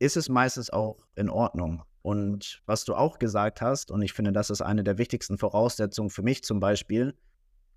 ist 0.00 0.16
es 0.16 0.28
meistens 0.28 0.70
auch 0.70 1.06
in 1.16 1.30
Ordnung. 1.30 1.85
Und 2.02 2.62
was 2.66 2.85
du 2.85 2.94
auch 2.96 3.18
gesagt 3.20 3.62
hast, 3.62 3.90
und 3.92 4.02
ich 4.02 4.12
finde, 4.14 4.32
das 4.32 4.50
ist 4.50 4.62
eine 4.62 4.85
der 4.85 4.98
wichtigsten 4.98 5.38
Voraussetzungen 5.38 6.11
für 6.11 6.22
mich 6.22 6.44
zum 6.44 6.61
Beispiel, 6.61 7.18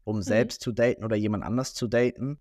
um 0.05 0.23
Mhm. 0.23 0.23
selbst 0.23 0.61
zu 0.61 0.71
daten 0.73 1.03
oder 1.05 1.15
jemand 1.17 1.43
anders 1.45 1.73
zu 1.75 1.87
daten, 1.87 2.39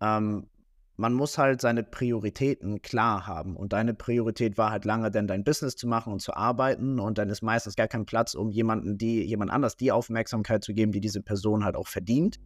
ähm, 0.00 0.50
man 0.96 1.12
muss 1.12 1.36
halt 1.36 1.60
seine 1.60 1.82
Prioritäten 1.82 2.80
klar 2.80 3.26
haben. 3.26 3.56
Und 3.56 3.72
deine 3.72 3.92
Priorität 3.94 4.56
war 4.56 4.70
halt 4.70 4.84
lange 4.84 5.10
dann 5.10 5.26
dein 5.26 5.44
Business 5.44 5.76
zu 5.76 5.86
machen 5.86 6.12
und 6.12 6.20
zu 6.20 6.34
arbeiten 6.34 6.98
und 6.98 7.18
dann 7.18 7.28
ist 7.28 7.42
meistens 7.42 7.76
gar 7.76 7.88
kein 7.88 8.06
Platz, 8.06 8.34
um 8.34 8.50
jemanden 8.50 8.96
die 8.96 9.22
jemand 9.22 9.50
anders 9.50 9.76
die 9.76 9.92
Aufmerksamkeit 9.92 10.64
zu 10.64 10.72
geben, 10.72 10.92
die 10.92 11.00
diese 11.00 11.20
Person 11.20 11.64
halt 11.64 11.76
auch 11.76 11.86
verdient, 11.88 12.38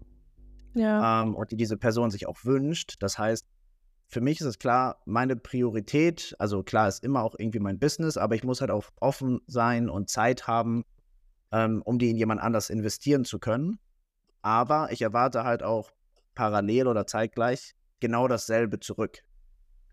Ja. 0.74 1.22
ähm, 1.22 1.34
und 1.34 1.52
die 1.52 1.56
diese 1.56 1.76
Person 1.76 2.10
sich 2.10 2.26
auch 2.26 2.44
wünscht. 2.44 2.96
Das 3.00 3.18
heißt, 3.18 3.46
für 4.08 4.20
mich 4.20 4.40
ist 4.40 4.46
es 4.46 4.58
klar, 4.58 5.00
meine 5.06 5.36
Priorität 5.36 6.34
also 6.40 6.64
klar 6.64 6.88
ist 6.88 7.04
immer 7.04 7.22
auch 7.22 7.36
irgendwie 7.38 7.60
mein 7.60 7.78
Business, 7.78 8.16
aber 8.16 8.34
ich 8.34 8.42
muss 8.42 8.60
halt 8.60 8.72
auch 8.72 8.86
offen 9.00 9.40
sein 9.46 9.88
und 9.88 10.10
Zeit 10.10 10.48
haben, 10.48 10.84
ähm, 11.52 11.82
um 11.84 12.00
die 12.00 12.10
in 12.10 12.16
jemand 12.16 12.40
anders 12.40 12.70
investieren 12.70 13.24
zu 13.24 13.38
können. 13.38 13.78
Aber 14.42 14.90
ich 14.90 15.02
erwarte 15.02 15.44
halt 15.44 15.62
auch 15.62 15.92
parallel 16.34 16.88
oder 16.88 17.06
zeitgleich 17.06 17.74
genau 18.00 18.28
dasselbe 18.28 18.80
zurück. 18.80 19.20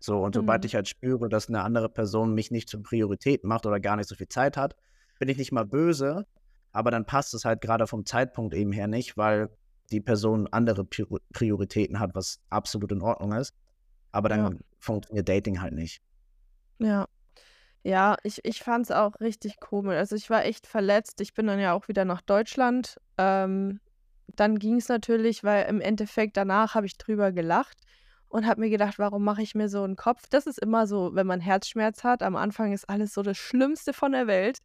So, 0.00 0.20
und 0.22 0.34
sobald 0.34 0.64
Mhm. 0.64 0.66
ich 0.66 0.74
halt 0.74 0.88
spüre, 0.88 1.28
dass 1.28 1.48
'ne 1.48 1.62
andere 1.62 1.88
Person 1.90 2.34
mich 2.34 2.50
nicht 2.50 2.68
zur 2.68 2.82
Priorität 2.82 3.44
macht 3.44 3.66
oder 3.66 3.80
gar 3.80 3.96
nicht 3.96 4.08
so 4.08 4.14
viel 4.16 4.28
Zeit 4.28 4.56
hat, 4.56 4.76
bin 5.18 5.28
ich 5.28 5.38
nicht 5.38 5.52
mal 5.52 5.64
böse, 5.66 6.26
aber 6.72 6.90
dann 6.92 7.06
passt 7.06 7.34
es 7.34 7.44
halt 7.44 7.60
grade 7.62 7.86
vom 7.88 8.06
Zeitpunkt 8.06 8.54
eben 8.54 8.72
her 8.72 8.88
nicht, 8.88 9.16
weil 9.16 9.50
die 9.92 10.00
Person 10.00 10.48
andere 10.52 10.84
Prio 10.84 11.18
Prioritäten 11.32 12.00
hat, 12.00 12.14
was 12.14 12.40
absolut 12.50 12.92
in 12.92 13.02
Ordnung 13.02 13.32
ist. 13.32 13.54
Aber 14.12 14.28
Ja. 14.28 14.50
dann 14.50 14.60
funktioniert 14.80 15.28
Dating 15.28 15.60
halt 15.62 15.74
nicht. 15.74 16.00
Ja. 16.80 17.06
Ja, 17.84 18.16
ich 18.24 18.44
ich 18.44 18.62
fand's 18.62 18.90
auch 18.92 19.20
richtig 19.20 19.60
komisch. 19.60 19.96
Also, 19.96 20.16
ich 20.16 20.30
war 20.30 20.44
echt 20.44 20.66
verletzt. 20.66 21.20
Ich 21.20 21.34
bin 21.34 21.46
dann 21.48 21.60
ja 21.60 21.74
auch 21.74 21.88
wieder 21.88 22.04
nach 22.04 22.22
Deutschland. 22.22 22.98
Ähm, 23.18 23.80
dann 24.36 24.58
ging's 24.58 24.88
natürlich, 24.88 25.44
weil 25.44 25.66
im 25.68 25.80
Endeffekt 25.80 26.36
danach 26.36 26.74
habe 26.74 26.86
ich 26.86 26.96
drüber 26.98 27.32
gelacht 27.32 27.78
und 28.28 28.46
habe 28.46 28.60
mir 28.60 28.70
gedacht: 28.70 28.98
„Warum 28.98 29.24
mache 29.24 29.42
ich 29.42 29.54
mir 29.54 29.68
so 29.68 29.84
'n 29.84 29.96
Kopf?“ 29.96 30.24
Das 30.30 30.46
ist 30.46 30.58
immer 30.60 30.86
so, 30.86 31.14
wenn 31.14 31.26
man 31.26 31.40
Herzschmerz 31.40 32.04
hat. 32.04 32.22
Am 32.22 32.36
Anfang 32.36 32.72
ist 32.72 32.88
alles 32.88 33.14
so 33.14 33.22
das 33.22 33.38
Schlimmste 33.38 33.92
von 33.92 34.12
der 34.12 34.26
Welt. 34.26 34.58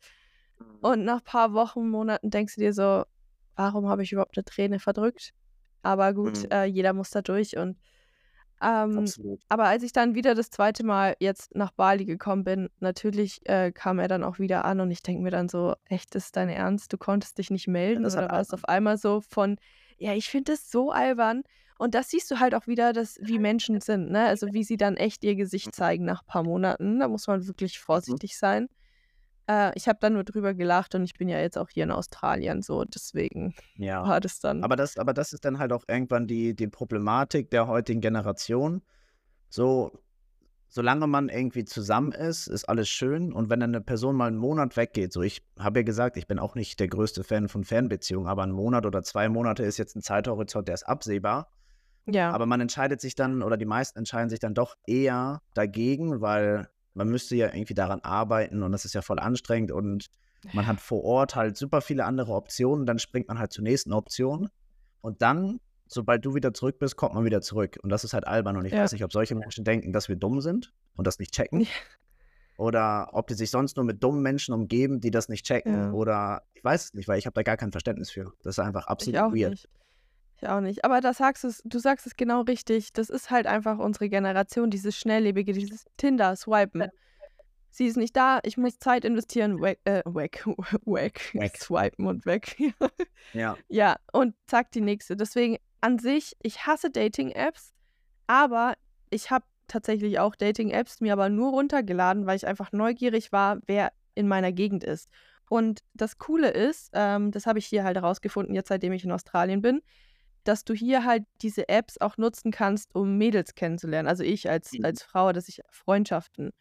Mhm. 0.59 0.83
Und 0.83 1.05
nach 1.05 1.23
paar 1.23 1.53
Wochen, 1.53 1.89
Monaten 1.89 2.29
denkst 2.31 2.55
du 2.55 2.61
dir 2.61 2.73
so: 2.73 3.05
„Warum 3.55 3.87
habe 3.89 4.03
ich 4.03 4.11
überhaupt 4.13 4.37
'ne 4.37 4.45
Träne 4.45 4.79
verdrückt?“ 4.79 5.31
Aber 5.83 6.13
gut, 6.13 6.43
Mhm. 6.43 6.53
äh, 6.53 6.65
jeder 6.65 6.93
muss 6.93 7.11
da 7.11 7.21
durch 7.23 7.57
und 7.57 7.77
ähm, 8.63 9.13
aber 9.49 9.65
als 9.65 9.83
ich 9.83 9.91
dann 9.93 10.15
wieder 10.15 10.33
das 10.35 10.49
2. 10.49 10.83
Mal 10.83 11.15
jetzt 11.19 11.53
nach 11.55 11.71
Bali 11.71 12.05
gekommen 12.05 12.43
bin, 12.43 12.69
natürlich, 12.79 13.39
äh, 13.47 13.71
kam 13.71 13.99
er 13.99 14.07
dann 14.07 14.23
auch 14.23 14.39
wieder 14.39 14.65
an 14.65 14.79
und 14.79 14.89
ich 14.91 15.03
denke 15.03 15.21
mir 15.23 15.31
dann 15.31 15.49
so: 15.49 15.75
„Echt, 15.85 16.15
ist 16.15 16.35
dein 16.37 16.49
Ernst? 16.49 16.91
Du 16.93 16.97
konntest 16.97 17.37
dich 17.37 17.51
nicht 17.51 17.67
melden?“ 17.67 18.05
das 18.09 18.15
Oder 18.15 18.31
war 18.31 18.41
es 18.41 18.53
auf 18.53 18.65
einmal 18.65 18.97
so 18.97 19.21
von 19.21 19.57
ja, 19.99 20.13
ich 20.13 20.27
finde 20.29 20.53
das 20.53 20.69
so 20.71 20.91
albern 20.91 21.43
Und 21.77 21.95
das 21.95 22.09
siehst 22.09 22.29
du 22.31 22.39
halt 22.39 22.55
auch 22.55 22.67
wieder, 22.67 22.93
dass, 22.93 23.17
wie 23.21 23.39
Menschen 23.39 23.79
sind, 23.81 24.09
ne? 24.11 24.25
Also 24.27 24.53
wie 24.53 24.63
sie 24.63 24.77
dann 24.77 24.97
echt 24.97 25.23
ihr 25.23 25.35
Gesicht 25.35 25.75
zeigen 25.75 26.05
nach 26.05 26.21
ein 26.23 26.25
paar 26.27 26.43
Monaten. 26.43 26.99
Da 26.99 27.07
muss 27.07 27.27
man 27.27 27.45
wirklich 27.47 27.79
Mhm. 28.05 28.17
vorsichtig 28.17 28.37
sein. 28.37 28.67
Äh, 29.47 29.71
ich 29.75 29.87
habe 29.87 29.99
dann 30.01 30.13
nur 30.13 30.23
drüber 30.23 30.53
gelacht 30.53 30.95
und 30.95 31.03
ich 31.03 31.13
bin 31.13 31.29
ja 31.29 31.39
jetzt 31.39 31.57
auch 31.57 31.69
hier 31.69 31.83
in 31.83 31.91
Australien, 31.91 32.61
so 32.61 32.83
deswegen 32.85 33.53
Ja. 33.75 34.07
war 34.07 34.19
das 34.19 34.39
dann. 34.39 34.63
Aber 34.63 34.75
das, 34.75 34.97
aber 34.97 35.13
das 35.13 35.33
ist 35.33 35.45
dann 35.45 35.59
halt 35.59 35.73
auch 35.73 35.83
irgendwann 35.87 36.27
die, 36.27 36.55
die 36.55 36.67
Problematik 36.67 37.49
der 37.51 37.67
heutigen 37.67 38.01
Generation. 38.01 38.81
So, 39.49 39.91
solange 40.67 41.05
man 41.07 41.29
irgendwie 41.29 41.65
zusammen 41.65 42.11
ist, 42.11 42.47
ist 42.47 42.67
alles 42.67 42.89
schön. 42.89 43.31
Und 43.33 43.49
wenn 43.49 43.59
dann 43.59 43.75
eine 43.75 43.81
Person 43.81 44.15
mal 44.15 44.27
einen 44.27 44.37
Monat 44.37 44.75
weggeht, 44.75 45.13
so 45.13 45.21
ich 45.21 45.43
habe 45.59 45.79
ja 45.79 45.83
gesagt, 45.83 46.17
ich 46.17 46.25
bin 46.25 46.39
auch 46.39 46.55
nicht 46.55 46.79
der 46.79 46.87
größte 46.87 47.23
Fan 47.23 47.47
von 47.47 47.63
Fernbeziehungen, 47.63 48.27
aber 48.27 48.43
ein 48.43 48.51
Monat 48.51 48.85
oder 48.85 49.03
zwei 49.03 49.29
Monate 49.29 49.63
ist 49.63 49.77
jetzt 49.77 49.95
ein 49.95 50.01
Zeithorizont, 50.01 50.67
der 50.67 50.75
ist 50.75 50.83
absehbar. 50.83 51.49
Ja, 52.05 52.31
Aber 52.31 52.45
man 52.45 52.59
entscheidet 52.59 52.99
sich 52.99 53.15
dann, 53.15 53.41
oder 53.43 53.55
die 53.55 53.65
meisten 53.65 53.99
entscheiden 53.99 54.29
sich 54.29 54.39
dann 54.39 54.53
doch 54.53 54.75
eher 54.85 55.41
dagegen, 55.53 56.19
weil 56.19 56.67
man 56.93 57.09
müsste 57.09 57.35
ja 57.35 57.47
irgendwie 57.53 57.73
daran 57.73 57.99
arbeiten 58.01 58.63
und 58.63 58.71
das 58.71 58.85
ist 58.85 58.93
ja 58.93 59.01
voll 59.01 59.19
anstrengend 59.19 59.71
und 59.71 60.07
man 60.51 60.67
hat 60.67 60.81
vor 60.81 61.03
Ort 61.03 61.35
halt 61.35 61.55
super 61.57 61.81
viele 61.81 62.05
andere 62.05 62.33
Optionen, 62.33 62.85
dann 62.85 62.99
springt 62.99 63.27
man 63.29 63.39
halt 63.39 63.51
zur 63.53 63.63
nächsten 63.63 63.93
Option 63.93 64.49
und 65.01 65.21
dann, 65.21 65.59
sobald 65.87 66.23
du 66.25 66.35
wieder 66.35 66.53
zurück 66.53 66.79
bist, 66.79 66.95
kommt 66.97 67.13
man 67.15 67.23
wieder 67.25 67.41
zurück 67.41 67.77
und 67.81 67.89
das 67.89 68.03
ist 68.03 68.13
halt 68.13 68.27
albern 68.27 68.57
und 68.57 68.65
ich 68.65 68.73
Ja. 68.73 68.83
weiß 68.83 68.91
nicht, 68.91 69.03
ob 69.03 69.11
solche 69.13 69.35
Menschen 69.35 69.63
denken, 69.63 69.93
dass 69.93 70.09
wir 70.09 70.15
dumm 70.17 70.41
sind 70.41 70.73
und 70.95 71.07
das 71.07 71.17
nicht 71.19 71.33
checken 71.33 71.61
Ja. 71.61 71.67
oder 72.57 73.09
ob 73.13 73.27
die 73.27 73.33
sich 73.33 73.49
sonst 73.49 73.77
nur 73.77 73.85
mit 73.85 74.03
dummen 74.03 74.21
Menschen 74.21 74.53
umgeben, 74.53 74.99
die 75.01 75.11
das 75.11 75.29
nicht 75.29 75.45
checken 75.45 75.73
Ja. 75.73 75.91
oder 75.91 76.43
ich 76.53 76.63
weiß 76.63 76.85
es 76.85 76.93
nicht, 76.93 77.07
weil 77.07 77.17
ich 77.19 77.25
habe 77.25 77.33
da 77.33 77.43
gar 77.43 77.57
kein 77.57 77.71
Verständnis 77.71 78.11
für. 78.11 78.33
Das 78.43 78.57
ist 78.57 78.59
einfach 78.59 78.87
absolut 78.87 79.15
weird. 79.33 79.51
nicht. 79.51 79.69
Ich 80.43 80.49
auch 80.49 80.59
nicht. 80.59 80.83
Aber 80.83 80.99
da 80.99 81.13
sagst 81.13 81.45
es, 81.45 81.61
du 81.63 81.79
sagst 81.79 82.05
es 82.05 82.17
genau 82.17 82.41
richtig. 82.41 82.91
Das 82.91 83.09
ist 83.09 83.31
halt 83.31 83.47
einfach 83.47 83.79
unsere 83.79 84.09
Generation, 84.09 84.69
dieses 84.69 84.97
Schnelllebige, 84.97 85.53
dieses 85.53 85.85
Tinder, 85.95 86.35
Swipen. 86.35 86.89
Sie 87.69 87.87
ist 87.87 87.95
nicht 87.97 88.15
da, 88.15 88.39
ich 88.43 88.57
muss 88.57 88.77
Zeit 88.77 89.05
investieren, 89.05 89.61
weg, 89.61 89.79
äh, 89.85 90.03
weg, 90.05 90.43
weg, 90.85 91.31
Weg. 91.33 91.57
swipen 91.57 92.05
und 92.07 92.25
weg. 92.25 92.55
Ja, 93.33 93.57
Ja, 93.69 93.95
und 94.11 94.35
zack, 94.45 94.71
die 94.71 94.81
nächste. 94.81 95.15
Deswegen 95.15 95.57
an 95.81 95.97
sich, 95.97 96.35
ich 96.43 96.67
hasse 96.67 96.91
Dating-Apps, 96.91 97.73
aber 98.27 98.75
ich 99.09 99.31
habe 99.31 99.45
tatsächlich 99.67 100.19
auch 100.19 100.35
Dating-Apps 100.35 100.99
mir 100.99 101.13
aber 101.13 101.29
nur 101.29 101.51
runtergeladen, 101.51 102.25
weil 102.25 102.35
ich 102.35 102.45
einfach 102.45 102.73
neugierig 102.73 103.31
war, 103.31 103.59
wer 103.65 103.91
in 104.13 104.27
meiner 104.27 104.51
Gegend 104.51 104.83
ist. 104.83 105.09
Und 105.49 105.83
das 105.93 106.17
Coole 106.19 106.49
ist, 106.51 106.91
ähm, 106.93 107.31
das 107.31 107.47
habe 107.47 107.59
ich 107.59 107.65
hier 107.65 107.83
halt 107.85 107.95
herausgefunden, 107.95 108.53
jetzt 108.53 108.67
seitdem 108.67 108.91
ich 108.91 109.03
in 109.03 109.11
Australien 109.11 109.61
bin, 109.61 109.81
dass 110.43 110.63
du 110.63 110.73
hier 110.73 111.05
halt 111.05 111.23
diese 111.41 111.69
Apps 111.69 111.99
auch 111.99 112.17
nutzen 112.17 112.51
kannst, 112.51 112.93
um 112.95 113.17
Mädels 113.17 113.55
kennenzulernen. 113.55 114.07
Also 114.07 114.23
ich 114.23 114.49
als, 114.49 114.73
Mhm. 114.73 114.85
als 114.85 115.03
Frau, 115.03 115.31
dass 115.31 115.47
ich 115.47 115.61
Freundschaften. 115.69 116.51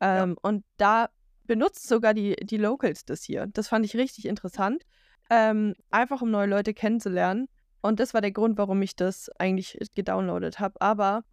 Ja. 0.00 0.24
Ähm, 0.24 0.36
Und 0.42 0.64
da 0.76 1.08
benutzt 1.44 1.88
sogar 1.88 2.14
die, 2.14 2.36
die 2.36 2.56
Locals 2.58 3.04
das 3.04 3.22
hier. 3.22 3.46
Das 3.46 3.68
fand 3.68 3.84
ich 3.84 3.96
richtig 3.96 4.26
interessant. 4.26 4.84
Ähm, 5.30 5.74
einfach 5.90 6.22
um 6.22 6.30
neue 6.30 6.46
Leute 6.46 6.74
kennenzulernen. 6.74 7.48
Und 7.80 8.00
das 8.00 8.12
war 8.14 8.20
der 8.20 8.32
Grund, 8.32 8.58
warum 8.58 8.82
ich 8.82 8.96
das 8.96 9.30
eigentlich 9.38 9.78
gedownloadet 9.94 10.58
habe. 10.58 10.80
Aber 10.80 11.24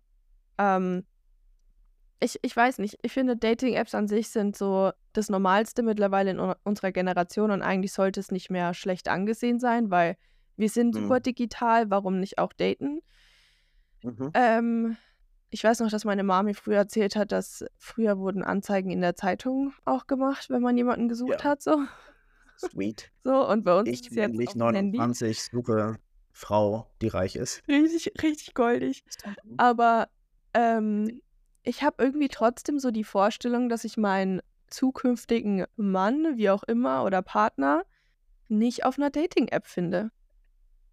ähm, 0.58 1.06
ich, 2.20 2.40
ich 2.42 2.56
weiß 2.56 2.80
nicht, 2.80 2.98
ich 3.02 3.12
finde 3.12 3.36
Dating-Apps 3.36 3.94
an 3.94 4.08
sich 4.08 4.30
sind 4.30 4.56
so 4.56 4.92
das 5.14 5.30
Normalste 5.30 5.84
mittlerweile 5.84 6.32
in 6.32 6.40
un- 6.40 6.56
unserer 6.64 6.92
Generation 6.92 7.52
und 7.52 7.62
eigentlich 7.62 7.94
sollte 7.94 8.20
es 8.20 8.32
nicht 8.32 8.50
mehr 8.50 8.74
schlecht 8.74 9.08
angesehen 9.10 9.60
sein, 9.60 9.92
weil 9.92 10.16
wir 10.58 10.70
sind 10.70 10.96
Mhm. 10.96 11.00
super 11.02 11.20
digital, 11.20 11.90
warum 11.90 12.20
nicht 12.20 12.38
auch 12.40 12.54
daten? 12.54 13.02
Mhm. 14.04 14.32
Ähm, 14.34 14.98
ich 15.50 15.64
weiß 15.64 15.80
noch, 15.80 15.90
dass 15.90 16.06
meine 16.06 16.24
Mami 16.24 16.54
früher 16.54 16.78
erzählt 16.78 17.16
hat, 17.16 17.32
dass 17.32 17.64
früher 17.78 18.18
wurden 18.18 18.44
Anzeigen 18.44 18.90
in 18.92 19.02
der 19.02 19.16
Zeitung 19.16 19.74
auch 19.86 20.08
gemacht, 20.08 20.50
wenn 20.50 20.62
man 20.62 20.76
jemanden 20.78 21.08
gesucht 21.08 21.44
Ja. 21.44 21.52
hat, 21.52 21.62
so. 21.62 21.78
Sweet. 22.58 23.12
So, 23.24 23.48
und 23.50 23.64
bei 23.64 23.80
uns 23.80 23.90
ist 23.90 24.02
Ich, 24.06 24.12
es 24.12 24.16
jetzt 24.16 24.48
auf 24.48 24.54
dem 24.54 24.62
Handy. 24.76 24.98
29, 25.00 25.44
suche 25.44 25.96
Frau, 26.32 26.92
die 27.02 27.08
reich 27.08 27.36
ist. 27.36 27.64
Richtig, 27.68 28.22
richtig 28.22 28.54
goldig. 28.54 29.04
Aber 29.58 30.10
ähm, 30.54 31.22
ich 31.64 31.82
habe 31.84 32.04
irgendwie 32.04 32.28
trotzdem 32.28 32.78
so 32.78 32.92
die 32.92 33.04
Vorstellung, 33.04 33.68
dass 33.68 33.84
ich 33.84 33.98
meinen 33.98 34.42
zukünftigen 34.68 35.66
Mann, 35.76 36.38
wie 36.38 36.50
auch 36.52 36.64
immer, 36.64 37.04
oder 37.04 37.22
Partner 37.24 37.84
nicht 38.48 38.86
auf 38.86 38.98
einer 39.00 39.10
Dating-App 39.10 39.66
finde. 39.66 40.12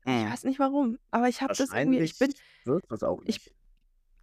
Ich 0.04 0.12
Mhm. 0.12 0.32
weiß 0.32 0.44
nicht 0.44 0.58
warum, 0.58 0.98
aber 1.10 1.28
ich 1.28 1.42
habe 1.42 1.54
das 1.54 1.72
irgendwie, 1.72 1.98
ich 2.00 2.18
bin, 2.18 2.32
wird 2.64 2.84
das 2.88 3.02
auch 3.02 3.20
ich- 3.24 3.26
nicht. 3.46 3.54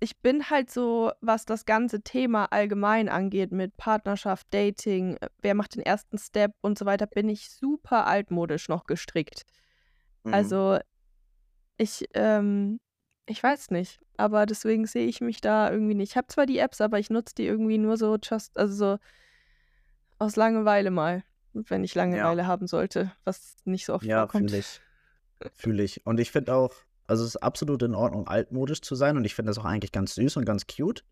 ich 0.01 0.17
bin 0.19 0.49
halt 0.49 0.69
so, 0.69 1.11
was 1.21 1.45
das 1.45 1.65
ganze 1.65 2.01
Thema 2.01 2.45
allgemein 2.45 3.07
angeht, 3.09 3.51
mit 3.51 3.77
Partnerschaft, 3.77 4.47
Dating, 4.51 5.15
äh, 5.17 5.29
wer 5.41 5.55
macht 5.55 5.75
den 5.75 5.81
ersten 5.83 6.17
Step 6.17 6.53
und 6.61 6.77
so 6.77 6.85
weiter, 6.85 7.07
bin 7.07 7.29
ich 7.29 7.49
super 7.49 8.07
altmodisch 8.07 8.67
noch 8.69 8.85
gestrickt. 8.85 9.43
Mhm. 10.25 10.33
Also 10.33 10.79
ich, 11.77 12.05
ähm, 12.13 12.79
ich 13.25 13.41
weiß 13.41 13.71
nicht, 13.71 13.99
aber 14.17 14.45
deswegen 14.45 14.85
sehe 14.85 15.07
ich 15.07 15.21
mich 15.21 15.39
da 15.39 15.71
irgendwie 15.71 15.95
nicht. 15.95 16.11
Ich 16.11 16.17
habe 16.17 16.27
zwar 16.27 16.45
die 16.45 16.57
Apps, 16.57 16.81
aber 16.81 16.99
ich 16.99 17.09
nutze 17.09 17.35
die 17.35 17.45
irgendwie 17.45 17.77
nur 17.77 17.95
so 17.95 18.17
just, 18.21 18.57
also 18.57 18.73
so 18.75 18.97
aus 20.17 20.35
Langeweile 20.35 20.91
mal, 20.91 21.23
wenn 21.53 21.83
ich 21.85 21.95
Langeweile 21.95 22.47
haben 22.47 22.67
sollte, 22.67 23.11
was 23.23 23.55
nicht 23.63 23.85
so 23.85 23.93
oft 23.93 24.05
Ja, 24.05 24.21
vorkommt. 24.27 24.49
fühle 24.51 24.59
ich. 24.59 24.81
Fühle 25.53 25.83
ich. 25.83 26.05
Und 26.05 26.19
ich 26.19 26.31
finde 26.31 26.53
auch, 26.53 26.73
also 27.07 27.23
es 27.23 27.35
ist 27.35 27.43
absolut 27.43 27.81
in 27.81 27.95
Ordnung, 27.95 28.27
altmodisch 28.27 28.81
zu 28.81 28.95
sein. 28.95 29.17
Und 29.17 29.25
ich 29.25 29.35
finde 29.35 29.49
das 29.49 29.57
auch 29.57 29.65
eigentlich 29.65 29.91
ganz 29.91 30.15
süß 30.15 30.37
und 30.37 30.45
ganz 30.45 30.67
cute, 30.67 31.03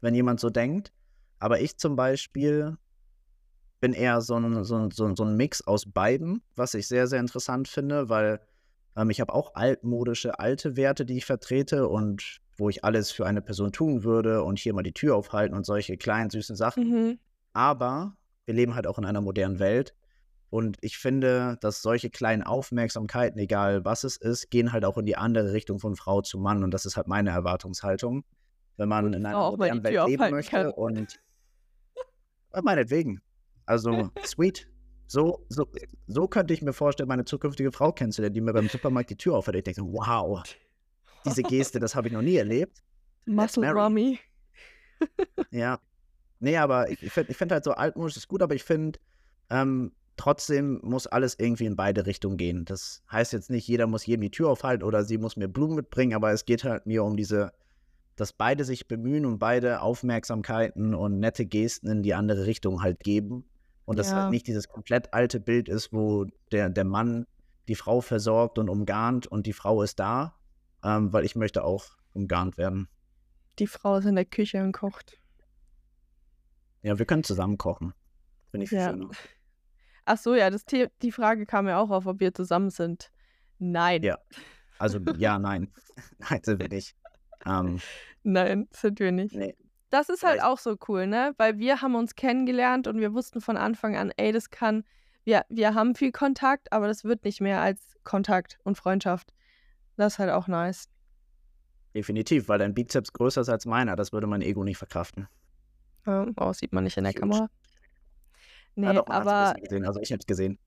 wenn 0.00 0.14
jemand 0.14 0.40
so 0.40 0.50
denkt. 0.50 0.92
Aber 1.38 1.60
ich 1.60 1.78
zum 1.78 1.96
Beispiel 1.96 2.76
bin 3.80 3.92
eher 3.92 4.20
so 4.20 4.36
ein, 4.36 4.64
so 4.64 4.76
ein, 4.76 4.90
so 4.90 5.24
ein, 5.24 5.36
Mix 5.36 5.62
aus 5.62 5.86
beiden, 5.86 6.42
was 6.56 6.74
ich 6.74 6.88
sehr, 6.88 7.06
sehr 7.06 7.20
interessant 7.20 7.68
finde, 7.68 8.08
weil 8.08 8.40
ähm, 8.96 9.10
ich 9.10 9.20
habe 9.20 9.34
auch 9.34 9.54
altmodische, 9.54 10.38
alte 10.38 10.76
Werte, 10.76 11.04
die 11.04 11.18
ich 11.18 11.26
vertrete 11.26 11.88
und 11.88 12.40
wo 12.56 12.70
ich 12.70 12.84
alles 12.84 13.10
für 13.10 13.26
eine 13.26 13.42
Person 13.42 13.72
tun 13.72 14.02
würde 14.02 14.42
und 14.42 14.58
hier 14.58 14.72
mal 14.72 14.82
die 14.82 14.94
Tür 14.94 15.14
aufhalten 15.14 15.54
und 15.54 15.66
solche 15.66 15.96
kleinen, 15.98 16.30
süßen 16.30 16.56
Sachen. 16.56 16.88
Mhm. 16.88 17.18
Aber 17.52 18.16
wir 18.46 18.54
leben 18.54 18.74
halt 18.74 18.86
auch 18.86 18.98
in 18.98 19.04
einer 19.04 19.20
modernen 19.20 19.58
Welt. 19.58 19.94
Und 20.48 20.78
ich 20.80 20.98
finde, 20.98 21.58
dass 21.60 21.82
solche 21.82 22.08
kleinen 22.08 22.42
Aufmerksamkeiten, 22.42 23.38
egal 23.38 23.84
was 23.84 24.04
es 24.04 24.16
ist, 24.16 24.50
gehen 24.50 24.72
halt 24.72 24.84
auch 24.84 24.96
in 24.96 25.06
die 25.06 25.16
andere 25.16 25.52
Richtung 25.52 25.80
von 25.80 25.96
Frau 25.96 26.22
zu 26.22 26.38
Mann. 26.38 26.62
Und 26.62 26.70
das 26.72 26.86
ist 26.86 26.96
halt 26.96 27.08
meine 27.08 27.30
Erwartungshaltung. 27.30 28.24
Wenn 28.76 28.88
man 28.88 29.12
in 29.12 29.26
einer 29.26 29.50
modernen 29.50 29.82
Welt 29.82 30.06
leben 30.06 30.30
möchte 30.30 30.50
kann. 30.50 30.70
und 30.70 31.20
meinetwegen. 32.62 33.20
Also, 33.64 34.10
sweet. 34.24 34.68
So, 35.08 35.44
so, 35.48 35.66
so 36.06 36.28
könnte 36.28 36.52
ich 36.52 36.62
mir 36.62 36.72
vorstellen, 36.72 37.08
meine 37.08 37.24
zukünftige 37.24 37.72
Frau 37.72 37.92
kennenzulernen, 37.92 38.34
die 38.34 38.40
mir 38.40 38.52
beim 38.52 38.68
Supermarkt 38.68 39.10
die 39.10 39.16
Tür 39.16 39.36
aufhält. 39.36 39.56
Ich 39.56 39.64
denke, 39.64 39.82
wow, 39.82 40.42
diese 41.24 41.42
Geste, 41.42 41.80
das 41.80 41.94
habe 41.94 42.08
ich 42.08 42.14
noch 42.14 42.22
nie 42.22 42.36
erlebt. 42.36 42.82
Muscle. 43.24 43.72
Mommy. 43.72 44.18
Ja. 45.50 45.80
Nee, 46.38 46.56
aber 46.56 46.90
ich, 46.90 47.02
ich 47.02 47.12
finde 47.12 47.30
ich 47.30 47.36
find 47.36 47.52
halt 47.52 47.64
so 47.64 47.72
altmodisch 47.72 48.16
ist 48.16 48.28
gut, 48.28 48.42
aber 48.42 48.54
ich 48.54 48.62
finde, 48.62 48.98
ähm, 49.50 49.92
trotzdem 50.16 50.80
muss 50.82 51.06
alles 51.06 51.38
irgendwie 51.38 51.66
in 51.66 51.76
beide 51.76 52.06
Richtungen 52.06 52.36
gehen. 52.36 52.64
Das 52.64 53.02
heißt 53.10 53.32
jetzt 53.32 53.50
nicht, 53.50 53.68
jeder 53.68 53.86
muss 53.86 54.06
jedem 54.06 54.22
die 54.22 54.30
Tür 54.30 54.50
aufhalten 54.50 54.84
oder 54.84 55.04
sie 55.04 55.18
muss 55.18 55.36
mir 55.36 55.48
Blumen 55.48 55.76
mitbringen, 55.76 56.14
aber 56.14 56.32
es 56.32 56.44
geht 56.44 56.64
halt 56.64 56.86
mir 56.86 57.04
um 57.04 57.16
diese, 57.16 57.52
dass 58.16 58.32
beide 58.32 58.64
sich 58.64 58.88
bemühen 58.88 59.26
und 59.26 59.38
beide 59.38 59.80
Aufmerksamkeiten 59.82 60.94
und 60.94 61.18
nette 61.20 61.46
Gesten 61.46 61.88
in 61.88 62.02
die 62.02 62.14
andere 62.14 62.46
Richtung 62.46 62.82
halt 62.82 63.00
geben. 63.00 63.44
Und 63.84 63.98
das 63.98 64.10
Ja. 64.10 64.16
halt 64.22 64.30
nicht 64.30 64.46
dieses 64.46 64.68
komplett 64.68 65.12
alte 65.14 65.38
Bild 65.38 65.68
ist, 65.68 65.92
wo 65.92 66.26
der, 66.50 66.70
der 66.70 66.84
Mann 66.84 67.26
die 67.68 67.74
Frau 67.76 68.00
versorgt 68.00 68.58
und 68.58 68.68
umgarnt 68.68 69.26
und 69.26 69.46
die 69.46 69.52
Frau 69.52 69.82
ist 69.82 69.98
da, 70.00 70.34
ähm, 70.84 71.12
weil 71.12 71.24
ich 71.24 71.36
möchte 71.36 71.64
auch 71.64 71.84
umgarnt 72.12 72.56
werden. 72.58 72.88
Die 73.58 73.66
Frau 73.66 73.96
ist 73.96 74.06
in 74.06 74.16
der 74.16 74.24
Küche 74.24 74.62
und 74.62 74.72
kocht. 74.72 75.18
Ja, 76.82 76.98
wir 76.98 77.06
können 77.06 77.24
zusammen 77.24 77.58
kochen. 77.58 77.94
Finde 78.50 78.64
ich 78.64 78.70
viel 78.70 78.78
Ja. 78.78 78.90
schöner. 78.90 79.10
Ach 80.06 80.16
so, 80.16 80.34
ja, 80.34 80.50
das 80.50 80.64
The 80.70 80.86
die 81.02 81.12
Frage 81.12 81.46
kam 81.46 81.66
ja 81.68 81.78
auch 81.78 81.90
auf, 81.90 82.06
ob 82.06 82.20
wir 82.20 82.32
zusammen 82.32 82.70
sind. 82.70 83.10
Nein. 83.58 84.02
Ja. 84.02 84.18
Also 84.78 84.98
ja, 85.18 85.38
nein. 85.38 85.70
nein, 86.18 86.40
sind 86.42 86.60
wir 86.60 86.68
nicht. 86.68 86.94
Ähm, 87.44 87.80
Nein, 88.22 88.66
sind 88.72 88.98
wir 88.98 89.12
nicht. 89.12 89.34
nee. 89.34 89.54
Das 89.90 90.08
ist 90.08 90.24
halt 90.24 90.42
auch 90.42 90.58
so 90.58 90.76
cool, 90.88 91.06
ne? 91.06 91.32
Weil 91.36 91.58
wir 91.58 91.80
haben 91.80 91.94
uns 91.94 92.16
kennengelernt 92.16 92.88
und 92.88 92.98
wir 92.98 93.14
wussten 93.14 93.40
von 93.40 93.56
Anfang 93.56 93.96
an, 93.96 94.12
ey, 94.16 94.32
das 94.32 94.50
kann, 94.50 94.82
wir, 95.22 95.44
wir 95.48 95.74
haben 95.74 95.94
viel 95.94 96.10
Kontakt, 96.10 96.72
aber 96.72 96.88
das 96.88 97.04
wird 97.04 97.24
nicht 97.24 97.40
mehr 97.40 97.60
als 97.60 97.94
Kontakt 98.02 98.58
und 98.64 98.76
Freundschaft. 98.76 99.32
Das 99.96 100.14
ist 100.14 100.18
halt 100.18 100.30
auch 100.30 100.48
nice. 100.48 100.88
Definitiv, 101.94 102.48
weil 102.48 102.58
dein 102.58 102.74
Bizeps 102.74 103.12
größer 103.12 103.40
ist 103.42 103.48
als 103.48 103.64
meiner. 103.64 103.94
Das 103.96 104.12
würde 104.12 104.26
mein 104.26 104.42
Ego 104.42 104.64
nicht 104.64 104.76
verkraften. 104.76 105.28
Oh, 106.04 106.52
sieht 106.52 106.72
man 106.72 106.84
nicht 106.84 106.96
in 106.96 107.04
der 107.04 107.12
Huge. 107.12 107.20
Kamera. 107.20 107.48
Nee, 108.76 108.86
ja, 108.86 108.92
doch, 108.92 109.06
aber. 109.08 109.56
Also 109.84 110.00
ich 110.00 110.12
habe 110.12 110.20
es 110.20 110.26
gesehen. 110.26 110.58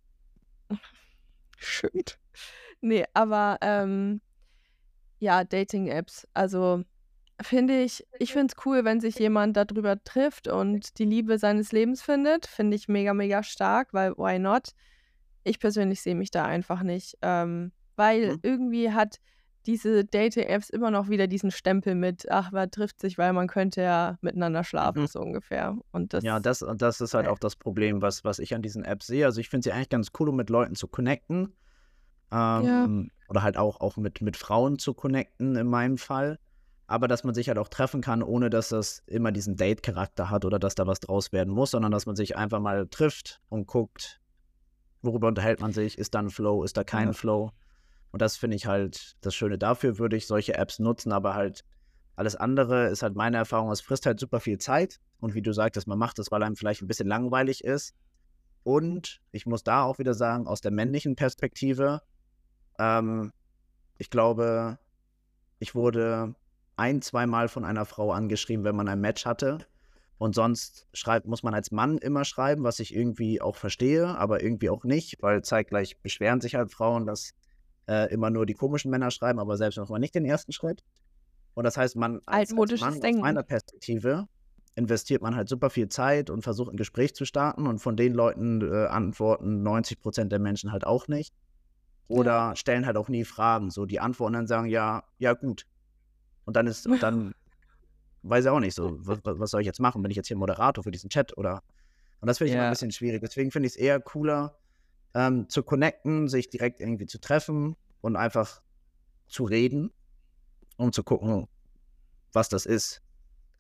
Schön. 1.58 2.04
Nee, 2.82 3.06
aber 3.14 3.58
ähm, 3.62 4.22
ja, 5.20 5.44
Dating-Apps. 5.44 6.28
Also 6.34 6.84
finde 7.42 7.82
ich, 7.82 8.06
ich 8.18 8.34
finde 8.34 8.54
es 8.58 8.66
cool, 8.66 8.84
wenn 8.86 9.00
sich 9.00 9.20
jemand 9.20 9.56
darüber 9.58 10.02
trifft 10.04 10.48
und 10.48 10.98
die 10.98 11.06
Liebe 11.06 11.38
seines 11.38 11.72
Lebens 11.72 12.02
findet. 12.02 12.48
Finde 12.48 12.76
ich 12.76 12.88
mega, 12.88 13.14
mega 13.14 13.44
stark, 13.44 13.94
weil 13.94 14.14
why 14.18 14.40
not? 14.40 14.70
Ich 15.44 15.60
persönlich 15.60 16.02
sehe 16.02 16.16
mich 16.16 16.32
da 16.32 16.46
einfach 16.46 16.84
nicht. 16.84 17.18
Ähm, 17.22 17.72
weil 17.96 18.34
Mhm. 18.34 18.40
irgendwie 18.44 18.92
hat 18.92 19.20
diese 19.68 20.06
Dating-Apps 20.06 20.70
immer 20.70 20.92
noch 20.92 21.10
wieder 21.10 21.28
diesen 21.28 21.52
Stempel 21.52 21.96
mit, 21.96 22.30
ach, 22.32 22.52
man 22.52 22.72
trifft 22.72 23.00
sich, 23.02 23.18
weil 23.18 23.34
man 23.34 23.48
könnte 23.48 23.82
ja 23.82 24.18
miteinander 24.22 24.64
schlafen, 24.64 25.02
Mhm. 25.02 25.08
so 25.08 25.20
ungefähr. 25.22 25.78
Und 25.92 26.14
Ja, 26.22 26.40
das, 26.40 26.60
das 26.60 26.62
und 26.64 26.82
das 26.82 27.00
ist 27.02 27.14
halt 27.14 27.28
äh, 27.28 27.30
auch 27.30 27.40
das 27.40 27.56
Problem, 27.56 28.02
was 28.02 28.24
was 28.26 28.40
ich 28.40 28.54
an 28.54 28.62
diesen 28.62 28.84
Apps 28.84 29.08
sehe. 29.08 29.26
Also, 29.26 29.40
ich 29.40 29.50
finde 29.50 29.64
sie 29.64 29.72
eigentlich 29.72 29.90
ganz 29.90 30.10
cool, 30.20 30.30
um 30.30 30.36
mit 30.36 30.50
Leuten 30.50 30.76
zu 30.76 30.88
connecten, 30.88 31.56
ja, 32.56 32.90
ähm, 32.90 33.12
oder 33.30 33.44
halt 33.44 33.58
auch 33.58 33.82
auch 33.82 33.98
mit 33.98 34.22
mit 34.22 34.38
Frauen 34.38 34.80
zu 34.80 34.94
connecten 34.96 35.56
in 35.58 35.68
meinem 35.68 35.98
Fall. 36.00 36.40
Aber 36.88 37.08
dass 37.08 37.24
man 37.26 37.36
sich 37.36 37.50
halt 37.50 37.60
auch 37.60 37.70
treffen 37.70 38.02
kann, 38.02 38.24
ohne 38.24 38.50
dass 38.52 38.70
das 38.70 39.04
immer 39.08 39.32
diesen 39.32 39.58
Date-Charakter 39.58 40.30
hat 40.32 40.46
oder 40.46 40.60
dass 40.60 40.76
da 40.76 40.88
was 40.88 41.00
draus 41.02 41.32
werden 41.34 41.54
muss, 41.54 41.72
sondern 41.72 41.92
dass 41.92 42.06
man 42.08 42.16
sich 42.18 42.38
einfach 42.38 42.60
mal 42.62 42.88
trifft 42.90 43.42
und 43.50 43.68
guckt, 43.68 44.22
worüber 45.04 45.28
unterhält 45.30 45.62
man 45.62 45.74
sich? 45.74 45.98
Ist 46.00 46.16
da 46.16 46.20
'n 46.22 46.30
Flow, 46.32 46.64
ist 46.64 46.78
da 46.78 46.84
kein 46.86 47.14
ja. 47.14 47.14
Flow? 47.14 47.52
Und 48.12 48.22
das 48.22 48.38
finde 48.38 48.58
ich 48.58 48.66
halt 48.66 49.16
das 49.22 49.36
Schöne. 49.36 49.58
Dafür 49.58 50.00
würde 50.00 50.16
ich 50.16 50.28
solche 50.28 50.56
Apps 50.56 50.80
nutzen, 50.80 51.12
aber 51.12 51.36
halt 51.36 51.64
alles 52.16 52.36
andere 52.36 52.88
ist 52.88 53.02
halt 53.02 53.16
meine 53.16 53.38
Erfahrung, 53.38 53.72
es 53.72 53.80
frisst 53.80 54.06
halt 54.06 54.20
super 54.20 54.42
viel 54.42 54.58
Zeit. 54.58 55.00
Und 55.22 55.36
wie 55.36 55.42
du 55.42 55.54
sagtest, 55.54 55.88
man 55.88 55.98
macht 55.98 56.20
das, 56.20 56.32
weil 56.32 56.44
einem 56.44 56.58
vielleicht 56.58 56.82
ein 56.82 56.88
bisschen 56.88 57.08
langweilig 57.08 57.64
ist. 57.64 57.96
Und 58.64 59.22
ich 59.32 59.46
muss 59.46 59.64
da 59.64 59.84
auch 59.84 60.00
wieder 60.00 60.14
sagen, 60.14 60.46
aus 60.46 60.60
der 60.60 60.72
männlichen 60.72 61.16
Perspektive, 61.16 62.02
ähm, 62.78 63.32
ich 63.98 64.10
glaube, 64.10 64.80
ich 65.60 65.76
wurde 65.76 66.36
ein, 66.76 67.02
zweimal 67.02 67.48
von 67.48 67.64
einer 67.64 67.86
Frau 67.86 68.12
angeschrieben, 68.12 68.66
wenn 68.66 68.76
man 68.76 68.90
ein 68.90 69.00
Match 69.00 69.26
hatte. 69.26 69.66
Und 70.18 70.36
sonst 70.36 70.88
schreibt, 70.94 71.26
muss 71.26 71.44
man 71.44 71.54
als 71.54 71.72
Mann 71.72 71.98
immer 71.98 72.26
schreiben, 72.26 72.64
was 72.64 72.80
ich 72.80 72.94
irgendwie 72.94 73.42
auch 73.42 73.56
verstehe, 73.56 74.08
aber 74.08 74.44
irgendwie 74.44 74.70
auch 74.70 74.84
nicht, 74.84 75.22
weil 75.22 75.42
zeitgleich 75.42 76.02
beschweren 76.02 76.42
sich 76.42 76.56
halt 76.56 76.74
Frauen, 76.74 77.06
dass 77.06 77.34
äh, 77.90 78.14
immer 78.14 78.30
nur 78.30 78.46
die 78.46 78.54
komischen 78.54 78.92
Männer 78.92 79.10
schreiben, 79.12 79.40
aber 79.40 79.58
selbst 79.58 79.78
noch 79.78 79.90
mal 79.90 80.00
nicht 80.00 80.14
den 80.16 80.26
ersten 80.26 80.52
Schritt. 80.52 80.84
Und 81.56 81.64
das 81.64 81.76
heißt, 81.76 81.96
man 81.96 82.22
als, 82.26 82.52
als 82.52 82.80
Mann 82.82 82.94
aus 82.94 83.00
Denken. 83.00 83.22
meiner 83.22 83.44
Perspektive 83.44 84.28
investiert 84.76 85.22
man 85.22 85.36
halt 85.36 85.50
super 85.50 85.70
viel 85.70 85.90
Zeit 85.90 86.30
und 86.30 86.44
versucht 86.44 86.72
ein 86.72 86.78
Gespräch 86.78 87.16
zu 87.16 87.26
starten 87.26 87.68
und 87.68 87.80
von 87.80 87.98
den 87.98 88.14
Leuten 88.14 88.62
äh, 88.62 88.86
antworten 88.86 89.64
90 89.64 90.00
Prozent 90.00 90.32
der 90.32 90.40
Menschen 90.40 90.72
halt 90.72 90.86
auch 90.86 91.08
nicht. 91.08 91.34
Ja. 92.08 92.16
Oder 92.18 92.56
stellen 92.56 92.86
halt 92.86 92.96
auch 92.96 93.10
nie 93.10 93.26
Fragen. 93.26 93.72
So, 93.72 93.86
die 93.86 94.00
antworten 94.00 94.34
dann 94.34 94.48
sagen, 94.48 94.68
ja, 94.68 95.04
ja, 95.18 95.34
gut. 95.34 95.66
Und 96.46 96.56
dann 96.56 96.66
ist, 96.68 96.88
dann 97.02 97.34
weiß 98.24 98.46
ich 98.46 98.50
auch 98.52 98.60
nicht 98.60 98.76
so, 98.76 98.98
was, 99.06 99.20
was 99.24 99.52
soll 99.52 99.62
ich 99.62 99.68
jetzt 99.68 99.80
machen? 99.80 100.02
Bin 100.02 100.12
ich 100.12 100.18
jetzt 100.18 100.28
hier 100.28 100.38
Moderator 100.38 100.84
für 100.84 100.92
diesen 100.92 101.10
Chat 101.10 101.38
oder? 101.38 101.62
Und 102.22 102.28
das 102.28 102.38
finde 102.38 102.50
ich 102.50 102.54
immer 102.54 102.64
ein 102.64 102.68
Ja. 102.68 102.72
bisschen 102.72 102.92
schwierig. 102.92 103.22
Deswegen 103.22 103.52
finde 103.52 103.68
ich 103.68 103.74
es 103.74 103.80
eher 103.80 104.00
cooler, 104.00 104.58
ähm, 105.14 105.50
zu 105.50 105.64
connecten, 105.64 106.28
sich 106.28 106.50
direkt 106.50 106.80
irgendwie 106.82 107.06
zu 107.08 107.20
treffen 107.20 107.76
und 108.02 108.16
einfach 108.16 108.62
zu 109.28 109.46
reden, 109.46 109.92
um 110.78 110.94
zu 110.94 111.04
gucken, 111.04 111.48
was 112.34 112.50
das 112.50 112.66
ist, 112.68 113.04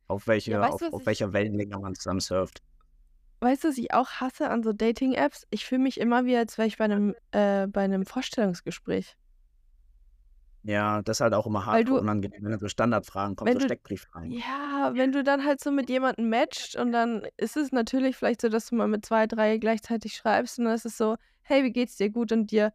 auf 0.07 0.27
Ja, 0.45 0.59
welche, 0.59 0.59
weißt 0.59 0.81
auf, 0.83 0.83
auf 0.91 1.05
ich, 1.05 1.07
welcher 1.07 1.33
Wellenlänge 1.33 1.79
man 1.79 1.95
zusammen 1.95 2.21
surft. 2.21 2.63
weißt 3.41 3.63
du, 3.63 3.67
was 3.69 3.77
ich 3.77 3.93
auch 3.93 4.09
hasse 4.21 4.49
an 4.49 4.63
so 4.63 4.71
Dating-Apps? 4.73 5.45
Ich 5.49 5.65
fühle 5.65 5.81
mich 5.81 5.99
immer 5.99 6.25
wie, 6.25 6.35
als 6.37 6.57
wäre 6.57 6.67
ich 6.67 6.77
bei 6.77 6.85
einem, 6.85 7.15
äh, 7.31 7.67
bei 7.67 7.81
einem 7.83 8.05
Vorstellungsgespräch. 8.05 9.15
Ja, 10.63 11.01
das 11.01 11.17
ist 11.17 11.21
halt 11.21 11.33
auch 11.33 11.45
immer 11.47 11.65
hardcore 11.65 11.99
du, 11.99 12.01
unangenehm, 12.01 12.43
wenn 12.43 12.51
dann 12.51 12.59
so 12.59 12.67
Standardfragen 12.69 13.35
kommen, 13.35 13.51
so 13.51 13.59
du, 13.59 13.59
Steckbrieffragen. 13.59 14.37
ja, 14.37 14.91
wenn 14.95 15.11
du 15.11 15.23
dann 15.23 15.45
halt 15.45 15.61
so 15.61 15.71
mit 15.71 15.89
jemandem 15.89 16.29
matcht 16.29 16.75
und 16.75 16.91
dann 16.91 17.27
ist 17.37 17.57
es 17.57 17.71
natürlich 17.71 18.15
vielleicht 18.17 18.41
so, 18.41 18.49
dass 18.49 18.67
du 18.67 18.75
mal 18.75 18.87
mit 18.87 19.05
zwei, 19.05 19.27
drei 19.27 19.57
gleichzeitig 19.57 20.15
schreibst 20.15 20.59
und 20.59 20.65
dann 20.65 20.75
ist 20.75 20.85
es 20.85 20.97
so, 20.97 21.17
hey, 21.49 21.63
wie 21.63 21.71
geht's 21.71 21.97
dir? 21.97 22.09
Gut 22.09 22.31
und 22.31 22.51
dir? 22.51 22.73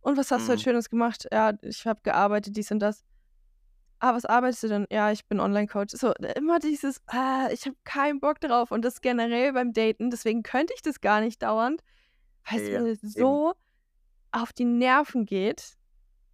Und 0.00 0.16
was 0.16 0.30
hast 0.30 0.48
du 0.48 0.52
heute 0.52 0.60
Mhm. 0.60 0.64
Schönes 0.64 0.90
gemacht? 0.90 1.26
Ja, 1.32 1.52
ich 1.62 1.86
habe 1.86 2.00
gearbeitet, 2.02 2.56
dies 2.56 2.70
und 2.70 2.80
das. 2.80 3.04
Ah, 3.98 4.14
was 4.14 4.24
arbeitest 4.24 4.62
du 4.62 4.68
denn? 4.68 4.86
Ja, 4.90 5.12
ich 5.12 5.26
bin 5.26 5.40
Online-Coach. 5.40 5.94
So, 5.96 6.14
immer 6.36 6.58
dieses, 6.58 7.02
ah, 7.06 7.48
ich 7.52 7.66
habe 7.66 7.76
keinen 7.84 8.18
Bock 8.20 8.40
drauf. 8.40 8.70
Und 8.70 8.82
das 8.84 9.02
generell 9.02 9.52
beim 9.52 9.72
Daten, 9.74 10.10
deswegen 10.10 10.42
könnte 10.42 10.72
ich 10.74 10.80
das 10.82 11.00
gar 11.02 11.20
nicht 11.20 11.42
dauernd, 11.42 11.82
weil 12.50 12.60
es 12.60 12.68
Ja, 12.70 12.80
mir 12.80 12.92
eben. 12.92 13.02
so 13.02 13.54
auf 14.32 14.52
die 14.52 14.64
Nerven 14.64 15.26
geht. 15.26 15.76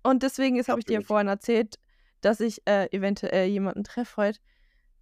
Und 0.04 0.22
deswegen 0.22 0.56
ist, 0.56 0.68
habe 0.68 0.80
ich 0.80 0.86
dir 0.86 1.02
vorhin 1.02 1.28
erzählt, 1.28 1.76
dass 2.20 2.40
ich 2.40 2.62
äh, 2.66 2.86
eventuell 2.96 3.48
jemanden 3.48 3.84
treffe 3.84 4.16
heute. 4.18 4.40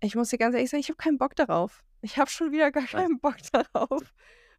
Ich 0.00 0.14
muss 0.16 0.30
dir 0.30 0.38
ganz 0.38 0.54
ehrlich 0.54 0.70
sagen, 0.70 0.80
ich 0.80 0.88
habe 0.88 0.96
keinen 0.96 1.18
Bock 1.18 1.36
darauf. 1.36 1.82
Ich 2.02 2.18
habe 2.18 2.30
schon 2.30 2.52
wieder 2.52 2.70
gar 2.70 2.84
keinen 2.86 3.20
Bock 3.20 3.36
darauf, 3.52 4.14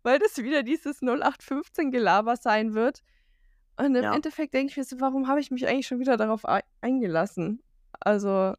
weil 0.05 0.19
das 0.19 0.37
wieder 0.37 0.63
dieses 0.63 1.01
0815-Gelaber 1.01 2.37
sein 2.37 2.73
wird. 2.73 3.01
Und 3.77 3.95
im 3.95 4.03
Ja. 4.03 4.13
Endeffekt 4.15 4.53
denke 4.53 4.71
ich 4.71 4.77
mir 4.77 4.83
so, 4.85 4.99
warum 5.01 5.27
habe 5.27 5.39
ich 5.41 5.51
mich 5.51 5.67
eigentlich 5.67 5.87
schon 5.87 5.99
wieder 5.99 6.15
darauf 6.17 6.45
ei- 6.47 6.63
eingelassen? 6.81 7.61
Also, 7.99 8.53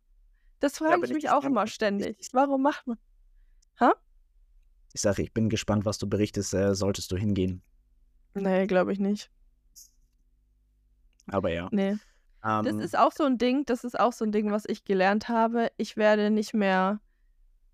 das 0.60 0.78
Ja, 0.80 0.86
frage 0.88 1.00
bin 1.02 1.04
ich 1.04 1.10
ich 1.10 1.22
mich 1.24 1.30
auch 1.30 1.36
gespannt, 1.36 1.52
immer 1.52 1.66
ständig. 1.66 2.28
Warum 2.32 2.62
macht 2.62 2.86
man? 2.86 2.98
Ha? 3.80 3.94
Ich 4.92 5.00
sage, 5.02 5.22
ich 5.22 5.32
bin 5.32 5.48
gespannt, 5.48 5.84
was 5.84 5.98
du 5.98 6.08
berichtest, 6.08 6.54
äh, 6.54 6.74
solltest 6.74 7.12
du 7.12 7.16
hingehen. 7.16 7.62
Nee, 8.34 8.66
glaube 8.66 8.92
ich 8.92 8.98
nicht. 8.98 9.30
Aber 11.28 11.50
ja. 11.50 11.68
Nee. 11.72 11.96
Das 12.42 12.66
Ähm, 12.66 12.80
ist 12.80 12.96
auch 12.96 13.12
so 13.12 13.24
ein 13.24 13.38
Ding, 13.38 13.64
das 13.64 13.82
ist 13.84 13.98
auch 13.98 14.12
so 14.12 14.24
ein 14.24 14.30
Ding, 14.32 14.50
was 14.52 14.64
ich 14.66 14.84
gelernt 14.84 15.28
habe. 15.28 15.70
Ich 15.78 15.96
werde 15.96 16.30
nicht 16.30 16.54
mehr, 16.54 17.00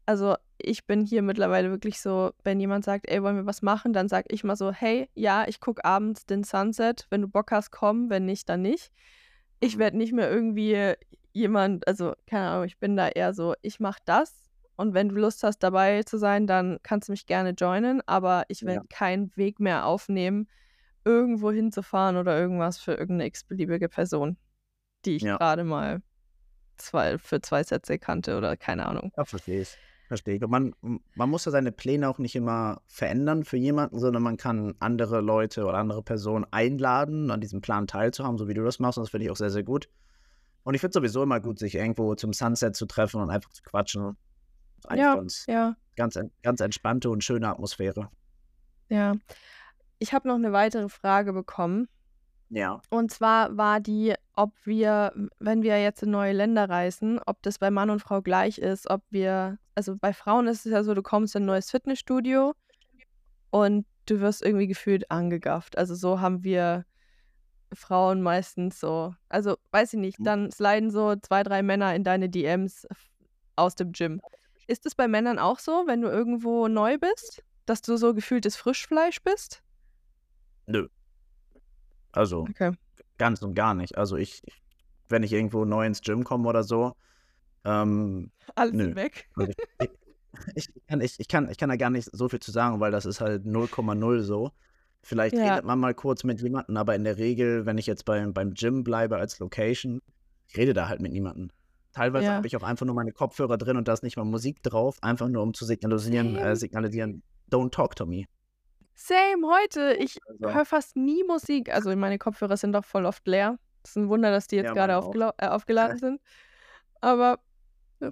also 0.07 0.37
ich 0.59 0.87
bin 0.87 1.05
hier 1.05 1.23
mittlerweile 1.23 1.71
wirklich 1.71 2.01
so, 2.01 2.33
wenn 2.45 2.61
jemand 2.61 2.85
sagt, 2.85 3.09
ey, 3.09 3.23
wollen 3.23 3.37
wir 3.37 3.47
was 3.47 3.63
machen, 3.63 3.93
dann 3.93 4.09
sage 4.09 4.29
ich 4.31 4.45
mal 4.45 4.57
so, 4.57 4.73
hey, 4.73 5.09
ja, 5.15 5.47
ich 5.49 5.61
gucke 5.61 5.85
abends 5.85 6.27
den 6.27 6.45
Sunset, 6.45 7.07
wenn 7.11 7.23
du 7.23 7.29
Bock 7.29 7.51
hast, 7.51 7.71
komm, 7.71 8.11
wenn 8.11 8.25
nicht, 8.25 8.49
dann 8.49 8.63
nicht. 8.63 8.93
Ich 9.61 9.77
mhm. 9.77 9.81
werde 9.81 9.97
nicht 9.99 10.13
mehr 10.13 10.31
irgendwie 10.31 10.95
jemand, 11.33 11.87
also 11.89 12.15
keine 12.27 12.49
Ahnung, 12.49 12.65
ich 12.67 12.79
bin 12.79 12.97
da 12.97 13.09
eher 13.09 13.35
so, 13.35 13.55
ich 13.63 13.81
mache 13.81 14.01
das 14.05 14.43
und 14.77 14.95
wenn 14.95 15.09
du 15.09 15.17
Lust 15.17 15.43
hast, 15.43 15.59
dabei 15.61 16.03
zu 16.03 16.19
sein, 16.19 16.47
dann 16.47 16.79
kannst 16.83 17.09
du 17.09 17.13
mich 17.13 17.27
gerne 17.27 17.51
joinen, 17.51 18.03
aber 18.07 18.45
ich 18.49 18.61
ja. 18.61 18.69
werde 18.69 18.87
keinen 18.89 19.35
Weg 19.37 19.61
mehr 19.61 19.87
aufnehmen, 19.87 20.49
irgendwo 21.05 21.51
hinzufahren 21.51 22.17
oder 22.17 22.39
irgendwas 22.39 22.79
für 22.79 22.93
irgendeine 22.93 23.27
x-beliebige 23.27 23.89
Person, 23.89 24.37
die 25.05 25.17
ich 25.17 25.23
Ja. 25.23 25.37
gerade 25.37 25.65
mal 25.65 26.03
zwei, 26.77 27.19
für 27.19 27.41
zwei 27.41 27.63
Sätze 27.63 27.99
kannte 27.99 28.37
oder 28.37 28.57
keine 28.57 28.87
Ahnung. 28.87 29.13
Ja, 29.17 29.25
verstehe 29.25 29.63
ich. 29.63 29.79
Verstehe 30.13 30.35
ich. 30.35 30.45
Und 30.45 30.51
man, 30.51 30.75
man 31.15 31.31
muss 31.31 31.47
ja 31.47 31.53
seine 31.53 31.73
Pläne 31.73 32.07
auch 32.07 32.19
nicht 32.19 32.37
immer 32.37 32.83
verändern 32.87 33.45
für 33.45 33.57
jemanden, 33.57 33.99
sondern 33.99 34.23
man 34.23 34.37
kann 34.37 34.75
andere 34.79 35.23
Leute 35.23 35.65
oder 35.65 35.79
andere 35.79 36.03
Personen 36.03 36.45
einladen, 36.51 37.31
an 37.31 37.41
diesem 37.41 37.63
Plan 37.63 37.87
teilzuhaben, 37.87 38.37
so 38.37 38.47
wie 38.47 38.53
du 38.53 38.63
das 38.63 38.79
machst. 38.79 38.99
Und 38.99 39.05
das 39.05 39.11
finde 39.11 39.25
ich 39.25 39.31
auch 39.31 39.37
sehr, 39.37 39.49
sehr 39.49 39.63
gut. 39.63 39.89
Und 40.65 40.75
ich 40.75 40.83
finde 40.83 40.93
sowieso 40.93 41.23
immer 41.23 41.41
gut, 41.41 41.59
sich 41.59 41.77
irgendwo 41.77 42.15
zum 42.15 42.35
Sunset 42.35 42.77
zu 42.77 42.85
treffen 42.85 43.23
und 43.23 43.31
einfach 43.31 43.51
zu 43.53 43.63
quatschen. 43.63 44.19
Eigentlich 44.85 45.01
Ja, 45.01 45.15
ganz, 45.15 45.47
ja, 45.49 45.77
ganz, 45.97 46.19
ganz 46.43 46.61
entspannte 46.61 47.09
und 47.09 47.25
schöne 47.25 47.49
Atmosphäre. 47.49 48.11
ja. 48.91 49.15
Ich 49.99 50.13
habe 50.13 50.29
noch 50.29 50.35
eine 50.35 50.53
weitere 50.53 50.91
Frage 50.91 51.33
bekommen. 51.33 51.89
Ja. 52.55 52.83
Und 52.91 53.11
zwar 53.11 53.57
war 53.57 53.81
die, 53.81 54.15
ob 54.35 54.53
wir, 54.65 55.13
wenn 55.39 55.63
wir 55.63 55.81
jetzt 55.81 56.03
in 56.03 56.11
neue 56.11 56.35
Länder 56.35 56.69
reisen, 56.69 57.19
ob 57.25 57.43
das 57.43 57.59
bei 57.59 57.71
Mann 57.71 57.89
und 57.89 58.01
Frau 58.01 58.21
gleich 58.21 58.59
ist, 58.59 58.91
ob 58.91 59.03
wir, 59.09 59.59
also 59.75 59.97
bei 59.97 60.13
Frauen 60.13 60.47
ist 60.49 60.67
es 60.67 60.73
ja 60.73 60.85
so, 60.85 60.93
du 60.93 61.03
kommst 61.03 61.35
in 61.35 61.45
ein 61.45 61.47
neues 61.47 61.71
Fitnessstudio 61.71 62.53
und 63.51 63.87
du 64.05 64.21
wirst 64.21 64.43
irgendwie 64.43 64.67
gefühlt 64.67 65.11
angegafft. 65.11 65.79
Also 65.79 65.95
so 65.95 66.21
haben 66.21 66.45
wir 66.45 66.85
Frauen 67.73 68.21
meistens 68.21 68.79
so, 68.79 69.15
also 69.31 69.57
weiß 69.71 69.95
ich 69.95 69.99
nicht, 70.01 70.19
Hm. 70.19 70.25
dann 70.25 70.51
sliden 70.51 70.91
so 70.91 71.17
zwei, 71.17 71.43
drei 71.43 71.63
Männer 71.63 71.95
in 71.95 72.05
deine 72.05 72.29
DMs 72.29 72.87
aus 73.57 73.77
dem 73.77 73.93
Gym. 73.93 74.21
Ist 74.67 74.85
es 74.85 74.95
bei 74.95 75.09
Männern 75.09 75.39
auch 75.39 75.59
so, 75.59 75.85
wenn 75.87 76.03
du 76.03 76.09
irgendwo 76.09 76.69
neu 76.69 76.99
bist, 76.99 77.43
dass 77.65 77.81
du 77.81 77.97
so 77.97 78.13
gefühltes 78.13 78.57
Frischfleisch 78.57 79.23
bist? 79.23 79.63
Nö. 80.67 80.89
Also 82.13 82.47
Okay. 82.49 82.73
ganz 83.19 83.43
und 83.43 83.55
gar 83.55 83.75
nicht. 83.75 83.97
Also 83.97 84.17
ich, 84.17 84.43
wenn 85.09 85.23
ich 85.23 85.33
irgendwo 85.33 85.65
neu 85.65 85.87
ins 85.87 86.03
Gym 86.03 86.25
komme 86.25 86.49
oder 86.49 86.63
so, 86.63 86.93
ähm, 87.65 88.31
Alles 88.55 88.75
nö. 88.75 88.95
weg. 88.95 89.29
Also 89.35 89.53
ich, 89.79 89.89
ich, 89.89 89.91
ich, 90.75 90.87
kann, 90.87 91.01
ich, 91.01 91.21
ich, 91.21 91.29
kann, 91.29 91.51
ich 91.51 91.59
kann 91.59 91.69
da 91.69 91.77
gar 91.77 91.91
nicht 91.91 92.09
so 92.13 92.29
viel 92.29 92.41
zu 92.41 92.51
sagen, 92.51 92.81
weil 92.81 92.91
das 92.93 93.07
ist 93.07 93.21
halt 93.21 93.45
0,0 93.45 94.21
so. 94.23 94.51
Vielleicht 95.05 95.37
Ja. 95.37 95.45
redet 95.45 95.65
man 95.65 95.81
mal 95.81 95.95
kurz 95.95 96.23
mit 96.23 96.41
jemandem, 96.41 96.77
aber 96.77 96.95
in 96.95 97.05
der 97.05 97.19
Regel, 97.19 97.67
wenn 97.67 97.77
ich 97.77 97.87
jetzt 97.87 98.05
beim, 98.05 98.33
beim 98.33 98.55
Gym 98.55 98.85
bleibe 98.85 99.17
als 99.17 99.39
Location, 99.41 100.01
ich 100.49 100.57
rede 100.57 100.75
da 100.75 100.89
halt 100.89 101.01
mit 101.01 101.13
niemandem. 101.13 101.51
Teilweise 101.93 102.29
Ja. 102.29 102.37
habe 102.37 102.47
ich 102.47 102.57
auch 102.57 102.63
einfach 102.63 102.87
nur 102.87 102.95
meine 102.95 103.13
Kopfhörer 103.13 103.59
drin 103.59 103.77
und 103.77 103.89
da 103.89 103.93
ist 103.95 104.03
nicht 104.03 104.17
mal 104.17 104.25
Musik 104.25 104.63
drauf, 104.63 104.99
einfach 105.03 105.29
nur 105.29 105.43
um 105.43 105.55
zu 105.55 105.65
signalisieren, 105.65 106.37
äh, 106.37 106.57
signalisieren, 106.57 107.23
don't 107.51 107.71
talk 107.71 107.97
to 107.97 108.07
me. 108.07 108.25
Same 108.95 109.47
heute. 109.47 109.95
Ich 109.95 110.21
Also, 110.29 110.47
höre 110.47 110.65
fast 110.65 110.97
nie 110.97 111.25
Musik. 111.25 111.73
Also 111.73 111.95
meine 111.97 112.19
Kopfhörer 112.19 112.57
sind 112.57 112.73
doch 112.73 112.85
voll 112.85 113.07
oft 113.07 113.27
leer. 113.27 113.59
Das 113.83 113.93
ist 113.93 113.97
ein 113.97 114.09
Wunder, 114.09 114.31
dass 114.31 114.47
die 114.47 114.57
jetzt 114.57 114.73
Ja, 114.73 114.75
gerade 114.75 114.97
aufgela 114.97 115.35
äh, 115.39 115.49
aufgeladen 115.49 115.97
sind. 115.99 116.21
Aber 117.01 117.39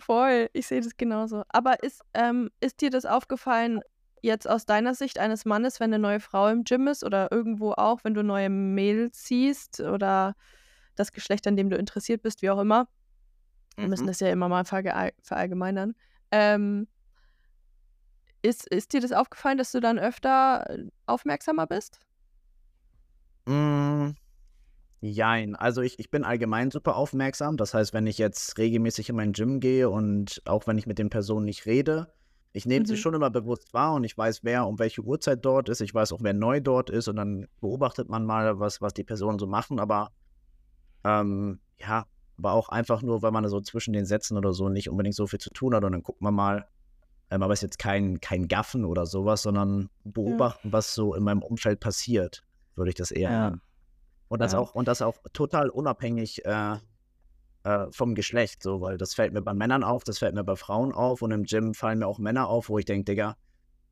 voll, 0.00 0.48
ich 0.52 0.66
sehe 0.66 0.80
das 0.80 0.96
genauso. 0.96 1.44
Aber 1.48 1.82
ist, 1.82 2.02
ähm, 2.14 2.50
ist 2.60 2.80
dir 2.80 2.90
das 2.90 3.06
aufgefallen, 3.06 3.82
jetzt 4.22 4.48
aus 4.48 4.66
deiner 4.66 4.94
Sicht 4.94 5.18
eines 5.18 5.44
Mannes, 5.46 5.80
wenn 5.80 5.92
eine 5.94 6.00
neue 6.00 6.20
Frau 6.20 6.48
im 6.48 6.64
Gym 6.64 6.88
ist 6.88 7.04
oder 7.04 7.30
irgendwo 7.32 7.72
auch, 7.72 8.04
wenn 8.04 8.14
du 8.14 8.22
neue 8.24 8.50
Mädels 8.50 9.24
siehst 9.26 9.80
oder 9.80 10.34
das 10.96 11.12
Geschlecht, 11.12 11.46
an 11.46 11.56
dem 11.56 11.70
du 11.70 11.76
interessiert 11.76 12.22
bist, 12.22 12.42
wie 12.42 12.50
auch 12.50 12.60
immer? 12.60 12.88
Wir 13.80 13.88
müssen 13.88 14.06
Mhm. 14.06 14.08
das 14.08 14.20
ja 14.20 14.28
immer 14.28 14.48
mal 14.48 14.64
verallgemeinern. 14.64 15.94
Ähm 16.30 16.88
ist 18.42 18.66
ist 18.68 18.92
dir 18.92 19.00
das 19.00 19.12
aufgefallen, 19.12 19.58
dass 19.58 19.72
du 19.72 19.80
dann 19.80 19.98
öfter, 19.98 20.64
äh, 20.70 20.88
aufmerksamer 21.06 21.66
bist? 21.66 22.00
Hm, 23.48 24.14
jein. 25.02 25.56
Also, 25.56 25.82
ich 25.82 25.98
ich 25.98 26.10
bin 26.10 26.24
allgemein 26.24 26.70
super 26.70 26.96
aufmerksam. 26.96 27.56
Das 27.56 27.74
heißt, 27.74 27.94
wenn 27.94 28.06
ich 28.06 28.18
jetzt 28.18 28.58
regelmäßig 28.58 29.10
in 29.10 29.16
mein 29.16 29.32
Gym 29.32 29.60
gehe 29.60 29.90
und 29.90 30.42
auch 30.46 30.66
wenn 30.66 30.78
ich 30.78 30.86
mit 30.86 30.98
den 30.98 31.10
Personen 31.10 31.46
nicht 31.46 31.66
rede, 31.66 32.12
ich 32.52 32.66
nehme 32.66 32.86
sie 32.86 32.96
Mhm. 32.96 32.98
schon 32.98 33.14
immer 33.14 33.30
bewusst 33.30 33.74
wahr 33.74 33.94
und 33.94 34.04
ich 34.04 34.16
weiß, 34.18 34.44
wer 34.44 34.66
um 34.66 34.78
welche 34.78 35.02
Uhrzeit 35.02 35.44
dort 35.44 35.68
ist. 35.68 35.80
Ich 35.82 35.94
weiß 35.94 36.12
auch, 36.12 36.20
wer 36.22 36.34
neu 36.34 36.60
dort 36.60 36.90
ist 36.90 37.08
und 37.08 37.16
dann 37.16 37.46
beobachtet 37.60 38.08
man 38.08 38.26
mal, 38.26 38.60
was 38.60 38.80
was 38.80 38.94
die 38.94 39.04
Personen 39.04 39.38
so 39.38 39.46
machen, 39.46 39.80
aber, 39.80 40.12
ähm, 41.04 41.60
ja, 41.78 42.06
aber 42.38 42.52
auch 42.52 42.68
einfach 42.70 43.02
nur, 43.02 43.22
weil 43.22 43.32
man 43.32 43.48
so 43.48 43.60
zwischen 43.60 43.92
den 43.94 44.06
Sätzen 44.06 44.36
oder 44.38 44.52
so 44.52 44.68
nicht 44.68 44.90
unbedingt 44.90 45.16
so 45.16 45.26
viel 45.26 45.40
zu 45.40 45.50
tun 45.50 45.74
hat 45.74 45.84
und 45.84 45.92
dann 45.92 46.02
guckt 46.02 46.20
man 46.22 46.34
mal. 46.34 46.68
Ähm, 47.30 47.42
aber 47.42 47.52
ist 47.54 47.62
jetzt 47.62 47.78
kein 47.78 48.20
kein 48.20 48.48
Gaffen 48.48 48.84
oder 48.84 49.06
so 49.06 49.24
was, 49.24 49.42
sondern 49.42 49.90
Ja. 50.24 50.44
beobachten, 50.44 50.72
was 50.72 50.94
so 50.94 51.14
in 51.14 51.22
meinem 51.24 51.42
Umfeld 51.42 51.80
passiert, 51.80 52.42
würde 52.76 52.90
ich 52.90 52.96
das 52.96 53.10
eher 53.12 53.30
Ja. 53.30 53.52
Und 54.28 54.40
das 54.40 54.54
Ja. 54.54 54.54
auch 54.54 54.74
und 54.74 54.88
das 54.88 55.02
auch 55.02 55.18
total 55.34 55.70
unabhängig, 55.70 56.44
äh, 56.46 56.78
äh, 57.64 57.86
vom 57.92 58.14
Geschlecht 58.16 58.62
so, 58.64 58.80
weil 58.82 58.98
das 58.98 59.14
fällt 59.14 59.32
mir 59.34 59.42
bei 59.42 59.54
Männern 59.54 59.84
auf, 59.84 60.04
das 60.04 60.18
fällt 60.20 60.34
mir 60.34 60.44
bei 60.44 60.56
Frauen 60.56 60.92
auf 60.94 61.22
und 61.22 61.32
im 61.32 61.44
Gym 61.44 61.74
fallen 61.74 62.00
mir 62.00 62.06
auch 62.08 62.18
Männer 62.20 62.48
auf, 62.48 62.68
wo 62.70 62.78
ich 62.78 62.84
denke: 62.86 63.04
„Digga, 63.12 63.36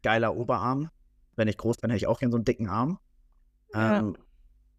geiler 0.05 0.37
Oberarm. 0.37 0.91
Wenn 1.37 1.49
ich 1.49 1.59
groß 1.59 1.79
bin, 1.79 1.91
hätte 1.91 1.99
ich 1.99 2.07
auch 2.09 2.21
gern 2.21 2.33
so 2.33 2.39
'n 2.39 2.45
dicken 2.45 2.69
Arm.“ 2.71 2.99
Ja. 3.75 4.03
Ähm, 4.03 4.17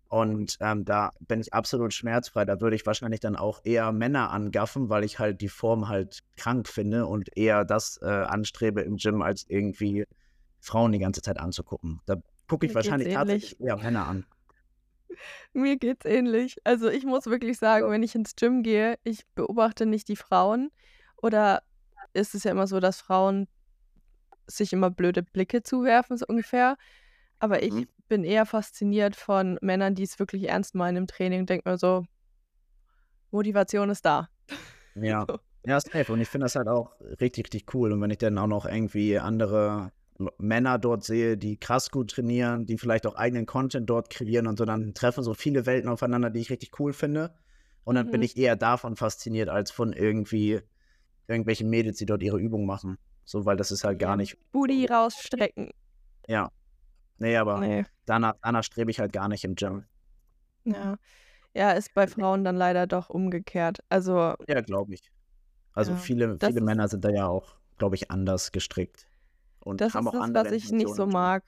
und, 0.09 0.57
ähm, 0.59 0.85
da 0.85 1.11
bin 1.19 1.39
ich 1.39 1.53
absolut 1.53 1.93
schmerzfrei. 1.93 2.43
Da 2.43 2.59
würde 2.59 2.75
ich 2.75 2.85
wahrscheinlich 2.85 3.19
dann 3.19 3.35
auch 3.35 3.61
eher 3.63 3.91
Männer 3.91 4.31
angaffen, 4.31 4.89
weil 4.89 5.03
ich 5.03 5.19
halt 5.19 5.39
die 5.41 5.49
Form 5.49 5.87
halt 5.87 6.19
krank 6.35 6.67
finde 6.67 7.05
und 7.05 7.35
eher 7.37 7.63
das, 7.63 7.99
äh, 8.01 8.05
anstrebe 8.07 8.81
im 8.81 8.97
Gym, 8.97 9.21
als 9.21 9.45
irgendwie 9.47 10.05
Frauen 10.59 10.91
die 10.91 10.99
ganze 10.99 11.21
Zeit 11.21 11.39
anzugucken. 11.39 12.01
Da 12.07 12.15
gucke 12.47 12.65
ich 12.65 12.71
Mir 12.71 12.75
wahrscheinlich 12.75 13.13
tatsächlich 13.13 13.59
eher 13.61 13.77
Männer 13.77 14.07
an. 14.07 14.25
Mir 15.53 15.77
geht's 15.77 16.05
ähnlich. 16.05 16.57
Also, 16.63 16.89
ich 16.89 17.05
muss 17.05 17.27
wirklich 17.27 17.59
sagen, 17.59 17.89
wenn 17.91 18.03
ich 18.03 18.15
ins 18.15 18.35
Gym 18.35 18.63
gehe, 18.63 18.97
ich 19.03 19.27
beobachte 19.35 19.85
nicht 19.85 20.07
die 20.07 20.15
Frauen 20.15 20.71
oder 21.17 21.61
ist 22.13 22.33
es 22.33 22.43
ja 22.43 22.51
immer 22.51 22.65
so, 22.65 22.79
dass 22.79 22.99
Frauen 22.99 23.47
sich 24.47 24.73
immer 24.73 24.89
blöde 24.89 25.21
Blicke 25.21 25.61
zuwerfen, 25.61 26.17
so 26.17 26.25
ungefähr. 26.27 26.77
Aber 27.39 27.61
ich 27.61 27.73
Mhm. 27.73 27.87
Bin 28.09 28.23
eher 28.25 28.45
fasziniert 28.45 29.15
von 29.15 29.57
Männern, 29.61 29.95
die 29.95 30.03
es 30.03 30.19
wirklich 30.19 30.49
ernst 30.49 30.75
meinen 30.75 30.97
im 30.97 31.07
Training 31.07 31.41
und 31.41 31.49
denke 31.49 31.69
mir 31.69 31.77
so 31.77 32.05
Motivation 33.31 33.89
ist 33.89 34.05
da. 34.05 34.29
Ja. 34.95 35.25
So. 35.29 35.37
Ja, 35.65 35.79
safe. 35.79 36.11
Und 36.11 36.19
ich 36.19 36.27
finde 36.27 36.45
das 36.45 36.55
halt 36.55 36.67
auch 36.67 36.91
richtig, 37.21 37.45
richtig 37.45 37.73
cool. 37.73 37.91
Und 37.91 38.01
wenn 38.01 38.09
ich 38.11 38.17
dann 38.17 38.37
auch 38.37 38.47
noch 38.47 38.65
irgendwie 38.65 39.19
andere 39.19 39.91
Männer 40.37 40.77
dort 40.79 41.03
sehe, 41.03 41.37
die 41.37 41.57
krass 41.57 41.91
gut 41.91 42.11
trainieren, 42.11 42.65
die 42.65 42.77
vielleicht 42.77 43.05
auch 43.05 43.15
eigenen 43.15 43.45
Content 43.45 43.89
dort 43.89 44.09
kreieren 44.09 44.47
und 44.47 44.57
so, 44.57 44.65
dann 44.65 44.93
treffen 44.93 45.23
so 45.23 45.33
viele 45.33 45.65
Welten 45.65 45.89
aufeinander, 45.89 46.29
die 46.29 46.39
ich 46.39 46.49
richtig 46.49 46.77
cool 46.79 46.91
finde. 46.91 47.35
Und 47.83 47.95
dann 47.95 48.09
bin 48.09 48.21
Mhm. 48.21 48.25
ich 48.25 48.37
eher 48.37 48.55
davon 48.55 48.95
fasziniert, 48.95 49.47
als 49.47 49.71
von 49.71 49.93
irgendwie 49.93 50.59
irgendwelchen 51.27 51.69
Mädels, 51.69 51.97
die 51.97 52.05
dort 52.05 52.23
ihre 52.23 52.39
Übungen 52.39 52.65
machen. 52.65 52.97
So, 53.23 53.45
weil 53.45 53.55
das 53.55 53.71
ist 53.71 53.83
halt 53.83 53.99
gar 53.99 54.17
nicht 54.17 54.37
Booty 54.51 54.85
rausstrecken. 54.87 55.69
Ja. 56.27 56.51
Ne, 57.19 57.37
aber 57.37 57.65
Ne. 57.65 57.85
danach 58.05 58.35
danach 58.41 58.63
strebe 58.63 58.91
ich 58.91 58.99
halt 58.99 59.13
gar 59.13 59.27
nicht 59.27 59.43
im 59.43 59.55
Gym. 59.55 59.85
Ja. 60.65 60.97
Ja, 61.55 61.71
ist 61.73 61.93
bei 61.93 62.07
Frauen 62.07 62.43
dann 62.45 62.55
leider 62.57 62.87
doch 62.87 63.09
umgekehrt. 63.09 63.79
Also 63.89 64.35
Ja, 64.47 64.61
glaube 64.61 64.93
ich. 64.93 65.11
Also, 65.73 65.95
Ja, 65.95 65.95
viele 65.95 66.39
viele 66.39 66.61
ist 66.61 66.61
Männer 66.61 66.87
sind 66.89 67.05
da 67.05 67.09
ja 67.11 67.27
auch, 67.27 67.57
glaube 67.77 67.95
ich, 67.95 68.11
anders 68.11 68.51
gestrickt 68.53 69.09
und 69.61 69.81
das 69.81 69.95
haben 69.95 70.07
ist 70.07 70.09
auch 70.09 70.13
das, 70.13 70.21
andere 70.21 70.49
was 70.49 70.51
ich 70.51 70.71
nicht 70.71 70.93
so 70.93 71.05
mag, 71.07 71.43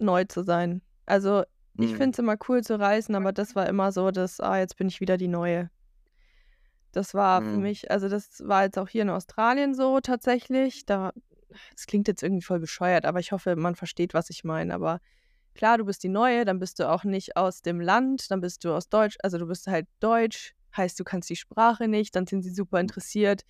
neu 0.00 0.24
zu 0.24 0.44
sein. 0.44 0.82
Also, 1.06 1.44
ich 1.80 1.94
Mhm. 1.94 1.96
finde 1.96 2.12
es 2.16 2.18
immer 2.20 2.36
cool 2.48 2.62
zu 2.62 2.78
reisen, 2.80 3.14
aber 3.16 3.32
das 3.32 3.56
war 3.56 3.68
immer 3.68 3.92
so, 3.92 4.10
dass: 4.10 4.40
„Ah, 4.40 4.58
jetzt 4.58 4.76
bin 4.76 4.88
ich 4.88 5.00
wieder 5.00 5.16
die 5.18 5.28
Neue.“ 5.28 5.70
Das 6.94 7.12
war 7.12 7.42
für 7.42 7.56
Mhm. 7.56 7.58
mich 7.58 7.90
also, 7.90 8.08
das 8.08 8.40
war 8.46 8.62
jetzt 8.64 8.78
auch 8.78 8.88
hier 8.88 9.02
in 9.02 9.10
Australien 9.10 9.74
so 9.74 9.98
tatsächlich. 10.00 10.86
Da 10.86 11.12
das 11.76 11.86
klingt 11.86 12.08
jetzt 12.08 12.22
irgendwie 12.22 12.42
voll 12.44 12.60
bescheuert, 12.60 13.04
aber 13.06 13.20
ich 13.20 13.32
hoffe, 13.32 13.56
man 13.56 13.74
versteht, 13.76 14.14
was 14.14 14.30
ich 14.30 14.44
meine. 14.44 14.74
Aber 14.74 15.00
klar, 15.54 15.78
du 15.78 15.84
bist 15.86 16.02
die 16.04 16.08
Neue, 16.10 16.44
dann 16.46 16.58
bist 16.60 16.80
du 16.80 16.90
auch 16.90 17.04
nicht 17.04 17.36
aus 17.36 17.62
dem 17.62 17.80
Land, 17.80 18.30
dann 18.30 18.40
bist 18.42 18.64
du 18.64 18.72
aus 18.74 18.88
Deutsch 18.90 19.16
also, 19.22 19.38
du 19.38 19.46
bist 19.46 19.66
halt 19.68 19.88
deutsch, 20.00 20.54
heißt, 20.76 20.98
du 21.00 21.04
kannst 21.04 21.30
die 21.30 21.36
Sprache 21.36 21.88
nicht, 21.88 22.16
dann 22.16 22.26
sind 22.26 22.42
sie 22.42 22.50
super 22.54 22.80
interessiert, 22.80 23.42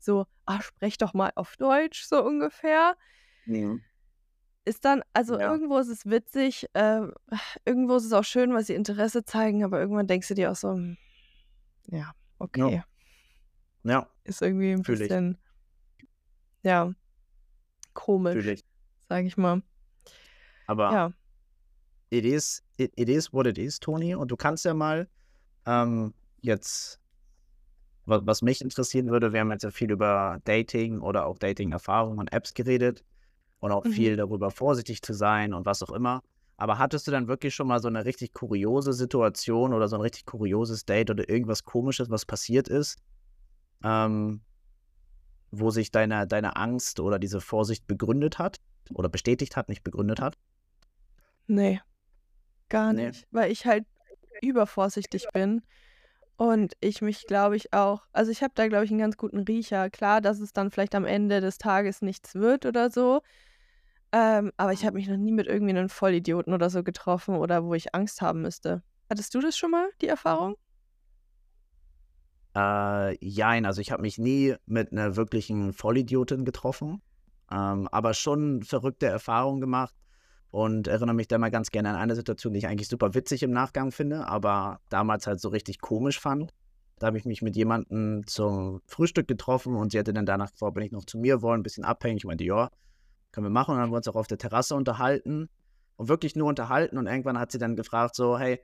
so: 0.00 0.26
„Ah, 0.46 0.60
sprech 0.62 0.98
doch 0.98 1.14
mal 1.14 1.32
auf 1.36 1.56
Deutsch“, 1.58 2.04
so 2.06 2.24
ungefähr. 2.24 2.96
Mhm. 3.46 3.82
Ist 4.66 4.84
dann 4.84 5.02
also, 5.12 5.38
Ja. 5.38 5.48
irgendwo 5.48 5.78
ist 5.78 5.88
es 5.88 6.06
witzig, 6.06 6.66
äh, 6.74 7.00
irgendwo 7.64 7.96
ist 7.96 8.04
es 8.04 8.12
auch 8.12 8.22
schön, 8.24 8.54
weil 8.54 8.64
sie 8.64 8.74
Interesse 8.74 9.24
zeigen, 9.24 9.64
aber 9.64 9.80
irgendwann 9.80 10.06
denkst 10.06 10.28
du 10.28 10.34
dir 10.34 10.52
auch 10.52 10.56
so: 10.56 10.70
„Hm, 10.70 10.96
ja, 11.88 12.12
Ja. 12.54 12.72
okay.“ 12.72 12.84
Ja. 13.84 14.08
Ist 14.26 14.40
irgendwie 14.42 14.70
'n 14.72 14.84
Fühle 14.84 15.06
ich. 15.06 15.14
bisschen 15.14 15.38
ja, 16.62 16.92
komisch, 17.94 18.58
sage 19.08 19.26
ich 19.26 19.36
mal. 19.36 19.62
Aber 20.68 20.90
Ja. 20.90 21.12
it 22.12 22.26
is 22.26 22.60
it 22.78 22.92
it 22.98 23.08
is 23.08 23.32
what 23.32 23.46
it 23.46 23.56
is, 23.58 23.78
Toni. 23.80 24.14
Und 24.14 24.30
du 24.30 24.36
kannst 24.36 24.66
ja 24.66 24.74
mal, 24.74 25.08
ähm, 25.66 26.14
jetzt 26.42 26.98
wa 28.06 28.20
was 28.24 28.42
mich 28.42 28.60
interessieren 28.60 29.10
würde, 29.10 29.32
wir 29.32 29.40
haben 29.40 29.52
jetzt 29.52 29.62
ja 29.62 29.70
viel 29.70 29.90
über 29.92 30.40
Dating 30.44 31.00
oder 31.00 31.26
auch 31.26 31.38
Dating-Erfahrungen 31.38 32.18
und 32.18 32.32
Apps 32.32 32.52
geredet 32.54 33.02
und 33.60 33.72
auch 33.72 33.84
Mhm. 33.84 33.86
viel 33.86 34.16
darüber, 34.16 34.50
vorsichtig 34.50 35.02
zu 35.02 35.14
sein 35.14 35.54
und 35.54 35.66
was 35.66 35.82
auch 35.82 35.90
immer. 35.92 36.22
Aber 36.58 36.78
hattest 36.78 37.06
du 37.08 37.12
dann 37.12 37.28
wirklich 37.28 37.54
schon 37.54 37.68
mal 37.68 37.80
so 37.80 37.90
'ne 37.90 38.04
richtig 38.04 38.32
kuriose 38.34 38.92
Situation 38.94 39.74
oder 39.74 39.88
so 39.88 39.96
'n 39.96 40.02
richtig 40.02 40.26
kurioses 40.26 40.84
Date 40.86 41.10
oder 41.10 41.28
irgendwas 41.28 41.64
Komisches, 41.64 42.10
was 42.10 42.26
passiert 42.26 42.68
ist, 42.68 42.98
ähm, 43.84 44.42
wo 45.52 45.70
sich 45.70 45.90
deine 45.92 46.26
deine 46.26 46.56
Angst 46.56 47.00
oder 47.00 47.18
diese 47.20 47.40
Vorsicht 47.42 47.86
begründet 47.86 48.38
hat 48.40 48.58
oder 48.94 49.08
bestätigt 49.10 49.56
hat, 49.56 49.68
nicht 49.70 49.84
begründet 49.84 50.20
hat? 50.20 50.36
Ne, 51.48 51.80
gar 52.70 52.92
Ne. 52.92 53.12
nicht, 53.12 53.26
weil 53.32 53.52
ich 53.52 53.66
halt 53.66 53.86
übervorsichtig 54.42 55.32
bin 55.32 55.62
und 56.36 56.74
ich 56.80 57.02
mich, 57.02 57.26
glaube 57.26 57.56
ich, 57.56 57.72
auch 57.74 58.06
also, 58.12 58.30
ich 58.32 58.42
habe 58.42 58.52
da, 58.56 58.68
glaube 58.68 58.84
ich, 58.86 58.92
'n 58.92 58.98
ganz 58.98 59.16
guten 59.18 59.40
Riecher. 59.40 59.90
Klar, 59.90 60.20
dass 60.22 60.40
es 60.40 60.52
dann 60.54 60.70
vielleicht 60.72 60.94
am 60.96 61.06
Ende 61.06 61.40
des 61.42 61.58
Tages 61.58 62.02
nichts 62.02 62.34
wird 62.36 62.66
oder 62.66 62.90
so, 62.90 63.22
ähm, 64.12 64.52
aber 64.58 64.72
ich 64.74 64.84
habe 64.86 64.96
mich 64.96 65.08
noch 65.08 65.18
nie 65.18 65.32
mit 65.32 65.46
irgendwie 65.48 65.74
'nem 65.74 65.88
Vollidioten 65.90 66.54
oder 66.54 66.70
so 66.70 66.82
getroffen 66.84 67.36
oder 67.36 67.64
wo 67.64 67.74
ich 67.74 67.94
Angst 67.94 68.22
haben 68.22 68.42
müsste. 68.42 68.82
Hattest 69.10 69.34
du 69.34 69.40
das 69.40 69.56
schon 69.58 69.72
mal, 69.72 69.90
die 70.02 70.08
Erfahrung? 70.08 70.56
Äh, 72.56 73.16
jein, 73.24 73.64
also, 73.64 73.80
ich 73.80 73.92
habe 73.92 74.02
mich 74.02 74.18
nie 74.18 74.54
mit 74.66 74.92
'ner 74.92 75.16
wirklichen 75.16 75.72
Vollidiotin 75.72 76.44
getroffen, 76.44 77.00
ähm, 77.50 77.88
aber 77.90 78.12
schon 78.14 78.62
verrückte 78.62 79.06
Erfahrungen 79.06 79.60
gemacht 79.60 79.94
und 80.50 80.86
erinnere 80.86 81.14
mich 81.14 81.28
da 81.28 81.38
mal 81.38 81.50
ganz 81.50 81.70
gerne 81.70 81.90
an 81.90 81.96
eine 81.96 82.14
Situation, 82.14 82.52
die 82.52 82.58
ich 82.58 82.66
eigentlich 82.66 82.88
super 82.88 83.14
witzig 83.14 83.42
im 83.42 83.52
Nachgang 83.52 83.90
finde, 83.90 84.26
aber 84.28 84.80
damals 84.90 85.26
halt 85.26 85.40
so 85.40 85.48
richtig 85.48 85.80
komisch 85.80 86.20
fand. 86.20 86.52
Da 86.98 87.06
habe 87.08 87.16
ich 87.18 87.24
mich 87.24 87.40
mit 87.42 87.56
jemandem 87.56 88.26
zum 88.26 88.80
Frühstück 88.86 89.28
getroffen 89.28 89.74
und 89.74 89.92
sie 89.92 89.98
hatte 89.98 90.12
dann 90.12 90.26
danach 90.26 90.52
gefragt, 90.52 90.70
ob 90.70 90.76
wir 90.76 90.82
nicht 90.82 90.92
noch 90.92 91.04
zu 91.06 91.18
mir 91.18 91.40
wollen, 91.42 91.62
bisschen 91.62 91.84
abhängen. 91.84 92.18
Ich 92.18 92.24
meinte: 92.24 92.44
„Ja, 92.44 92.70
können 93.32 93.46
wir 93.46 93.50
machen.“ 93.50 93.72
Und 93.72 93.76
dann 93.78 93.84
haben 93.84 93.92
wir 93.92 93.98
uns 93.98 94.08
auch 94.08 94.16
auf 94.16 94.28
der 94.28 94.38
Terrasse 94.38 94.74
unterhalten 94.76 95.48
und 95.96 96.08
wirklich 96.08 96.36
nur 96.36 96.48
unterhalten 96.48 96.98
und 96.98 97.06
irgendwann 97.08 97.38
hat 97.38 97.52
sie 97.52 97.58
dann 97.58 97.76
gefragt 97.76 98.14
so: 98.16 98.38
„Hey, 98.38 98.60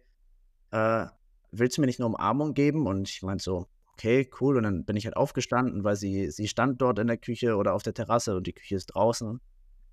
äh, 0.73 1.07
willst 1.53 1.79
du 1.79 1.83
mir 1.83 1.89
nicht 1.89 2.01
'ne 2.01 2.07
Umarmung 2.07 2.55
geben?“ 2.55 2.87
Und 2.87 3.09
ich 3.11 3.23
meinte 3.23 3.45
so: 3.45 3.67
„Okay, 3.99 4.31
cool.“ 4.41 4.57
Und 4.57 4.63
dann 4.63 4.85
bin 4.85 4.97
ich 4.97 5.07
halt 5.07 5.17
aufgestanden, 5.17 5.83
weil 5.83 5.97
sie 5.97 6.31
sie 6.31 6.47
stand 6.47 6.81
dort 6.81 6.99
in 7.01 7.09
der 7.09 7.19
Küche 7.19 7.57
oder 7.57 7.75
auf 7.75 7.83
der 7.83 7.95
Terrasse 7.95 8.37
und 8.37 8.47
die 8.47 8.53
Küche 8.53 8.77
ist 8.77 8.87
draußen. 8.87 9.29
Und 9.29 9.41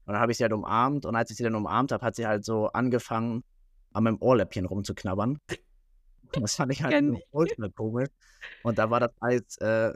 dann 0.05 0.19
habe 0.19 0.31
ich 0.31 0.37
sie 0.37 0.43
halt 0.43 0.53
umarmt 0.53 1.05
und 1.05 1.15
als 1.15 1.31
ich 1.31 1.37
sie 1.37 1.43
dann 1.43 1.55
umarmt 1.55 1.91
habe, 1.91 2.05
hat 2.05 2.15
sie 2.15 2.27
halt 2.27 2.45
so 2.45 2.67
angefangen, 2.67 3.43
an 3.93 4.03
meinem 4.03 4.17
Ohrläppchen 4.19 4.65
rumzuknabbern. 4.65 5.39
Das 6.31 6.55
fand 6.55 6.73
ich 6.73 6.83
halt 6.83 7.23
ultra 7.31 7.69
komisch. 7.69 8.09
Und 8.63 8.77
da 8.77 8.89
war 8.89 8.99
das 8.99 9.11
Eis, 9.21 9.57
äh, 9.57 9.93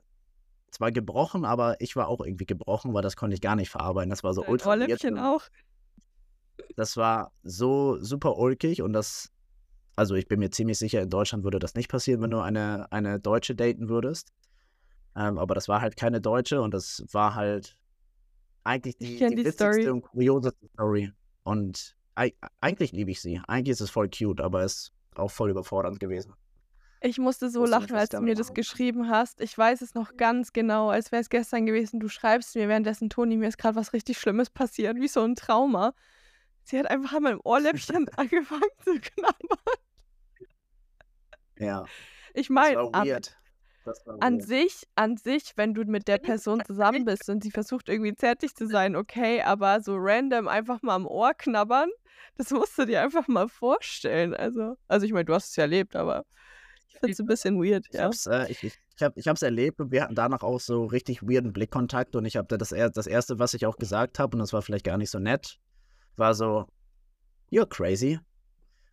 zwar 0.71 0.91
gebrochen, 0.91 1.43
aber 1.43 1.75
ich 1.81 1.95
war 1.97 2.07
auch 2.07 2.21
irgendwie 2.21 2.45
gebrochen, 2.45 2.93
weil 2.93 3.01
das 3.01 3.17
konnte 3.17 3.33
ich 3.33 3.41
gar 3.41 3.57
nicht 3.57 3.69
verarbeiten. 3.69 4.09
Das 4.09 4.23
war 4.23 4.33
so 4.33 4.41
Dein 4.41 4.51
ultra. 4.51 4.69
Ohrläppchen 4.69 5.17
auch? 5.17 5.41
Das 6.77 6.95
war 6.95 7.33
so 7.43 7.97
super 7.99 8.37
ulkig 8.37 8.81
und 8.81 8.93
das 8.93 9.31
Also 9.99 10.15
ich 10.15 10.29
bin 10.29 10.39
mir 10.39 10.49
ziemlich 10.49 10.79
sicher, 10.79 11.01
in 11.01 11.09
Deutschland 11.09 11.43
würde 11.43 11.59
das 11.59 11.75
nicht 11.75 11.89
passieren, 11.89 12.21
wenn 12.21 12.31
du 12.31 12.39
eine, 12.39 12.89
eine 12.89 13.19
Deutsche 13.19 13.53
daten 13.53 13.89
würdest. 13.89 14.31
Ähm, 15.13 15.37
aber 15.37 15.55
das 15.55 15.67
war 15.67 15.81
halt 15.81 15.97
keine 15.97 16.21
Deutsche 16.21 16.61
und 16.61 16.73
das 16.73 17.03
war 17.11 17.35
halt 17.35 17.75
eigentlich 18.63 18.95
die, 18.97 19.17
die, 19.17 19.27
die 19.27 19.37
witzigste 19.37 19.73
Story. 19.73 19.89
und 19.89 20.01
kurioseste 20.03 20.67
Story. 20.73 21.11
Und 21.43 21.97
ei- 22.15 22.33
eigentlich 22.61 22.93
liebe 22.93 23.11
ich 23.11 23.19
sie. 23.19 23.41
Eigentlich 23.47 23.73
ist 23.73 23.81
es 23.81 23.89
voll 23.89 24.09
cute, 24.09 24.39
aber 24.39 24.63
es 24.63 24.73
ist 24.73 24.91
auch 25.15 25.31
voll 25.31 25.49
überfordernd 25.49 25.99
gewesen. 25.99 26.33
Ich 27.01 27.17
musste 27.17 27.49
so 27.49 27.65
lachen, 27.65 27.93
als 27.95 28.09
du 28.09 28.21
mir 28.21 28.35
das 28.35 28.53
geschrieben 28.53 29.09
hast. 29.09 29.41
Ich 29.41 29.57
weiß 29.57 29.81
es 29.81 29.95
noch 29.95 30.15
ganz 30.15 30.53
genau, 30.53 30.89
als 30.89 31.11
wäre 31.11 31.21
es 31.21 31.29
gestern 31.29 31.65
gewesen. 31.65 31.99
Du 31.99 32.07
schreibst 32.07 32.55
mir 32.55 32.69
währenddessen, 32.69 33.09
Toni, 33.09 33.35
mir 33.35 33.49
ist 33.49 33.57
gerade 33.57 33.75
was 33.75 33.91
richtig 33.91 34.17
Schlimmes 34.17 34.49
passiert, 34.49 34.95
wie 34.95 35.07
so 35.09 35.23
ein 35.23 35.35
Trauma. 35.35 35.93
Sie 36.63 36.77
hat 36.77 36.89
einfach 36.89 37.13
an 37.13 37.23
meinem 37.23 37.41
Ohrläppchen 37.43 38.07
angefangen 38.17 38.61
zu 38.85 38.99
knabbern. 38.99 39.59
Ja, 41.59 41.85
Ich 42.33 42.49
meine, 42.49 42.79
an, 44.19 44.39
sich, 44.39 44.87
an 44.95 45.17
sich, 45.17 45.53
wenn 45.55 45.73
du 45.73 45.83
mit 45.83 46.07
der 46.07 46.17
Person 46.17 46.63
zusammen 46.65 47.05
bist 47.05 47.29
und 47.29 47.43
sie 47.43 47.51
versucht 47.51 47.89
irgendwie 47.89 48.15
zärtlich 48.15 48.55
zu 48.55 48.67
sein, 48.67 48.95
okay, 48.95 49.41
aber 49.41 49.81
so 49.81 49.95
random 49.97 50.47
einfach 50.47 50.81
mal 50.81 50.95
am 50.95 51.07
Ohr 51.07 51.33
knabbern, 51.33 51.89
das 52.37 52.51
musst 52.51 52.77
du 52.77 52.85
dir 52.85 53.01
einfach 53.01 53.27
mal 53.27 53.47
vorstellen. 53.47 54.33
Also, 54.33 54.77
also 54.87 55.05
ich 55.05 55.13
meine, 55.13 55.25
du 55.25 55.33
hast 55.33 55.49
es 55.49 55.55
ja 55.55 55.63
erlebt, 55.63 55.95
aber 55.95 56.25
ich 56.87 56.99
finde 56.99 57.11
es 57.11 57.19
ein 57.19 57.25
bisschen 57.25 57.61
weird, 57.61 57.87
Ich 57.89 57.95
ja. 57.95 58.05
hab's, 58.05 58.25
äh, 58.25 58.51
ich, 58.51 58.63
ich, 58.63 58.73
ich, 58.95 59.03
hab, 59.03 59.17
ich 59.17 59.27
hab's 59.27 59.41
erlebt 59.41 59.79
und 59.79 59.91
wir 59.91 60.03
hatten 60.03 60.15
danach 60.15 60.43
auch 60.43 60.59
so 60.59 60.85
richtig 60.85 61.23
weirden 61.23 61.53
Blickkontakt 61.53 62.15
und 62.15 62.25
ich 62.25 62.35
habe 62.37 62.57
das, 62.57 62.69
das 62.69 63.07
erste, 63.07 63.39
was 63.39 63.53
ich 63.53 63.65
auch 63.65 63.77
gesagt 63.77 64.19
habe, 64.19 64.35
und 64.35 64.39
das 64.39 64.53
war 64.53 64.61
vielleicht 64.61 64.85
gar 64.85 64.97
nicht 64.97 65.11
so 65.11 65.19
nett, 65.19 65.59
war 66.15 66.33
so, 66.33 66.67
you're 67.51 67.67
crazy. 67.67 68.19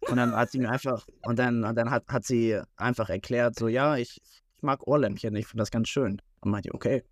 Und 0.01 0.17
dann 0.17 0.35
hat 0.35 0.51
sie 0.51 0.59
mir 0.59 0.71
einfach, 0.71 1.07
und 1.23 1.39
dann, 1.39 1.65
und 1.65 1.75
dann 1.75 1.91
hat, 1.91 2.05
hat 2.09 2.25
sie 2.25 2.61
einfach 2.77 3.09
erklärt, 3.09 3.57
so, 3.59 3.69
ja, 3.69 3.97
ich, 3.97 4.21
ich 4.23 4.63
mag 4.63 4.87
Ohrlämpchen, 4.87 5.35
ich 5.35 5.47
finde 5.47 5.63
das 5.63 5.71
ganz 5.71 5.89
schön. 5.89 6.21
Und 6.41 6.51
meinte, 6.51 6.73
okay. 6.75 7.03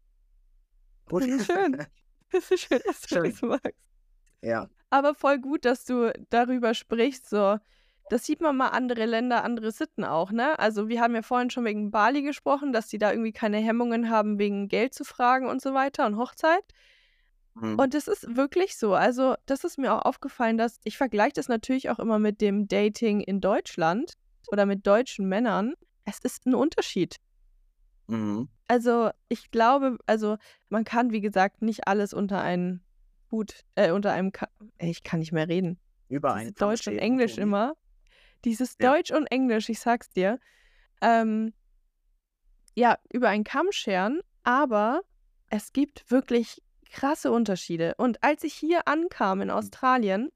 Gut. 1.07 1.22
Das 1.22 1.30
ist 1.30 1.47
schön. 1.47 1.87
Das 2.32 2.51
ist 2.51 2.61
schön, 2.62 2.80
dass 2.85 3.01
du 3.03 3.09
Schön. 3.09 3.30
das 3.30 3.43
magst. 3.43 3.78
ja. 4.43 4.68
Aber 4.91 5.14
voll 5.14 5.39
gut, 5.39 5.64
dass 5.64 5.85
du 5.85 6.12
darüber 6.30 6.74
sprichst. 6.74 7.28
So, 7.28 7.59
das 8.11 8.24
sieht 8.24 8.41
man 8.41 8.57
mal 8.57 8.68
andere 8.68 9.07
Länder, 9.07 9.45
andere 9.45 9.70
Sitten 9.70 10.05
auch, 10.05 10.30
ne? 10.32 10.59
Also 10.59 10.89
wir 10.89 11.01
haben 11.01 11.14
ja 11.14 11.22
vorhin 11.22 11.51
schon 11.51 11.64
wegen 11.64 11.91
Bali 11.91 12.22
gesprochen, 12.22 12.72
dass 12.72 12.89
die 12.89 12.99
da 12.99 13.11
irgendwie 13.11 13.32
keine 13.32 13.59
Hemmungen 13.59 14.11
haben, 14.11 14.39
wegen 14.39 14.68
Geld 14.68 14.95
zu 14.95 15.05
fragen 15.05 15.47
und 15.47 15.62
so 15.62 15.74
weiter 15.74 16.07
und 16.07 16.16
Hochzeit. 16.16 16.64
Mhm. 17.55 17.78
Und 17.78 17.94
es 17.94 18.09
ist 18.09 18.36
wirklich 18.36 18.76
so. 18.76 18.94
Also, 18.94 19.34
das 19.46 19.64
ist 19.64 19.78
mir 19.78 19.94
auch 19.94 20.02
aufgefallen, 20.02 20.59
dass 20.59 20.80
ich 20.84 20.96
vergleiche 20.96 21.34
das 21.34 21.48
natürlich 21.48 21.90
auch 21.90 21.98
immer 21.98 22.18
mit 22.18 22.40
dem 22.40 22.66
Dating 22.68 23.20
in 23.20 23.40
Deutschland 23.40 24.14
oder 24.48 24.66
mit 24.66 24.86
deutschen 24.86 25.28
Männern. 25.28 25.74
Es 26.05 26.18
ist 26.18 26.46
ein 26.46 26.55
Unterschied. 26.55 27.16
Mhm. 28.09 28.48
Also, 28.68 29.11
ich 29.28 29.50
glaube, 29.50 29.98
also 30.07 30.36
man 30.68 30.84
kann, 30.84 31.12
wie 31.12 31.20
gesagt, 31.20 31.62
nicht 31.62 31.86
alles 31.86 32.12
unter 32.12 32.40
einen 32.40 32.82
Hut, 33.30 33.64
äh, 33.76 33.90
unter 33.92 34.12
einem, 34.12 34.32
Ka 34.32 34.48
ich 34.78 35.02
kann 35.02 35.20
nicht 35.20 35.32
mehr 35.32 35.48
reden. 35.48 35.78
Über 36.09 36.30
Dieses 36.34 36.40
einen 36.46 36.55
Kamm 36.55 36.68
Deutsch 36.68 36.86
und 36.88 36.98
Englisch 36.98 37.38
immer. 37.38 37.74
Dieses 38.44 38.76
Ja. 38.80 38.92
Deutsch 38.92 39.11
und 39.11 39.26
Englisch, 39.26 39.68
ich 39.68 39.80
sag's 39.80 40.11
dir. 40.11 40.38
Ähm, 41.00 41.55
ja, 42.74 42.98
über 43.12 43.28
einen 43.28 43.44
Kamm 43.44 43.70
scheren, 43.70 44.20
aber 44.42 45.02
es 45.48 45.72
gibt 45.72 46.11
wirklich 46.11 46.62
krasse 46.91 47.30
Unterschiede. 47.32 47.95
Und 47.99 48.22
als 48.22 48.45
ich 48.45 48.55
hier 48.55 48.87
ankam 48.89 49.41
Mhm. 49.41 49.43
in 49.43 49.51
Australien, 49.51 50.30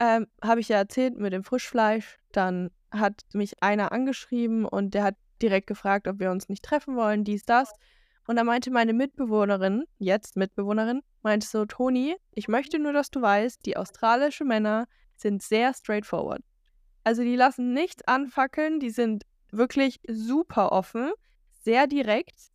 ähm, 0.00 0.26
habe 0.42 0.60
ich 0.60 0.68
ja 0.68 0.76
erzählt 0.78 1.16
mit 1.18 1.32
dem 1.32 1.44
Frischfleisch, 1.44 2.18
dann 2.32 2.70
hat 2.90 3.22
mich 3.32 3.62
einer 3.62 3.92
angeschrieben 3.92 4.64
und 4.66 4.94
der 4.94 5.04
hat 5.04 5.16
direkt 5.40 5.66
gefragt, 5.66 6.08
ob 6.08 6.18
wir 6.20 6.30
uns 6.30 6.48
nicht 6.48 6.64
treffen 6.64 6.96
wollen, 6.96 7.24
dies, 7.24 7.44
das. 7.44 7.72
Und 8.26 8.36
da 8.36 8.44
meinte 8.44 8.70
meine 8.70 8.92
Mitbewohnerin, 8.92 9.84
jetzt 9.98 10.36
Mitbewohnerin, 10.36 11.02
meinte 11.22 11.46
so, 11.46 11.64
Toni, 11.66 12.16
ich 12.32 12.48
möchte 12.48 12.78
nur, 12.78 12.92
dass 12.92 13.10
du 13.10 13.20
weißt, 13.22 13.64
die 13.66 13.76
australische 13.76 14.44
Männer 14.44 14.86
sind 15.16 15.42
sehr 15.42 15.74
straightforward. 15.74 16.42
Also 17.04 17.22
die 17.22 17.36
lassen 17.36 17.72
nichts 17.72 18.02
anfackeln, 18.06 18.80
die 18.80 18.90
sind 18.90 19.24
wirklich 19.50 20.00
super 20.08 20.72
offen, 20.72 21.12
sehr 21.62 21.86
direkt. 21.86 22.52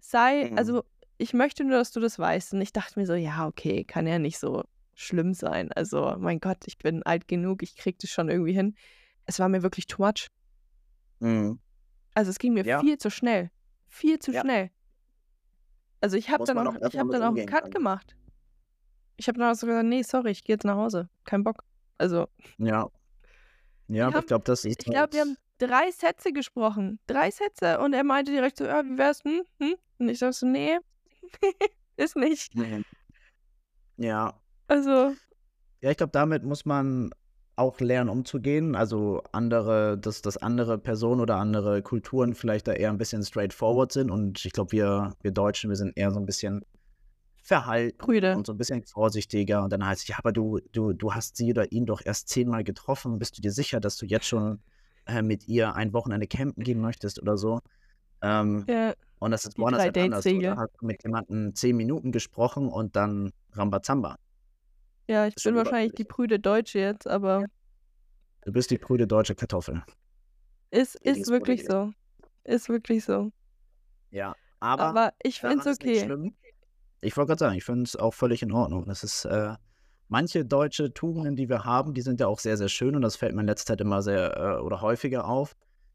Sei, 0.00 0.50
Mhm. 0.50 0.58
also 0.58 0.84
ich 1.18 1.34
möchte 1.34 1.64
nur, 1.64 1.76
dass 1.78 1.90
du 1.90 2.00
das 2.00 2.18
weißt. 2.18 2.54
Und 2.54 2.60
ich 2.60 2.72
dachte 2.72 2.98
mir 2.98 3.06
so, 3.06 3.14
ja, 3.14 3.46
okay, 3.46 3.84
kann 3.84 4.06
ja 4.06 4.18
nicht 4.18 4.38
so 4.38 4.64
schlimm 4.94 5.34
sein. 5.34 5.70
Also, 5.72 6.16
mein 6.18 6.40
Gott, 6.40 6.58
ich 6.66 6.78
bin 6.78 7.02
alt 7.02 7.28
genug, 7.28 7.62
ich 7.62 7.76
krieg 7.76 7.98
das 7.98 8.10
schon 8.10 8.28
irgendwie 8.28 8.52
hin. 8.52 8.74
Es 9.26 9.38
war 9.38 9.48
mir 9.48 9.62
wirklich 9.62 9.86
too 9.86 10.02
much. 10.02 10.28
Mhm. 11.20 11.58
Also 12.14 12.30
es 12.30 12.38
ging 12.38 12.54
mir 12.54 12.64
Ja. 12.64 12.80
viel 12.80 12.98
zu 12.98 13.10
schnell. 13.10 13.50
Viel 13.88 14.18
zu 14.18 14.32
Ja. 14.32 14.40
schnell. 14.40 14.70
Also 16.00 16.16
ich 16.16 16.30
habe 16.30 16.44
dann 16.44 16.58
auch, 16.66 16.74
ich 16.74 16.80
mit 16.82 16.94
dann 16.94 17.22
auch 17.22 17.28
einen 17.36 17.46
Cut 17.46 17.62
können. 17.62 17.70
gemacht. 17.72 18.16
Ich 19.16 19.26
habe 19.28 19.38
dann 19.38 19.50
auch 19.52 19.54
so 19.56 19.66
gesagt, 19.66 19.86
nee, 19.86 20.02
sorry, 20.02 20.30
ich 20.30 20.44
gehe 20.44 20.54
jetzt 20.54 20.64
nach 20.64 20.76
Hause. 20.76 21.08
Kein 21.24 21.42
Bock. 21.44 21.64
Also, 21.98 22.28
Ja. 22.58 22.88
Ja, 23.88 24.06
aber 24.08 24.20
ich 24.20 24.26
glaube, 24.26 24.44
das 24.44 24.64
ist 24.64 24.80
ich 24.80 24.92
glaube, 24.92 25.12
wir 25.12 25.20
haben 25.22 25.36
halt. 25.60 25.70
drei 25.70 25.90
Sätze 25.90 26.32
gesprochen. 26.32 27.00
Drei 27.06 27.30
Sätze. 27.30 27.80
Und 27.80 27.94
er 27.94 28.04
meinte 28.04 28.30
direkt 28.32 28.58
so, 28.58 28.64
ja, 28.64 28.84
wie 28.84 28.96
wär's? 28.98 29.24
Hm? 29.24 29.42
Hm? 29.60 29.74
Und 29.98 30.08
ich 30.08 30.18
sag 30.18 30.34
so, 30.34 30.46
nee, 30.46 30.78
ist 31.96 32.16
nicht. 32.16 32.54
Mhm. 32.54 32.84
Ja. 33.96 34.40
Also, 34.66 35.12
Ja, 35.80 35.90
ich 35.90 35.96
glaube, 35.96 36.12
damit 36.12 36.44
muss 36.44 36.64
man 36.64 37.10
auch 37.56 37.80
lernen, 37.80 38.08
umzugehen. 38.10 38.76
Also 38.76 39.22
andere, 39.32 39.98
dass, 39.98 40.22
dass 40.22 40.36
andere 40.36 40.78
Personen 40.78 41.20
oder 41.20 41.36
andere 41.36 41.82
Kulturen 41.82 42.34
vielleicht 42.34 42.68
da 42.68 42.72
eher 42.72 42.90
ein 42.90 42.98
bisschen 42.98 43.24
straightforward 43.24 43.90
sind. 43.92 44.10
Und 44.10 44.44
ich 44.44 44.52
glaube, 44.52 44.72
wir, 44.72 45.14
wir 45.22 45.32
Deutschen, 45.32 45.68
wir 45.68 45.76
sind 45.76 45.96
eher 45.96 46.12
so 46.12 46.20
ein 46.20 46.26
bisschen 46.26 46.64
verhalten 47.42 47.98
Brüder. 47.98 48.36
und 48.36 48.46
so 48.46 48.52
ein 48.52 48.58
bisschen 48.58 48.84
vorsichtiger. 48.84 49.64
Und 49.64 49.72
dann 49.72 49.84
heißt 49.84 50.02
es, 50.02 50.08
ja, 50.08 50.16
aber 50.18 50.32
du, 50.32 50.60
du, 50.72 50.92
du 50.92 51.14
hast 51.14 51.36
sie 51.36 51.50
oder 51.50 51.72
ihn 51.72 51.86
doch 51.86 52.00
erst 52.04 52.28
zehnmal 52.28 52.62
getroffen. 52.62 53.18
Bist 53.18 53.36
du 53.36 53.42
dir 53.42 53.50
sicher, 53.50 53.80
dass 53.80 53.96
du 53.96 54.06
jetzt 54.06 54.26
schon 54.26 54.60
äh, 55.06 55.22
mit 55.22 55.48
ihr 55.48 55.74
ein 55.74 55.92
Wochenende 55.92 56.28
campen 56.28 56.62
gehen 56.62 56.80
möchtest 56.80 57.20
oder 57.20 57.36
so? 57.36 57.60
Ähm, 58.22 58.64
Ja, 58.68 58.94
und 59.18 59.30
das 59.30 59.44
ist 59.44 59.56
die 59.56 59.62
woanders 59.62 59.82
halt 59.82 59.98
anders. 59.98 60.24
Da 60.24 60.56
hast 60.56 60.74
du 60.80 60.86
mit 60.86 61.02
jemandem 61.02 61.54
zehn 61.54 61.76
Minuten 61.76 62.12
gesprochen 62.12 62.68
und 62.68 62.96
dann 62.96 63.32
Rambazamba. 63.52 64.16
Ja, 65.08 65.26
ich 65.26 65.34
bin 65.42 65.54
wahrscheinlich 65.54 65.92
die 65.94 66.04
prüde 66.04 66.38
Deutsche 66.38 66.78
jetzt, 66.78 67.06
aber 67.06 67.44
Du 68.44 68.52
bist 68.52 68.70
die 68.70 68.78
prüde 68.78 69.06
deutsche 69.06 69.34
Kartoffel. 69.34 69.82
ist, 70.70 70.94
ist 70.96 71.28
wirklich 71.28 71.66
so. 71.66 71.92
Ist 72.44 72.68
wirklich 72.68 73.04
so. 73.04 73.30
Ja, 74.10 74.34
aber 74.60 74.84
Aber 74.84 75.12
ich 75.22 75.40
finde 75.40 75.68
es 75.68 75.78
okay. 75.78 76.32
Ich 77.00 77.16
wollte 77.16 77.28
gerade 77.28 77.38
sagen, 77.38 77.54
ich 77.56 77.64
finde 77.64 77.84
es 77.84 77.94
auch 77.94 78.14
völlig 78.14 78.42
in 78.42 78.52
Ordnung. 78.52 78.86
Das 78.86 79.04
ist, 79.04 79.24
äh, 79.24 79.54
manche 80.08 80.44
deutsche 80.44 80.92
Tugenden, 80.92 81.36
die 81.36 81.48
wir 81.48 81.64
haben, 81.64 81.94
die 81.94 82.00
sind 82.00 82.20
ja 82.20 82.26
auch 82.26 82.38
sehr, 82.38 82.56
sehr 82.56 82.68
schön 82.68 82.96
und 82.96 83.02
das 83.02 83.16
fällt 83.16 83.34
mir 83.34 83.42
in 83.42 83.46
letzter 83.46 83.72
Zeit 83.74 83.80
immer 83.80 84.02
sehr 84.02 84.36
äh, 84.36 84.60
oder 84.60 84.80
häufiger 84.80 85.26
auf, 85.26 85.54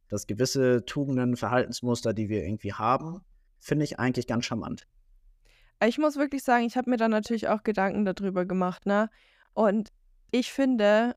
dass 0.10 0.28
gewisse 0.28 0.86
Tugenden, 0.86 1.36
Verhaltensmuster, 1.36 2.14
die 2.14 2.30
wir 2.30 2.44
irgendwie 2.44 2.74
haben, 2.74 3.22
finde 3.60 3.86
ich 3.86 4.00
eigentlich 4.00 4.28
ganz 4.28 4.46
charmant. 4.46 4.88
Ich 5.86 5.98
muss 5.98 6.16
wirklich 6.16 6.44
sagen, 6.44 6.66
ich 6.66 6.78
habe 6.78 6.90
mir 6.90 6.98
da 6.98 7.08
natürlich 7.08 7.48
auch 7.50 7.64
Gedanken 7.64 8.06
darüber 8.06 8.46
gemacht, 8.46 8.86
ne? 8.86 9.10
Und 9.54 9.90
ich 10.32 10.52
finde, 10.52 11.16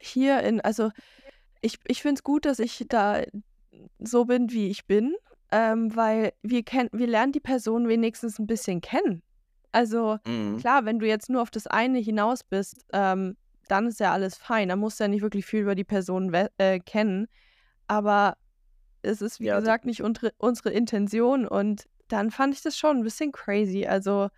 hier 0.00 0.40
in, 0.42 0.60
also 0.60 0.90
ich, 1.60 1.78
ich 1.86 2.02
finde 2.02 2.18
es 2.18 2.22
gut, 2.22 2.44
dass 2.44 2.58
ich 2.58 2.84
da 2.88 3.22
so 3.98 4.24
bin, 4.24 4.50
wie 4.50 4.68
ich 4.68 4.86
bin, 4.86 5.14
ähm, 5.52 5.94
weil 5.94 6.32
wir 6.42 6.62
kennen, 6.62 6.88
wir 6.92 7.06
lernen 7.06 7.32
die 7.32 7.40
Person 7.40 7.88
wenigstens 7.88 8.38
ein 8.38 8.46
bisschen 8.46 8.80
kennen. 8.80 9.22
Also 9.72 10.18
Mhm. 10.26 10.58
klar, 10.58 10.84
wenn 10.84 10.98
du 10.98 11.06
jetzt 11.06 11.30
nur 11.30 11.42
auf 11.42 11.50
das 11.50 11.66
eine 11.66 11.98
hinaus 11.98 12.42
bist, 12.44 12.84
ähm, 12.92 13.36
dann 13.70 13.86
ist 13.86 14.00
ja 14.00 14.12
alles 14.12 14.36
fein. 14.36 14.68
Da 14.68 14.76
musst 14.76 15.00
du 15.00 15.04
ja 15.04 15.08
nicht 15.08 15.22
wirklich 15.22 15.46
viel 15.46 15.60
über 15.60 15.74
die 15.74 15.84
Person 15.84 16.32
äh, 16.34 16.80
kennen. 16.80 17.28
Aber 17.88 18.36
es 19.02 19.22
ist, 19.22 19.40
wie 19.40 19.46
Ja, 19.46 19.58
gesagt, 19.60 19.84
nicht 19.86 20.02
unsere, 20.02 20.32
unsere 20.38 20.70
Intention. 20.70 21.46
Und 21.46 21.88
dann 22.08 22.30
fand 22.30 22.54
ich 22.54 22.62
das 22.62 22.76
schon 22.76 22.98
ein 22.98 23.04
bisschen 23.04 23.32
crazy. 23.32 23.86
Also 23.86 24.28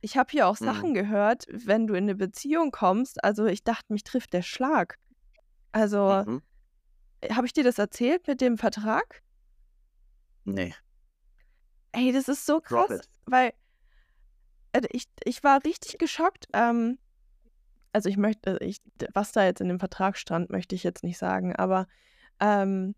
ich 0.00 0.16
habe 0.16 0.30
hier 0.32 0.48
auch 0.48 0.56
Mhm. 0.60 0.66
Sachen 0.66 0.94
gehört, 0.94 1.46
wenn 1.50 1.86
du 1.86 1.94
in 1.94 2.04
eine 2.04 2.14
Beziehung 2.16 2.70
kommst. 2.72 3.22
Also 3.24 3.46
ich 3.46 3.64
dachte, 3.64 3.92
mich 3.92 4.04
trifft 4.04 4.32
der 4.32 4.42
Schlag. 4.42 4.98
Also 5.72 6.26
Mhm. 6.26 6.42
habe 7.30 7.46
ich 7.46 7.52
dir 7.52 7.64
das 7.64 7.78
erzählt 7.78 8.26
mit 8.28 8.40
dem 8.40 8.58
Vertrag? 8.58 9.22
Nee, 10.44 10.74
Ey, 11.92 12.12
das 12.12 12.28
ist 12.28 12.46
so 12.46 12.60
krass, 12.60 13.00
weil 13.26 13.52
äh, 14.72 14.82
ich, 14.90 15.04
ich 15.24 15.42
war 15.44 15.64
richtig 15.64 15.98
geschockt. 15.98 16.48
Ähm, 16.52 16.98
also 17.92 18.08
ich 18.08 18.16
möchte, 18.16 18.58
ich, 18.60 18.78
was 19.12 19.32
da 19.32 19.44
jetzt 19.44 19.60
in 19.60 19.68
dem 19.68 19.78
Vertrag 19.78 20.16
stand, 20.16 20.50
möchte 20.50 20.74
ich 20.74 20.82
jetzt 20.82 21.04
nicht 21.04 21.18
sagen, 21.18 21.54
aber 21.54 21.86
ähm, 22.40 22.94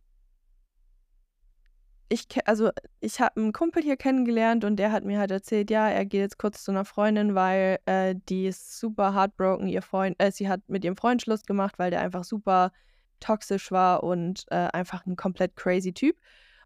ich, 2.08 2.26
also 2.46 2.70
ich 3.00 3.20
habe 3.20 3.40
einen 3.40 3.52
Kumpel 3.52 3.82
hier 3.82 3.96
kennengelernt 3.96 4.64
und 4.64 4.76
der 4.76 4.92
hat 4.92 5.04
mir 5.04 5.18
halt 5.18 5.30
erzählt, 5.30 5.70
ja, 5.70 5.88
er 5.88 6.04
geht 6.04 6.20
jetzt 6.20 6.38
kurz 6.38 6.62
zu 6.62 6.70
einer 6.70 6.84
Freundin, 6.84 7.34
weil 7.34 7.78
äh, 7.86 8.14
die 8.28 8.46
ist 8.46 8.78
super 8.78 9.14
heartbroken. 9.14 9.68
Ihr 9.68 9.82
Freund, 9.82 10.16
äh, 10.18 10.30
sie 10.30 10.48
hat 10.48 10.60
mit 10.68 10.84
ihrem 10.84 10.96
Freund 10.96 11.22
Schluss 11.22 11.44
gemacht, 11.44 11.78
weil 11.78 11.90
der 11.90 12.00
einfach 12.00 12.24
super 12.24 12.72
toxisch 13.20 13.72
war 13.72 14.02
und 14.04 14.44
äh, 14.50 14.68
einfach 14.72 15.06
ein 15.06 15.16
komplett 15.16 15.56
crazy 15.56 15.92
Typ. 15.92 16.16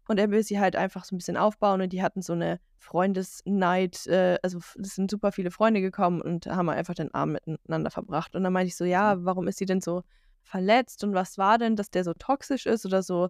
Und 0.09 0.17
er 0.17 0.31
will 0.31 0.41
sie 0.41 0.59
halt 0.59 0.75
einfach 0.75 1.05
so 1.05 1.13
ein 1.13 1.19
bisschen 1.19 1.37
aufbauen 1.37 1.81
und 1.81 1.93
die 1.93 2.01
hatten 2.01 2.23
so 2.23 2.33
eine 2.33 2.59
Freundesnight, 2.79 4.07
äh, 4.07 4.39
also 4.41 4.57
es 4.57 4.95
sind 4.95 5.11
super 5.11 5.31
viele 5.31 5.51
Freunde 5.51 5.81
gekommen 5.81 6.19
und 6.19 6.47
haben 6.47 6.67
einfach 6.67 6.95
den 6.95 7.13
Abend 7.13 7.45
miteinander 7.45 7.91
verbracht. 7.91 8.35
Und 8.35 8.43
dann 8.43 8.51
meinte 8.51 8.69
ich 8.69 8.75
so, 8.75 8.85
ja, 8.85 9.13
mhm. 9.13 9.25
warum 9.25 9.47
ist 9.47 9.59
sie 9.59 9.67
denn 9.67 9.81
so 9.81 10.01
verletzt 10.41 11.03
und 11.03 11.13
was 11.13 11.37
war 11.37 11.59
denn, 11.59 11.75
dass 11.75 11.91
der 11.91 12.03
so 12.03 12.13
toxisch 12.15 12.65
ist 12.65 12.87
oder 12.87 13.03
so, 13.03 13.29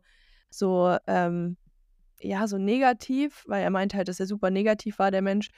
so, 0.50 0.96
ähm, 1.06 1.58
ja, 2.22 2.48
so 2.48 2.58
negativ, 2.58 3.44
weil 3.46 3.62
er 3.62 3.72
meinte 3.72 3.98
halt, 3.98 4.08
dass 4.08 4.22
er 4.22 4.26
super 4.26 4.50
negativ 4.50 5.00
war, 5.00 5.12
der 5.12 5.22
Mensch. 5.22 5.50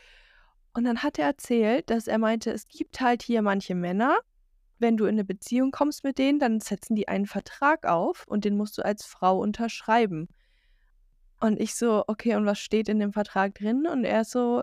Und 0.74 0.86
dann 0.86 1.04
hat 1.04 1.20
er 1.20 1.28
erzählt, 1.28 1.92
dass 1.92 2.08
er 2.08 2.18
meinte, 2.18 2.50
es 2.50 2.68
gibt 2.68 3.00
halt 3.00 3.22
hier 3.22 3.44
manche 3.44 3.76
Männer, 3.76 4.18
wenn 4.80 4.98
du 4.98 5.06
in 5.06 5.14
eine 5.14 5.24
Beziehung 5.24 5.70
kommst 5.70 6.04
mit 6.04 6.18
denen, 6.18 6.40
dann 6.40 6.62
setzen 6.62 6.96
die 6.96 7.08
einen 7.08 7.28
Vertrag 7.28 7.86
auf 7.86 8.26
und 8.26 8.44
den 8.44 8.58
musst 8.58 8.80
du 8.80 8.82
als 8.84 9.06
Frau 9.06 9.38
unterschreiben. 9.38 10.28
Und 11.42 11.60
ich 11.60 11.76
so, 11.76 12.04
okay, 12.08 12.36
und 12.36 12.46
was 12.46 12.60
steht 12.60 12.88
in 12.88 13.00
dem 13.00 13.14
Vertrag 13.14 13.56
drin? 13.56 13.88
Und 13.88 14.06
er 14.06 14.24
so, 14.24 14.62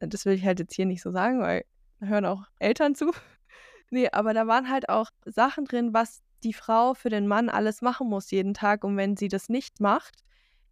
das 0.00 0.24
will 0.24 0.32
ich 0.32 0.44
halt 0.44 0.58
jetzt 0.58 0.74
hier 0.74 0.86
nicht 0.86 1.02
so 1.02 1.10
sagen, 1.10 1.40
weil 1.40 1.64
da 2.00 2.06
hören 2.06 2.24
auch 2.24 2.44
Eltern 2.58 2.94
zu. 2.94 3.12
nee, 3.90 4.08
aber 4.10 4.32
da 4.32 4.46
waren 4.46 4.70
halt 4.70 4.88
auch 4.88 5.10
Sachen 5.26 5.66
drin, 5.66 5.92
was 5.92 6.22
die 6.42 6.54
Frau 6.54 6.94
für 6.94 7.10
den 7.10 7.26
Mann 7.26 7.50
alles 7.50 7.82
machen 7.82 8.08
muss 8.08 8.30
jeden 8.30 8.54
Tag. 8.54 8.84
Und 8.84 8.96
wenn 8.96 9.18
sie 9.18 9.28
das 9.28 9.50
nicht 9.50 9.80
macht, 9.80 10.24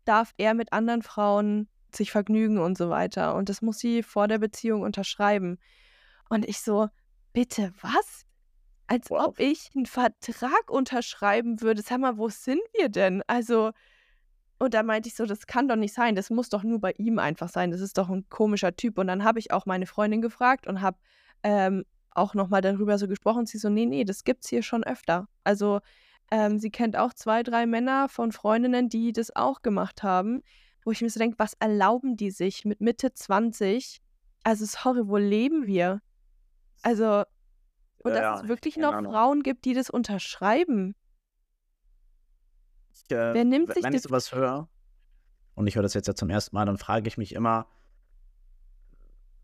darf 0.07 0.33
er 0.39 0.55
mit 0.55 0.73
anderen 0.73 1.03
Frauen 1.03 1.69
sich 1.95 2.11
vergnügen 2.11 2.59
und 2.59 2.79
so 2.79 2.89
weiter. 2.89 3.35
Und 3.35 3.51
das 3.51 3.61
muss 3.61 3.79
sie 3.79 4.03
vor 4.03 4.29
der 4.29 4.39
Beziehung 4.39 4.81
unterschreiben. 4.81 5.59
Und 6.31 6.49
ich 6.49 6.61
so, 6.63 6.89
bitte, 7.35 7.75
was? 7.83 8.25
Als 8.87 9.11
wow. 9.11 9.27
ob 9.27 9.39
ich 9.39 9.71
einen 9.77 9.85
Vertrag 9.85 10.71
unterschreiben 10.71 11.61
würde. 11.61 11.83
Sag 11.83 12.01
mal, 12.01 12.17
wo 12.17 12.31
sind 12.31 12.63
wir 12.75 12.89
denn? 12.89 13.23
Also, 13.27 13.73
und 14.63 14.75
da 14.75 14.85
meinte 14.85 15.09
ich 15.09 15.17
so, 15.17 15.27
das 15.27 15.49
kann 15.49 15.67
doch 15.67 15.75
nicht 15.75 15.93
sein. 15.93 16.15
Das 16.15 16.31
muss 16.31 16.49
doch 16.49 16.63
nur 16.63 16.81
bei 16.81 16.93
ihm 16.93 17.19
einfach 17.19 17.49
sein. 17.49 17.73
Das 17.73 17.81
ist 17.81 17.99
doch 17.99 18.09
ein 18.09 18.29
komischer 18.29 18.77
Typ. 18.77 18.97
Und 18.97 19.09
dann 19.09 19.25
habe 19.25 19.41
ich 19.41 19.51
auch 19.51 19.67
meine 19.67 19.87
Freundin 19.87 20.23
gefragt 20.23 20.69
und 20.69 20.81
habe 20.81 20.99
ähm, 21.43 21.85
auch 22.13 22.35
nochmal 22.35 22.61
darüber 22.61 22.97
so 22.97 23.09
gesprochen. 23.09 23.45
Sie 23.45 23.59
so, 23.59 23.69
nee, 23.69 23.87
nee, 23.87 24.05
das 24.05 24.23
gibt's 24.23 24.49
hier 24.49 24.63
schon 24.63 24.85
öfter. 24.85 25.27
Also, 25.43 25.81
ähm, 26.31 26.61
sie 26.61 26.71
kennt 26.71 26.97
auch 26.97 27.13
zwei, 27.13 27.43
drei 27.43 27.67
Männer 27.67 28.09
von 28.09 28.31
Freundinnen, 28.31 28.89
die 28.89 29.13
das 29.13 29.35
auch 29.35 29.63
gemacht 29.63 30.05
haben, 30.05 30.43
wo 30.85 30.93
ich 30.93 31.03
mir 31.03 31.11
so 31.11 31.19
denke, 31.19 31.41
was 31.41 31.55
erlauben 31.55 32.17
die 32.17 32.31
sich 32.31 32.65
mit 32.65 32.81
Mitte 32.81 33.13
20? 33.13 34.01
Also, 34.45 34.65
sorry, 34.65 35.09
wo 35.09 35.17
leben 35.17 35.67
wir? 35.67 36.03
Also, 36.83 37.25
und 37.99 38.15
ja, 38.15 38.21
dass 38.21 38.43
es 38.43 38.49
wirklich 38.49 38.77
noch. 38.77 38.93
Frauen 38.93 39.43
gibt, 39.43 39.65
die 39.65 39.75
das 39.75 39.91
unterschreiben. 39.91 40.95
Ich, 42.95 43.11
äh, 43.11 43.35
Wer 43.35 43.45
nimmt 43.45 43.73
sich 43.73 43.83
wenn 43.83 43.95
ich 43.95 44.03
sowas 44.03 44.33
höre, 44.33 44.69
und 45.55 45.67
ich 45.67 45.77
höre 45.77 45.83
das 45.83 45.95
jetzt 45.95 46.09
ja 46.09 46.15
zum 46.15 46.31
ersten 46.31 46.55
Mal, 46.57 46.67
dann 46.67 46.79
frage 46.79 47.09
ich 47.09 47.19
mich 47.19 47.35
immer, 47.35 47.67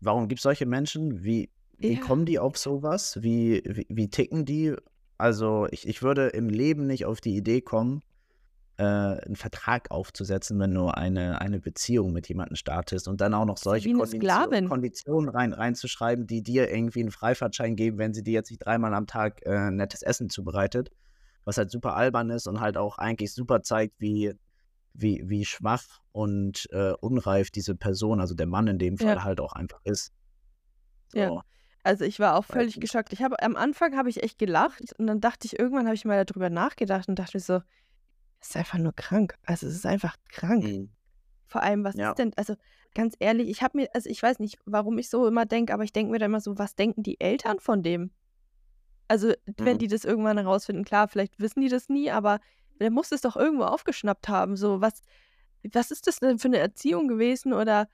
warum 0.01 0.27
gibt 0.27 0.39
es 0.39 0.43
solche 0.43 0.65
Menschen? 0.65 1.23
Wie, 1.23 1.49
wie 1.77 1.95
ja. 1.95 1.99
kommen 1.99 2.25
die 2.25 2.39
auf 2.39 2.57
sowas? 2.57 3.21
Wie, 3.21 3.61
wie, 3.65 3.85
wie 3.89 4.09
ticken 4.09 4.45
die? 4.45 4.75
Also 5.17 5.67
ich, 5.71 5.87
ich 5.87 6.01
würde 6.01 6.27
im 6.27 6.49
Leben 6.49 6.87
nicht 6.87 7.05
auf 7.05 7.21
die 7.21 7.35
Idee 7.35 7.61
kommen, 7.61 8.01
äh, 8.77 8.83
einen 8.83 9.35
Vertrag 9.35 9.91
aufzusetzen, 9.91 10.57
wenn 10.59 10.73
du 10.73 10.87
eine, 10.87 11.41
eine 11.41 11.59
Beziehung 11.59 12.13
mit 12.13 12.29
jemandem 12.29 12.55
startest 12.55 13.07
und 13.09 13.19
dann 13.19 13.33
auch 13.33 13.45
noch 13.45 13.57
solche 13.57 13.91
Kondition, 13.91 14.69
Konditionen 14.69 15.29
rein, 15.29 15.51
reinzuschreiben, 15.51 16.25
die 16.25 16.41
dir 16.41 16.71
irgendwie 16.71 17.01
einen 17.01 17.11
Freifahrtschein 17.11 17.75
geben, 17.75 17.97
wenn 17.97 18.13
sie 18.13 18.23
dir 18.23 18.33
jetzt 18.33 18.49
nicht 18.49 18.59
dreimal 18.59 18.93
am 18.93 19.05
Tag 19.05 19.45
äh, 19.45 19.69
nettes 19.69 20.01
Essen 20.01 20.29
zubereitet, 20.29 20.91
was 21.45 21.57
halt 21.57 21.71
super 21.71 21.95
albern 21.95 22.29
ist 22.29 22.47
und 22.47 22.59
halt 22.59 22.77
auch 22.77 22.97
eigentlich 22.97 23.33
super 23.33 23.61
zeigt, 23.61 23.95
wie, 23.99 24.33
wie, 24.93 25.23
wie 25.25 25.45
schwach 25.45 26.01
und 26.11 26.67
äh, 26.71 26.93
unreif 26.99 27.51
diese 27.51 27.75
Person, 27.75 28.19
also 28.19 28.35
der 28.35 28.47
Mann 28.47 28.67
in 28.67 28.79
dem 28.79 28.97
Fall 28.97 29.15
ja. 29.15 29.23
halt 29.23 29.39
auch 29.39 29.53
einfach 29.53 29.79
ist. 29.83 30.11
So. 31.09 31.19
Ja. 31.19 31.41
Also 31.83 32.05
ich 32.05 32.19
war 32.19 32.35
auch 32.35 32.45
völlig 32.45 32.79
geschockt. 32.79 33.13
Ich 33.13 33.23
habe 33.23 33.41
am 33.41 33.55
Anfang 33.55 33.95
habe 33.97 34.09
ich 34.09 34.21
echt 34.21 34.37
gelacht 34.37 34.93
und 34.97 35.07
dann 35.07 35.21
dachte 35.21 35.47
ich, 35.47 35.57
irgendwann 35.57 35.85
habe 35.85 35.95
ich 35.95 36.05
mal 36.05 36.23
darüber 36.25 36.49
nachgedacht 36.49 37.07
und 37.07 37.17
dachte 37.17 37.37
mir 37.37 37.41
so, 37.41 37.61
es 38.41 38.49
ist 38.49 38.57
einfach 38.57 38.77
nur 38.77 38.93
krank. 38.93 39.35
Also 39.45 39.67
es 39.67 39.75
ist 39.75 39.85
einfach 39.85 40.15
krank. 40.29 40.63
Mhm. 40.63 40.89
Vor 41.47 41.63
allem, 41.63 41.83
was 41.83 41.95
ja. 41.95 42.09
ist 42.09 42.19
denn, 42.19 42.31
also 42.35 42.55
ganz 42.93 43.15
ehrlich, 43.19 43.49
ich 43.49 43.63
habe 43.63 43.77
mir, 43.77 43.89
also 43.93 44.09
ich 44.09 44.21
weiß 44.21 44.39
nicht, 44.39 44.59
warum 44.65 44.97
ich 44.97 45.09
so 45.09 45.27
immer 45.27 45.45
denke, 45.45 45.73
aber 45.73 45.83
ich 45.83 45.93
denke 45.93 46.11
mir 46.11 46.19
dann 46.19 46.31
immer 46.31 46.41
so, 46.41 46.57
was 46.57 46.75
denken 46.75 47.01
die 47.01 47.19
Eltern 47.19 47.59
von 47.59 47.81
dem? 47.81 48.11
Also, 49.09 49.33
wenn 49.57 49.73
mhm. 49.73 49.79
die 49.79 49.87
das 49.87 50.05
irgendwann 50.05 50.37
herausfinden, 50.37 50.85
klar, 50.85 51.07
vielleicht 51.07 51.39
wissen 51.39 51.61
die 51.61 51.67
das 51.67 51.89
nie, 51.89 52.11
aber 52.11 52.39
der 52.79 52.91
muss 52.91 53.11
es 53.11 53.21
doch 53.21 53.35
irgendwo 53.35 53.63
aufgeschnappt 53.65 54.29
haben. 54.29 54.55
So, 54.55 54.79
was, 54.79 55.01
was 55.73 55.91
ist 55.91 56.07
das 56.07 56.19
denn 56.19 56.39
für 56.39 56.47
eine 56.47 56.59
Erziehung 56.59 57.07
gewesen? 57.07 57.51
Oder 57.51 57.89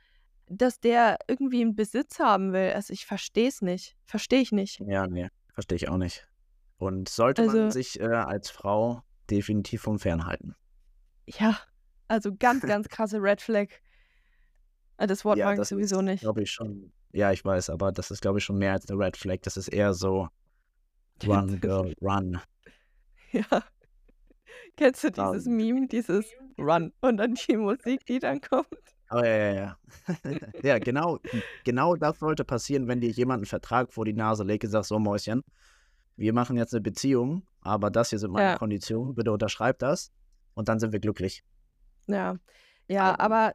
dass 0.47 0.79
der 0.79 1.17
irgendwie 1.27 1.61
einen 1.61 1.75
Besitz 1.75 2.19
haben 2.19 2.53
will. 2.53 2.73
Also 2.73 2.93
ich 2.93 3.05
verstehe 3.05 3.47
es 3.47 3.61
nicht. 3.61 3.95
Verstehe 4.05 4.41
ich 4.41 4.51
nicht. 4.51 4.79
Ja, 4.81 5.07
nee, 5.07 5.29
verstehe 5.53 5.77
ich 5.77 5.89
auch 5.89 5.97
nicht. 5.97 6.27
Und 6.77 7.09
sollte 7.09 7.43
also, 7.43 7.57
man 7.57 7.71
sich 7.71 7.99
äh, 7.99 8.05
als 8.05 8.49
Frau 8.49 9.01
definitiv 9.29 9.81
vom 9.81 9.97
Fernhalten. 9.97 10.55
Ja, 11.25 11.57
also 12.07 12.35
ganz, 12.35 12.61
ganz 12.67 12.89
krasse 12.89 13.21
Red 13.21 13.41
Flag. 13.41 13.69
Ah, 14.97 15.07
das 15.07 15.25
Wort 15.25 15.37
ja, 15.37 15.45
mag 15.45 15.59
ich 15.59 15.67
sowieso 15.67 16.01
nicht. 16.01 16.21
glaube 16.21 16.43
ich 16.43 16.51
schon. 16.51 16.91
Ja, 17.11 17.31
ich 17.31 17.43
weiß, 17.43 17.69
aber 17.69 17.91
das 17.91 18.11
ist, 18.11 18.21
glaube 18.21 18.39
ich, 18.39 18.43
schon 18.43 18.57
mehr 18.57 18.73
als 18.73 18.89
eine 18.89 18.99
Red 18.99 19.17
Flag. 19.17 19.39
Das 19.43 19.57
ist 19.57 19.69
eher 19.69 19.93
so 19.93 20.27
Run, 21.25 21.59
Girl, 21.61 21.93
Run. 22.01 22.39
Ja. 23.31 23.63
Kennst 24.77 25.03
du 25.03 25.11
dieses 25.11 25.45
Run. 25.47 25.55
Meme, 25.55 25.87
dieses 25.87 26.25
Run 26.57 26.93
und 27.01 27.17
dann 27.17 27.35
die 27.35 27.57
Musik, 27.57 28.05
die 28.05 28.19
dann 28.19 28.41
kommt? 28.41 28.67
Oh, 29.11 29.19
ja, 29.19 29.25
ja, 29.25 29.53
ja. 29.53 29.77
ja, 30.63 30.79
genau, 30.79 31.19
genau 31.63 31.95
das 31.95 32.19
sollte 32.19 32.43
passieren, 32.43 32.87
wenn 32.87 33.01
dir 33.01 33.11
jemand 33.11 33.39
einen 33.39 33.45
Vertrag 33.45 33.93
vor 33.93 34.05
die 34.05 34.13
Nase 34.13 34.43
legt 34.43 34.63
und 34.63 34.71
sagt, 34.71 34.85
so 34.85 34.99
Mäuschen, 34.99 35.43
wir 36.17 36.33
machen 36.33 36.57
jetzt 36.57 36.73
eine 36.73 36.81
Beziehung, 36.81 37.43
aber 37.61 37.91
das 37.91 38.09
hier 38.09 38.19
sind 38.19 38.31
meine 38.31 38.51
ja. 38.51 38.57
Konditionen, 38.57 39.13
bitte 39.15 39.31
unterschreib 39.31 39.79
das 39.79 40.11
und 40.55 40.69
dann 40.69 40.79
sind 40.79 40.91
wir 40.91 40.99
glücklich. 40.99 41.43
Ja, 42.07 42.37
ja, 42.87 43.11
also. 43.11 43.19
aber 43.19 43.53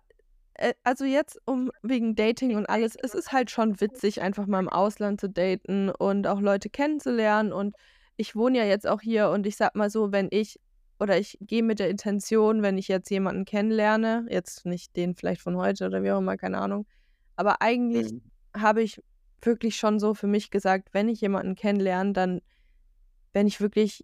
also 0.83 1.05
jetzt 1.05 1.39
um 1.47 1.71
wegen 1.83 2.15
Dating 2.15 2.57
und 2.57 2.67
alles, 2.67 2.97
es 3.03 3.15
ist 3.15 3.33
halt 3.33 3.51
schon 3.51 3.81
witzig, 3.81 4.21
einfach 4.21 4.47
mal 4.47 4.61
im 4.61 4.69
Ausland 4.69 5.21
zu 5.21 5.29
daten 5.29 5.91
und 5.91 6.27
auch 6.27 6.41
Leute 6.41 6.69
kennenzulernen 6.69 7.53
und 7.53 7.75
ich 8.17 8.37
wohne 8.37 8.59
ja 8.59 8.65
jetzt 8.65 8.87
auch 8.87 9.01
hier 9.01 9.31
und 9.31 9.47
ich 9.47 9.57
sag 9.57 9.75
mal 9.75 9.91
so, 9.91 10.13
wenn 10.13 10.29
ich 10.31 10.61
oder 10.99 11.17
ich 11.19 11.39
gehe 11.41 11.63
mit 11.63 11.79
der 11.79 11.89
Intention, 11.89 12.61
wenn 12.61 12.77
ich 12.77 12.89
jetzt 12.89 13.11
jemanden 13.11 13.47
kennenlerne, 13.47 14.27
jetzt 14.29 14.67
nicht 14.67 14.95
den 14.97 15.15
vielleicht 15.15 15.41
von 15.41 15.57
heute 15.57 15.87
oder 15.87 16.03
wie 16.03 16.13
auch 16.13 16.19
immer, 16.19 16.37
keine 16.37 16.59
Ahnung, 16.59 16.87
aber 17.37 17.63
eigentlich 17.63 18.13
mhm. 18.13 18.23
habe 18.55 18.83
ich 18.83 19.03
wirklich 19.43 19.77
schon 19.77 19.99
so 19.99 20.13
für 20.13 20.27
mich 20.27 20.51
gesagt, 20.51 20.91
wenn 20.93 21.09
ich 21.09 21.23
jemanden 21.23 21.55
kennenlerne, 21.55 22.13
dann, 22.13 22.41
wenn 23.33 23.47
ich 23.47 23.63
wirklich 23.63 24.03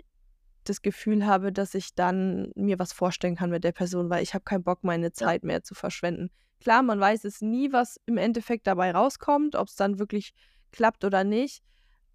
das 0.65 0.81
Gefühl 0.81 1.27
habe, 1.27 1.53
dass 1.53 1.75
ich 1.75 1.95
dann 1.95 2.51
mir 2.55 2.79
was 2.79 2.95
vorstellen 2.95 3.37
kann 3.37 3.51
mit 3.51 3.63
der 3.63 3.73
Person, 3.73 4.09
weil 4.09 4.23
ich 4.23 4.33
habe 4.33 4.45
keinen 4.45 4.65
Bock, 4.65 4.83
meine 4.83 5.13
Zeit 5.13 5.45
mehr 5.45 5.63
zu 5.63 5.75
verschwenden. 5.75 6.31
Klar, 6.67 6.83
man 6.83 6.99
weiß 6.99 7.23
es 7.27 7.43
nie, 7.43 7.73
was 7.73 8.01
im 8.07 8.17
Endeffekt 8.17 8.67
dabei 8.67 8.91
rauskommt, 8.91 9.55
ob 9.55 9.69
es 9.69 9.77
dann 9.77 10.01
wirklich 10.01 10.35
klappt 10.73 11.05
oder 11.05 11.23
nicht, 11.23 11.63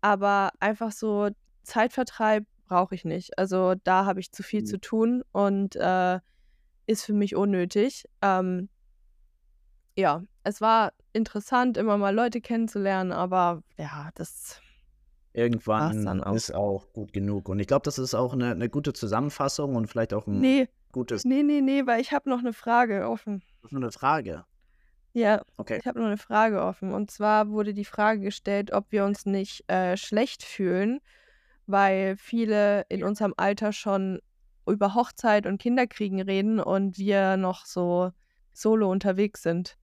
aber 0.02 0.52
einfach 0.60 0.92
so 0.92 1.30
Zeitvertreib 1.64 2.44
brauche 2.66 2.94
ich 2.94 3.06
nicht. 3.06 3.40
Also 3.40 3.76
da 3.86 4.04
habe 4.06 4.20
ich 4.20 4.34
zu 4.34 4.44
viel 4.44 4.64
mhm. 4.64 4.66
zu 4.66 4.78
tun 4.82 5.24
und 5.32 5.78
äh, 5.78 6.20
ist 6.86 7.06
für 7.06 7.14
mich 7.14 7.38
unnötig. 7.38 8.04
Ähm, 8.22 8.68
ja, 9.98 10.22
es 10.44 10.60
war 10.60 10.92
interessant, 11.14 11.78
immer 11.78 11.98
mal 11.98 12.14
Leute 12.14 12.42
kennenzulernen, 12.42 13.14
aber 13.14 13.64
ja, 13.78 14.10
das. 14.16 14.60
Irgendwann 15.32 16.22
auch. 16.22 16.36
ist 16.36 16.54
auch 16.54 16.92
gut 16.92 17.14
genug. 17.14 17.48
Und 17.48 17.62
ich 17.62 17.68
glaube, 17.68 17.84
das 17.86 17.98
ist 17.98 18.16
auch 18.16 18.34
eine, 18.34 18.52
eine, 18.52 18.68
gute 18.68 18.92
Zusammenfassung 18.92 19.78
und 19.78 19.88
vielleicht 19.88 20.14
auch 20.14 20.28
ein 20.28 20.42
nee, 20.42 20.68
gutes. 20.92 21.26
Nee, 21.26 21.44
nee, 21.44 21.62
nee, 21.62 21.86
weil 21.86 22.02
ich 22.02 22.12
habe 22.12 22.30
noch 22.30 22.40
eine 22.40 22.54
Frage 22.54 23.08
offen. 23.10 23.42
Nur 23.70 23.82
eine 23.82 23.92
Frage. 23.92 24.46
Ja, 25.14 25.42
okay. 25.58 25.78
ich 25.80 25.88
habe 25.88 26.00
noch 26.00 26.08
eine 26.08 26.18
Frage 26.18 26.62
offen. 26.62 26.94
Und 26.94 27.12
zwar 27.12 27.50
wurde 27.50 27.74
die 27.74 27.86
Frage 27.86 28.22
gestellt, 28.22 28.72
ob 28.72 28.92
wir 28.92 29.06
uns 29.06 29.26
nicht 29.26 29.70
äh, 29.70 29.98
schlecht 29.98 30.44
fühlen, 30.44 31.00
weil 31.68 32.16
viele 32.18 32.86
in 32.90 33.04
unserem 33.04 33.34
Alter 33.38 33.74
schon 33.74 34.20
über 34.68 34.96
Hochzeit 34.96 35.46
und 35.46 35.62
Kinderkriegen 35.62 36.22
reden 36.22 36.60
und 36.60 36.98
wir 36.98 37.36
noch 37.36 37.66
so 37.66 38.12
solo 38.54 38.90
unterwegs 38.90 39.42
sind. 39.44 39.78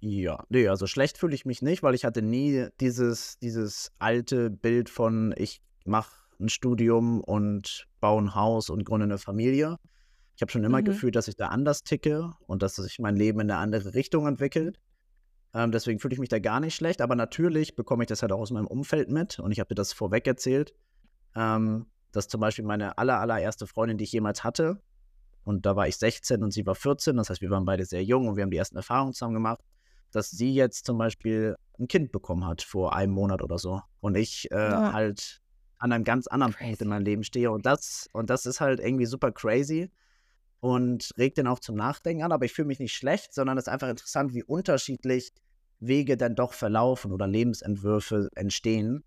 Ja, 0.00 0.44
nee, 0.50 0.68
also 0.68 0.86
schlecht 0.86 1.16
fühle 1.18 1.34
ich 1.34 1.46
mich 1.46 1.62
nicht, 1.62 1.82
weil 1.82 1.94
ich 1.94 2.04
hatte 2.04 2.20
nie 2.20 2.68
dieses, 2.80 3.38
dieses 3.38 3.90
alte 3.98 4.50
Bild 4.50 4.90
von, 4.90 5.34
ich 5.36 5.62
mache 5.86 6.23
ein 6.40 6.48
Studium 6.48 7.20
und 7.20 7.86
baue 8.00 8.22
ein 8.22 8.34
Haus 8.34 8.70
und 8.70 8.84
gründe 8.84 9.04
eine 9.04 9.18
Familie. 9.18 9.76
Ich 10.36 10.42
habe 10.42 10.50
schon 10.50 10.64
immer 10.64 10.80
Mhm. 10.80 10.84
gefühlt, 10.86 11.16
dass 11.16 11.28
ich 11.28 11.36
da 11.36 11.48
anders 11.48 11.82
ticke 11.82 12.32
und 12.46 12.62
dass 12.62 12.76
sich 12.76 12.98
mein 12.98 13.16
Leben 13.16 13.40
in 13.40 13.50
eine 13.50 13.60
andere 13.60 13.94
Richtung 13.94 14.26
entwickelt. 14.26 14.80
Ähm, 15.54 15.70
deswegen 15.70 16.00
fühle 16.00 16.14
ich 16.14 16.18
mich 16.20 16.28
da 16.28 16.40
gar 16.40 16.60
nicht 16.60 16.74
schlecht, 16.74 17.00
aber 17.00 17.14
natürlich 17.14 17.76
bekomme 17.76 18.04
ich 18.04 18.08
das 18.08 18.22
halt 18.22 18.32
auch 18.32 18.40
aus 18.40 18.50
meinem 18.50 18.66
Umfeld 18.66 19.08
mit 19.08 19.38
und 19.38 19.52
ich 19.52 19.60
habe 19.60 19.68
dir 19.68 19.76
das 19.76 19.92
vorweg 19.92 20.26
erzählt, 20.26 20.74
ähm, 21.36 21.86
dass 22.12 22.28
zum 22.28 22.40
Beispiel 22.40 22.64
meine 22.64 22.98
aller, 22.98 23.20
allererste 23.20 23.66
Freundin, 23.66 23.98
die 23.98 24.04
ich 24.04 24.12
jemals 24.12 24.44
hatte, 24.44 24.80
und 25.44 25.66
da 25.66 25.76
war 25.76 25.86
ich 25.88 25.96
16 25.96 26.42
und 26.42 26.52
sie 26.52 26.66
war 26.66 26.74
14, 26.74 27.16
das 27.16 27.30
heißt, 27.30 27.40
wir 27.42 27.50
waren 27.50 27.64
beide 27.66 27.84
sehr 27.84 28.02
jung 28.02 28.28
und 28.28 28.36
wir 28.36 28.42
haben 28.42 28.50
die 28.50 28.56
ersten 28.56 28.76
Erfahrungen 28.76 29.12
zusammen 29.12 29.34
gemacht, 29.34 29.60
dass 30.10 30.30
sie 30.30 30.54
jetzt 30.54 30.86
zum 30.86 30.98
Beispiel 30.98 31.56
ein 31.78 31.86
Kind 31.88 32.12
bekommen 32.12 32.46
hat 32.46 32.62
vor 32.62 32.94
einem 32.96 33.12
Monat 33.12 33.42
oder 33.42 33.58
so 33.58 33.80
und 34.00 34.16
ich 34.16 34.50
äh, 34.50 34.56
Ja. 34.56 34.92
halt 34.92 35.42
an 35.78 35.92
einem 35.92 36.04
ganz 36.04 36.26
anderen 36.26 36.52
Punkt 36.52 36.72
in 36.72 36.76
Crazy. 36.78 36.88
meinem 36.88 37.04
Leben 37.04 37.24
stehe 37.24 37.50
und 37.50 37.66
das, 37.66 38.08
und 38.12 38.30
das 38.30 38.46
ist 38.46 38.60
halt 38.60 38.80
irgendwie 38.80 39.06
super 39.06 39.32
crazy 39.32 39.90
und 40.60 41.10
regt 41.18 41.36
den 41.38 41.46
auch 41.46 41.58
zum 41.58 41.76
Nachdenken 41.76 42.22
an, 42.22 42.32
aber 42.32 42.44
ich 42.46 42.52
fühle 42.52 42.68
mich 42.68 42.78
nicht 42.78 42.94
schlecht, 42.94 43.34
sondern 43.34 43.58
es 43.58 43.64
ist 43.64 43.72
einfach 43.72 43.88
interessant, 43.88 44.34
wie 44.34 44.42
unterschiedlich 44.42 45.32
Wege 45.80 46.16
dann 46.16 46.34
doch 46.34 46.52
verlaufen 46.54 47.12
oder 47.12 47.26
Lebensentwürfe 47.26 48.28
entstehen. 48.34 49.04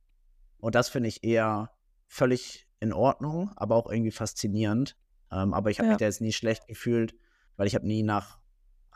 Und 0.60 0.76
das 0.76 0.90
finde 0.90 1.10
ich 1.10 1.24
eher 1.24 1.72
völlig 2.08 2.68
in 2.80 2.94
Ordnung, 2.94 3.52
aber 3.56 3.76
auch 3.76 3.90
irgendwie 3.90 4.12
faszinierend. 4.12 4.96
Ähm, 5.32 5.54
aber 5.54 5.72
ich 5.72 5.80
habe 5.80 5.88
mich 5.88 5.94
Ja. 5.96 5.98
da 5.98 6.06
jetzt 6.06 6.22
nie 6.22 6.34
schlecht 6.34 6.68
gefühlt, 6.68 7.16
weil 7.56 7.68
ich 7.68 7.76
habe 7.76 7.88
nie 7.88 8.04
nach 8.04 8.40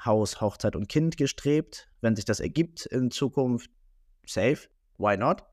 Haus, 0.04 0.42
Hochzeit 0.42 0.76
und 0.76 0.88
Kind 0.88 1.18
gestrebt. 1.18 1.90
Wenn 2.02 2.16
sich 2.16 2.26
das 2.26 2.40
ergibt 2.40 2.86
in 2.86 3.12
Zukunft, 3.12 3.72
safe, 4.26 4.70
why 4.98 5.18
not? 5.18 5.44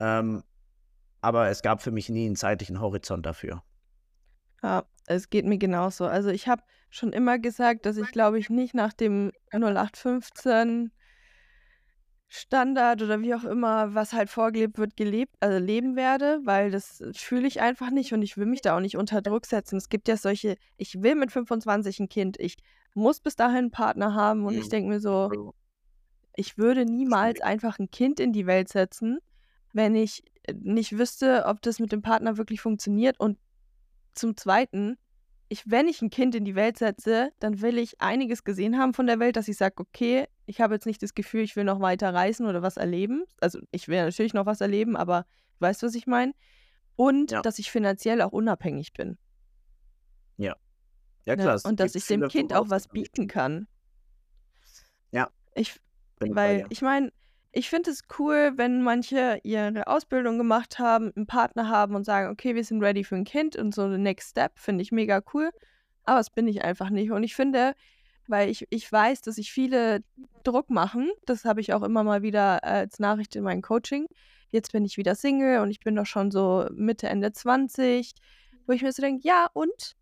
Ähm, 0.00 0.42
aber 1.20 1.48
es 1.48 1.62
gab 1.62 1.82
für 1.82 1.90
mich 1.90 2.08
nie 2.08 2.26
einen 2.26 2.36
zeitlichen 2.36 2.80
Horizont 2.80 3.26
dafür. 3.26 3.62
Ja, 4.62 4.84
es 5.06 5.30
geht 5.30 5.44
mir 5.46 5.58
genauso. 5.58 6.06
Also 6.06 6.30
ich 6.30 6.48
habe 6.48 6.62
schon 6.90 7.12
immer 7.12 7.38
gesagt, 7.38 7.86
dass 7.86 7.96
ich, 7.96 8.10
glaube 8.10 8.38
ich, 8.38 8.50
nicht 8.50 8.74
nach 8.74 8.92
dem 8.92 9.32
0815 9.50 10.90
Standard 12.28 13.02
oder 13.02 13.20
wie 13.22 13.34
auch 13.34 13.44
immer, 13.44 13.94
was 13.94 14.12
halt 14.12 14.30
vorgelebt 14.30 14.78
wird, 14.78 14.96
gelebt, 14.96 15.36
also 15.40 15.64
leben 15.64 15.94
werde, 15.94 16.40
weil 16.44 16.72
das 16.72 17.02
fühle 17.14 17.46
ich 17.46 17.60
einfach 17.60 17.90
nicht 17.90 18.12
und 18.12 18.22
ich 18.22 18.36
will 18.36 18.46
mich 18.46 18.62
da 18.62 18.76
auch 18.76 18.80
nicht 18.80 18.96
unter 18.96 19.22
Druck 19.22 19.46
setzen. 19.46 19.76
Es 19.76 19.88
gibt 19.88 20.08
ja 20.08 20.16
solche, 20.16 20.56
ich 20.76 21.00
will 21.02 21.14
mit 21.14 21.30
25 21.30 22.00
ein 22.00 22.08
Kind, 22.08 22.36
ich 22.40 22.56
muss 22.94 23.20
bis 23.20 23.36
dahin 23.36 23.56
einen 23.56 23.70
Partner 23.70 24.14
haben 24.14 24.44
und 24.44 24.58
ich 24.58 24.66
Mhm. 24.66 24.70
denke 24.70 24.88
mir 24.90 25.00
so, 25.00 25.28
True. 25.28 25.52
ich 26.34 26.58
würde 26.58 26.84
niemals 26.84 27.40
einfach 27.40 27.78
ein 27.78 27.90
Kind 27.90 28.20
in 28.20 28.32
die 28.32 28.46
Welt 28.46 28.68
setzen, 28.68 29.18
wenn 29.72 29.94
ich 29.94 30.22
nicht 30.54 30.98
wüsste, 30.98 31.44
ob 31.46 31.62
das 31.62 31.78
mit 31.80 31.92
dem 31.92 32.02
Partner 32.02 32.36
wirklich 32.36 32.60
funktioniert. 32.60 33.18
Und 33.20 33.38
zum 34.14 34.36
Zweiten, 34.36 34.96
ich, 35.48 35.70
wenn 35.70 35.88
ich 35.88 36.02
ein 36.02 36.10
Kind 36.10 36.34
in 36.34 36.44
die 36.44 36.54
Welt 36.54 36.78
setze, 36.78 37.30
dann 37.38 37.60
will 37.60 37.78
ich 37.78 38.00
einiges 38.00 38.44
gesehen 38.44 38.78
haben 38.78 38.94
von 38.94 39.06
der 39.06 39.18
Welt, 39.20 39.36
dass 39.36 39.48
ich 39.48 39.56
sage, 39.56 39.74
okay, 39.78 40.26
ich 40.46 40.60
habe 40.60 40.74
jetzt 40.74 40.86
nicht 40.86 41.02
das 41.02 41.14
Gefühl, 41.14 41.42
ich 41.42 41.56
will 41.56 41.64
noch 41.64 41.80
weiter 41.80 42.12
reisen 42.14 42.46
oder 42.46 42.62
was 42.62 42.76
erleben. 42.76 43.24
Also 43.40 43.60
ich 43.70 43.88
will 43.88 44.02
natürlich 44.04 44.34
noch 44.34 44.46
was 44.46 44.60
erleben, 44.60 44.96
aber 44.96 45.22
du 45.58 45.60
weißt, 45.66 45.82
was 45.82 45.94
ich 45.94 46.06
meine. 46.06 46.32
Und 46.96 47.30
Ja. 47.30 47.42
dass 47.42 47.58
ich 47.58 47.70
finanziell 47.70 48.22
auch 48.22 48.32
unabhängig 48.32 48.92
bin. 48.92 49.18
Ja. 50.36 50.56
Ja, 51.24 51.36
Ne? 51.36 51.42
klar. 51.42 51.54
es 51.56 51.64
Und 51.64 51.78
dass 51.80 51.94
ich 51.94 52.06
dem 52.06 52.28
Kind 52.28 52.54
auch 52.54 52.70
was 52.70 52.88
bieten 52.88 53.26
kann. 53.26 53.66
Ja, 55.10 55.30
Ich, 55.54 55.80
weil 56.20 56.64
ich 56.70 56.82
meine, 56.82 57.12
ich 57.56 57.70
finde 57.70 57.90
es 57.90 58.02
cool, 58.18 58.52
wenn 58.56 58.82
manche 58.82 59.40
ihre 59.42 59.86
Ausbildung 59.86 60.36
gemacht 60.36 60.78
haben, 60.78 61.10
einen 61.16 61.26
Partner 61.26 61.70
haben 61.70 61.94
und 61.94 62.04
sagen, 62.04 62.30
okay, 62.30 62.54
wir 62.54 62.62
sind 62.62 62.82
ready 62.82 63.02
für 63.02 63.16
ein 63.16 63.24
Kind 63.24 63.56
und 63.56 63.74
so 63.74 63.90
the 63.90 63.96
next 63.96 64.32
step, 64.32 64.58
finde 64.58 64.82
ich 64.82 64.92
mega 64.92 65.22
cool. 65.32 65.50
Aber 66.04 66.18
das 66.18 66.28
bin 66.28 66.48
ich 66.48 66.62
einfach 66.62 66.90
nicht. 66.90 67.12
Und 67.12 67.22
ich 67.22 67.34
finde, 67.34 67.74
weil 68.28 68.50
ich, 68.50 68.66
ich 68.68 68.92
weiß, 68.92 69.22
dass 69.22 69.36
sich 69.36 69.52
viele 69.52 70.04
Druck 70.44 70.68
machen, 70.68 71.10
das 71.24 71.46
habe 71.46 71.62
ich 71.62 71.72
auch 71.72 71.82
immer 71.82 72.04
mal 72.04 72.20
wieder 72.20 72.58
äh, 72.62 72.80
als 72.82 72.98
Nachricht 72.98 73.34
in 73.36 73.42
meinem 73.42 73.62
Coaching. 73.62 74.06
Jetzt 74.50 74.72
bin 74.72 74.84
ich 74.84 74.98
wieder 74.98 75.14
Single 75.14 75.60
und 75.60 75.70
ich 75.70 75.80
bin 75.80 75.96
doch 75.96 76.06
schon 76.06 76.30
so 76.30 76.68
Mitte, 76.74 77.08
Ende 77.08 77.32
20, 77.32 78.12
wo 78.66 78.72
ich 78.74 78.82
mir 78.82 78.92
so 78.92 79.00
denke, 79.00 79.26
ja, 79.26 79.48
und? 79.54 79.96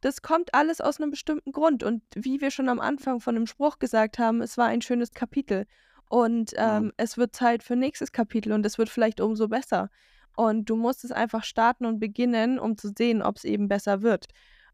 Das 0.00 0.22
kommt 0.22 0.54
alles 0.54 0.80
aus 0.80 1.02
einem 1.02 1.10
bestimmten 1.10 1.52
Grund. 1.52 1.82
Und 1.82 2.02
wie 2.14 2.40
wir 2.40 2.50
schon 2.50 2.70
am 2.70 2.80
Anfang 2.80 3.20
von 3.20 3.34
dem 3.34 3.46
Spruch 3.46 3.78
gesagt 3.78 4.18
haben, 4.18 4.40
es 4.40 4.56
war 4.56 4.68
ein 4.68 4.80
schönes 4.80 5.12
Kapitel. 5.12 5.66
Und 6.08 6.52
ähm, 6.56 6.92
es 6.96 7.16
wird 7.16 7.34
Zeit 7.34 7.62
für 7.62 7.76
nächstes 7.76 8.12
Kapitel 8.12 8.52
und 8.52 8.64
es 8.64 8.78
wird 8.78 8.88
vielleicht 8.88 9.20
umso 9.20 9.48
besser. 9.48 9.90
Und 10.36 10.70
du 10.70 10.76
musst 10.76 11.04
es 11.04 11.12
einfach 11.12 11.44
starten 11.44 11.86
und 11.86 11.98
beginnen, 11.98 12.58
um 12.58 12.76
zu 12.76 12.92
sehen, 12.96 13.22
ob 13.22 13.36
es 13.36 13.44
eben 13.44 13.68
besser 13.68 14.02
wird. 14.02 14.26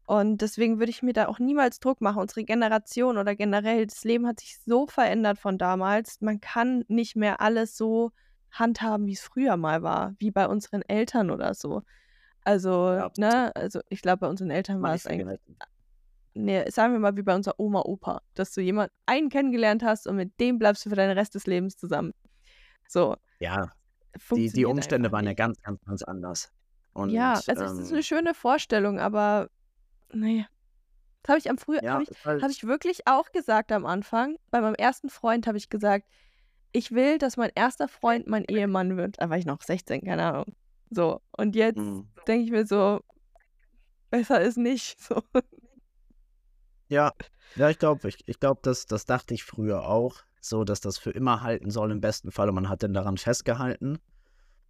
Und 0.05 0.41
deswegen 0.41 0.79
würde 0.79 0.89
ich 0.89 1.01
mir 1.01 1.13
da 1.13 1.27
auch 1.27 1.39
niemals 1.39 1.79
Druck 1.79 2.01
machen. 2.01 2.21
Unsere 2.21 2.43
Generation 2.43 3.17
oder 3.17 3.35
generell, 3.35 3.87
das 3.87 4.03
Leben 4.03 4.27
hat 4.27 4.41
sich 4.41 4.59
so 4.65 4.85
verändert 4.85 5.39
von 5.39 5.57
damals. 5.57 6.19
Man 6.19 6.41
kann 6.41 6.83
nicht 6.89 7.15
mehr 7.15 7.39
alles 7.39 7.77
so 7.77 8.11
handhaben, 8.51 9.07
wie 9.07 9.13
es 9.13 9.21
früher 9.21 9.57
mal 9.57 9.81
war, 9.81 10.13
wie 10.19 10.29
bei 10.29 10.47
unseren 10.47 10.81
Eltern 10.83 11.31
oder 11.31 11.53
so. 11.53 11.83
Also, 12.43 12.69
Ja, 12.69 13.11
ne, 13.17 13.55
also 13.55 13.79
ich 13.87 14.01
glaube, 14.01 14.19
bei 14.19 14.27
unseren 14.27 14.51
Eltern 14.51 14.81
war 14.81 14.93
es 14.93 15.07
eigentlich. 15.07 15.39
Ne, 16.33 16.65
sagen 16.69 16.93
wir 16.93 16.99
mal 16.99 17.15
wie 17.15 17.23
bei 17.23 17.35
unserer 17.35 17.59
Oma, 17.59 17.81
Opa, 17.81 18.21
dass 18.33 18.53
du 18.53 18.61
jemanden 18.61 18.93
einen 19.05 19.29
kennengelernt 19.29 19.83
hast 19.83 20.07
und 20.07 20.15
mit 20.15 20.39
dem 20.39 20.59
bleibst 20.59 20.85
du 20.85 20.89
für 20.89 20.95
deinen 20.95 21.17
Rest 21.17 21.35
des 21.35 21.47
Lebens 21.47 21.77
zusammen. 21.77 22.13
So, 22.87 23.15
Ja, 23.39 23.71
die, 24.31 24.49
die 24.49 24.65
Umstände 24.65 25.11
waren 25.11 25.25
ja 25.25 25.33
ganz, 25.33 25.61
ganz, 25.61 25.79
ganz 25.85 26.03
anders. 26.03 26.51
Ja, 26.95 27.01
Und 27.01 27.49
also 27.49 27.51
es 27.51 27.79
ist 27.79 27.89
eine 27.89 27.97
ähm, 27.97 28.03
schöne 28.03 28.33
Vorstellung, 28.33 28.99
aber 28.99 29.49
nee. 30.11 30.45
Das 31.23 31.29
habe 31.29 31.39
ich 31.39 31.49
am 31.49 31.57
früher, 31.57 31.81
ja, 31.81 31.93
habe 31.93 32.03
ich, 32.03 32.25
halt, 32.25 32.41
habe 32.41 32.51
ich 32.51 32.65
wirklich 32.65 33.07
auch 33.07 33.31
gesagt 33.31 33.71
am 33.71 33.85
Anfang. 33.85 34.37
Bei 34.51 34.61
meinem 34.61 34.75
ersten 34.75 35.09
Freund 35.09 35.47
habe 35.47 35.57
ich 35.57 35.69
gesagt, 35.69 36.05
ich 36.73 36.91
will, 36.91 37.17
dass 37.17 37.37
mein 37.37 37.51
erster 37.55 37.87
Freund 37.87 38.27
mein 38.27 38.43
Ehemann 38.45 38.97
wird. 38.97 39.21
Da 39.21 39.29
war 39.29 39.37
ich 39.37 39.45
noch 39.45 39.61
16, 39.61 40.01
keine 40.01 40.25
Ahnung. 40.25 40.55
So, 40.89 41.21
und 41.37 41.55
jetzt 41.55 41.77
mh. 41.77 42.03
denke 42.27 42.45
ich 42.45 42.51
mir 42.51 42.65
so, 42.65 42.99
besser 44.09 44.41
ist 44.41 44.57
nicht. 44.57 44.97
So. 44.99 45.21
Ja, 46.93 47.11
ja, 47.55 47.69
ich 47.69 47.77
glaube, 47.77 48.07
ich, 48.07 48.17
ich 48.25 48.39
glaube, 48.39 48.61
das, 48.63 48.85
das 48.85 49.05
dachte 49.05 49.33
ich 49.33 49.43
früher 49.43 49.87
auch, 49.87 50.17
so, 50.39 50.63
dass 50.63 50.81
das 50.81 50.97
für 50.97 51.11
immer 51.11 51.41
halten 51.41 51.69
soll 51.71 51.91
im 51.91 52.01
besten 52.01 52.31
Fall 52.31 52.49
und 52.49 52.55
man 52.55 52.69
hat 52.69 52.83
dann 52.83 52.93
daran 52.93 53.17
festgehalten. 53.17 53.99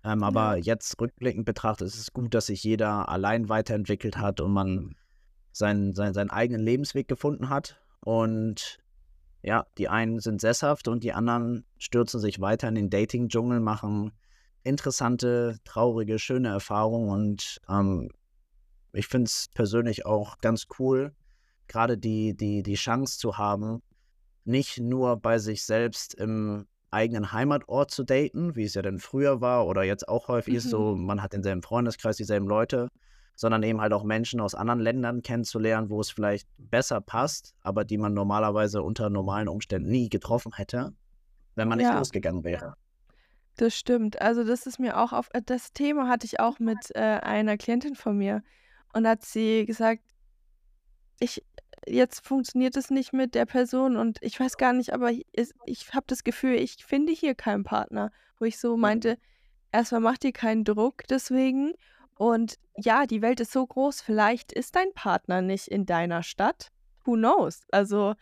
Ähm, 0.04 0.20
Ja. 0.20 0.28
aber 0.28 0.58
jetzt 0.58 1.00
rückblickend 1.00 1.46
betrachtet 1.46 1.88
ist 1.88 1.98
es 1.98 2.14
gut, 2.14 2.34
dass 2.34 2.48
sich 2.48 2.64
jeder 2.64 3.10
allein 3.10 3.50
weiterentwickelt 3.50 4.18
hat 4.18 4.42
und 4.42 4.52
man 4.52 4.96
seinen, 5.52 5.94
seinen, 5.94 6.14
seinen 6.14 6.30
eigenen 6.30 6.62
Lebensweg 6.62 7.08
gefunden 7.08 7.50
hat. 7.50 7.80
Und 8.02 8.80
ja, 9.42 9.66
die 9.78 9.90
einen 9.90 10.20
sind 10.20 10.42
sesshaft 10.42 10.88
und 10.88 11.04
die 11.04 11.14
anderen 11.14 11.66
stürzen 11.78 12.20
sich 12.20 12.42
weiter 12.42 12.68
in 12.68 12.76
den 12.76 12.90
Dating-Dschungel, 12.90 13.60
machen 13.60 14.12
interessante, 14.64 15.58
traurige, 15.64 16.20
schöne 16.20 16.50
Erfahrungen. 16.50 17.10
Und 17.10 17.62
ähm, 17.70 18.10
ich 18.94 19.08
finde 19.08 19.26
es 19.26 19.50
persönlich 19.54 20.06
auch 20.06 20.38
ganz 20.40 20.68
cool, 20.80 21.14
gerade 21.74 21.98
die, 21.98 22.36
die, 22.36 22.64
die 22.64 22.76
Chance 22.76 23.18
zu 23.20 23.38
haben, 23.38 23.82
nicht 24.46 24.80
nur 24.80 25.18
bei 25.18 25.40
sich 25.40 25.66
selbst 25.66 26.14
im 26.14 26.68
eigenen 26.92 27.32
Heimatort 27.32 27.90
zu 27.92 28.04
daten, 28.04 28.56
wie 28.56 28.64
es 28.66 28.76
ja 28.76 28.82
denn 28.84 29.00
früher 29.00 29.42
war 29.42 29.66
oder 29.68 29.84
jetzt 29.84 30.08
auch 30.08 30.28
häufig 30.28 30.54
ist, 30.54 30.66
Mhm. 30.66 30.70
so 30.70 30.96
man 30.96 31.22
hat 31.24 31.34
denselben 31.34 31.64
Freundeskreis, 31.64 32.18
dieselben 32.18 32.48
Leute, 32.48 32.90
sondern 33.36 33.64
eben 33.64 33.82
halt 33.82 33.94
auch 33.94 34.04
Menschen 34.04 34.40
aus 34.40 34.54
anderen 34.54 34.80
Ländern 34.80 35.24
kennenzulernen, 35.24 35.90
wo 35.90 36.00
es 36.02 36.12
vielleicht 36.12 36.48
besser 36.58 37.02
passt, 37.02 37.56
aber 37.62 37.84
die 37.84 37.98
man 37.98 38.14
normalerweise 38.14 38.84
unter 38.84 39.10
normalen 39.10 39.48
Umständen 39.48 39.90
nie 39.90 40.10
getroffen 40.10 40.52
hätte, 40.56 40.94
wenn 41.56 41.68
man 41.68 41.80
nicht 41.80 41.88
Ja, 41.88 41.98
losgegangen 41.98 42.44
wäre. 42.44 42.76
das 43.56 43.76
stimmt. 43.76 44.22
Also 44.22 44.44
das 44.44 44.68
ist 44.68 44.80
mir 44.80 45.00
auch 45.00 45.14
auf, 45.14 45.30
äh, 45.34 45.42
das 45.44 45.74
Thema 45.74 46.08
hatte 46.08 46.26
ich 46.28 46.40
auch 46.40 46.60
mit 46.60 46.92
äh, 46.96 47.00
einer 47.00 47.58
Klientin 47.58 47.96
von 47.96 48.18
mir. 48.18 48.44
Und 48.94 49.08
hat 49.08 49.26
sie 49.26 49.66
gesagt, 49.66 50.04
ich, 51.20 51.44
jetzt 51.88 52.26
funktioniert 52.26 52.76
es 52.78 52.90
nicht 52.90 53.14
mit 53.14 53.36
der 53.36 53.46
Person 53.46 53.96
und 53.98 54.18
ich 54.22 54.40
weiß 54.40 54.58
gar 54.58 54.74
nicht, 54.74 54.94
aber 54.94 55.12
es, 55.34 55.54
ich 55.66 55.94
habe 55.94 56.06
das 56.08 56.24
Gefühl, 56.24 56.56
ich 56.56 56.84
finde 56.86 57.14
hier 57.14 57.36
keinen 57.36 57.64
Partner, 57.64 58.12
wo 58.40 58.46
ich 58.46 58.60
so 58.60 58.76
Mhm. 58.76 58.82
meinte, 58.82 59.18
erstmal 59.72 60.02
mach 60.02 60.18
dir 60.18 60.32
keinen 60.32 60.64
Druck 60.64 61.04
deswegen. 61.10 61.74
Und 62.16 62.56
ja, 62.78 63.06
die 63.06 63.22
Welt 63.22 63.40
ist 63.40 63.52
so 63.52 63.66
groß, 63.66 64.02
vielleicht 64.02 64.52
ist 64.54 64.76
dein 64.76 64.94
Partner 64.94 65.42
nicht 65.42 65.68
in 65.68 65.86
deiner 65.86 66.24
Stadt. 66.24 66.70
Who 67.06 67.14
knows? 67.14 67.62
Also, 67.72 68.16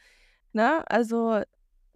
ne, 0.53 0.84
also 0.89 1.41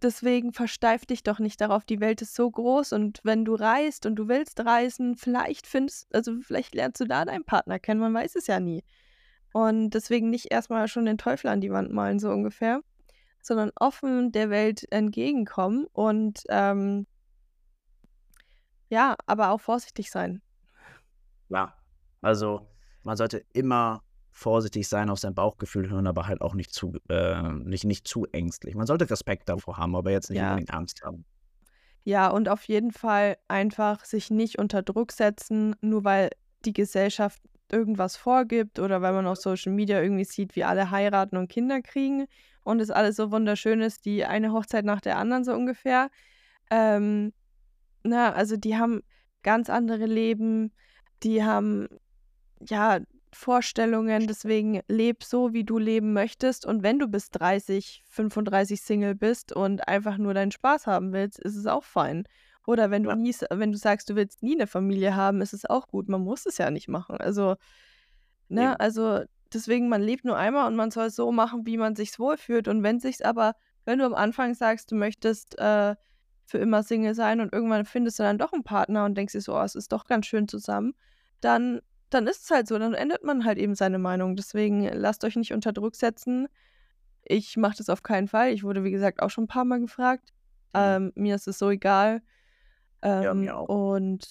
deswegen 0.02 0.52
versteif 0.52 1.06
dich 1.06 1.22
doch 1.22 1.38
nicht 1.38 1.60
darauf, 1.60 1.84
die 1.84 2.00
Welt 2.00 2.22
ist 2.22 2.34
so 2.34 2.50
groß 2.50 2.92
und 2.92 3.20
wenn 3.24 3.44
du 3.44 3.54
reist 3.54 4.06
und 4.06 4.16
du 4.16 4.28
willst 4.28 4.60
reisen, 4.64 5.16
vielleicht 5.16 5.66
findest, 5.66 6.14
also 6.14 6.38
vielleicht 6.42 6.74
lernst 6.74 7.00
du 7.00 7.06
da 7.06 7.24
deinen 7.24 7.44
Partner 7.44 7.78
kennen, 7.78 8.00
man 8.00 8.14
weiß 8.14 8.36
es 8.36 8.46
ja 8.46 8.60
nie. 8.60 8.84
Und 9.56 9.88
deswegen 9.94 10.28
nicht 10.28 10.52
erstmal 10.52 10.86
schon 10.86 11.06
den 11.06 11.16
Teufel 11.16 11.48
an 11.48 11.62
die 11.62 11.70
Wand 11.70 11.90
malen, 11.90 12.18
so 12.18 12.28
ungefähr, 12.28 12.82
sondern 13.40 13.70
offen 13.80 14.30
der 14.30 14.50
Welt 14.50 14.86
entgegenkommen 14.92 15.86
und 15.94 16.42
ähm, 16.50 17.06
ja, 18.90 19.16
aber 19.24 19.52
auch 19.52 19.60
vorsichtig 19.62 20.10
sein. 20.10 20.42
Ja, 21.48 21.74
also 22.20 22.68
man 23.02 23.16
sollte 23.16 23.46
immer 23.54 24.02
vorsichtig 24.30 24.86
sein, 24.88 25.08
auf 25.08 25.20
sein 25.20 25.34
Bauchgefühl 25.34 25.88
hören, 25.88 26.06
aber 26.06 26.26
halt 26.26 26.42
auch 26.42 26.52
nicht 26.52 26.74
zu, 26.74 26.92
äh, 27.08 27.40
nicht, 27.40 27.84
nicht 27.84 28.06
zu 28.06 28.26
ängstlich. 28.32 28.74
Man 28.74 28.86
sollte 28.86 29.08
Respekt 29.08 29.48
davor 29.48 29.78
haben, 29.78 29.96
aber 29.96 30.10
jetzt 30.10 30.28
nicht 30.28 30.38
Ja. 30.38 30.50
unbedingt 30.50 30.74
Angst 30.74 31.02
haben. 31.02 31.24
Ja, 32.04 32.28
und 32.28 32.50
auf 32.50 32.64
jeden 32.64 32.92
Fall 32.92 33.38
einfach 33.48 34.04
sich 34.04 34.30
nicht 34.30 34.58
unter 34.58 34.82
Druck 34.82 35.12
setzen, 35.12 35.76
nur 35.80 36.04
weil 36.04 36.28
die 36.66 36.74
Gesellschaft 36.74 37.40
irgendwas 37.72 38.16
vorgibt 38.16 38.78
oder 38.78 39.02
weil 39.02 39.12
man 39.12 39.26
auf 39.26 39.38
Social 39.38 39.72
Media 39.72 40.00
irgendwie 40.00 40.24
sieht, 40.24 40.56
wie 40.56 40.64
alle 40.64 40.90
heiraten 40.90 41.36
und 41.36 41.48
Kinder 41.48 41.82
kriegen 41.82 42.26
und 42.64 42.80
es 42.80 42.90
alles 42.90 43.16
so 43.16 43.30
wunderschön 43.30 43.80
ist, 43.80 44.04
die 44.04 44.24
eine 44.24 44.52
Hochzeit 44.52 44.84
nach 44.84 45.00
der 45.00 45.18
anderen 45.18 45.44
so 45.44 45.52
ungefähr. 45.52 46.10
Ähm, 46.70 47.32
na, 48.02 48.32
also 48.32 48.56
die 48.56 48.76
haben 48.76 49.02
ganz 49.42 49.70
andere 49.70 50.06
Leben, 50.06 50.72
die 51.22 51.44
haben 51.44 51.88
ja 52.60 53.00
Vorstellungen, 53.32 54.26
deswegen 54.26 54.80
leb 54.88 55.22
so, 55.22 55.52
wie 55.52 55.64
du 55.64 55.78
leben 55.78 56.12
möchtest. 56.12 56.64
Und 56.64 56.82
wenn 56.82 56.98
du 56.98 57.06
bis 57.06 57.30
30, 57.30 58.02
35 58.08 58.80
Single 58.80 59.14
bist 59.14 59.52
und 59.52 59.86
einfach 59.86 60.16
nur 60.18 60.34
deinen 60.34 60.52
Spaß 60.52 60.86
haben 60.86 61.12
willst, 61.12 61.38
ist 61.38 61.56
es 61.56 61.66
auch 61.66 61.84
fein. 61.84 62.24
Oder 62.66 62.90
wenn 62.90 63.04
du 63.04 63.10
Ja. 63.10 63.16
nie, 63.16 63.34
wenn 63.50 63.72
du 63.72 63.78
sagst, 63.78 64.10
du 64.10 64.16
willst 64.16 64.42
nie 64.42 64.54
eine 64.54 64.66
Familie 64.66 65.14
haben, 65.16 65.40
ist 65.40 65.54
es 65.54 65.64
auch 65.64 65.86
gut. 65.88 66.08
Man 66.08 66.20
muss 66.22 66.46
es 66.46 66.58
ja 66.58 66.70
nicht 66.70 66.88
machen. 66.88 67.16
Also, 67.16 67.56
ne, 68.48 68.62
Eben. 68.62 68.74
also 68.74 69.20
deswegen, 69.52 69.88
man 69.88 70.02
lebt 70.02 70.24
nur 70.24 70.36
einmal 70.36 70.66
und 70.66 70.76
man 70.76 70.90
soll 70.90 71.06
es 71.06 71.16
so 71.16 71.30
machen, 71.32 71.64
wie 71.64 71.76
man 71.76 71.94
sich 71.96 72.18
wohlfühlt. 72.18 72.68
Und 72.68 72.82
wenn 72.82 72.98
sich's 73.00 73.22
aber, 73.22 73.54
wenn 73.84 74.00
du 74.00 74.04
am 74.04 74.14
Anfang 74.14 74.54
sagst, 74.54 74.90
du 74.90 74.96
möchtest 74.96 75.58
äh, 75.58 75.94
für 76.44 76.58
immer 76.58 76.82
Single 76.82 77.14
sein 77.14 77.40
und 77.40 77.52
irgendwann 77.52 77.84
findest 77.84 78.18
du 78.18 78.24
dann 78.24 78.38
doch 78.38 78.52
einen 78.52 78.64
Partner 78.64 79.04
und 79.04 79.16
denkst 79.16 79.32
dir 79.32 79.40
so, 79.40 79.56
oh, 79.56 79.62
es 79.62 79.76
ist 79.76 79.92
doch 79.92 80.04
ganz 80.06 80.26
schön 80.26 80.48
zusammen, 80.48 80.94
dann, 81.40 81.80
dann 82.10 82.26
ist 82.26 82.44
es 82.44 82.50
halt 82.50 82.66
so, 82.66 82.78
dann 82.78 82.94
ändert 82.94 83.22
man 83.22 83.44
halt 83.44 83.58
eben 83.58 83.76
seine 83.76 83.98
Meinung. 83.98 84.34
Deswegen 84.36 84.82
lasst 84.92 85.24
euch 85.24 85.36
nicht 85.36 85.52
unter 85.52 85.72
Druck 85.72 85.94
setzen. 85.94 86.48
Ich 87.22 87.56
mache 87.56 87.76
das 87.78 87.88
auf 87.88 88.02
keinen 88.02 88.26
Fall. 88.28 88.50
Ich 88.52 88.64
wurde, 88.64 88.82
wie 88.84 88.90
gesagt, 88.90 89.22
auch 89.22 89.30
schon 89.30 89.44
ein 89.44 89.48
paar 89.48 89.64
Mal 89.64 89.80
gefragt. 89.80 90.30
Mhm. 90.72 90.80
Ähm, 90.80 91.12
mir 91.14 91.34
ist 91.36 91.46
es 91.48 91.58
so 91.58 91.70
egal. 91.70 92.22
Ja, 93.22 93.30
Ähm, 93.30 93.48
auch. 93.48 93.68
und 93.68 94.26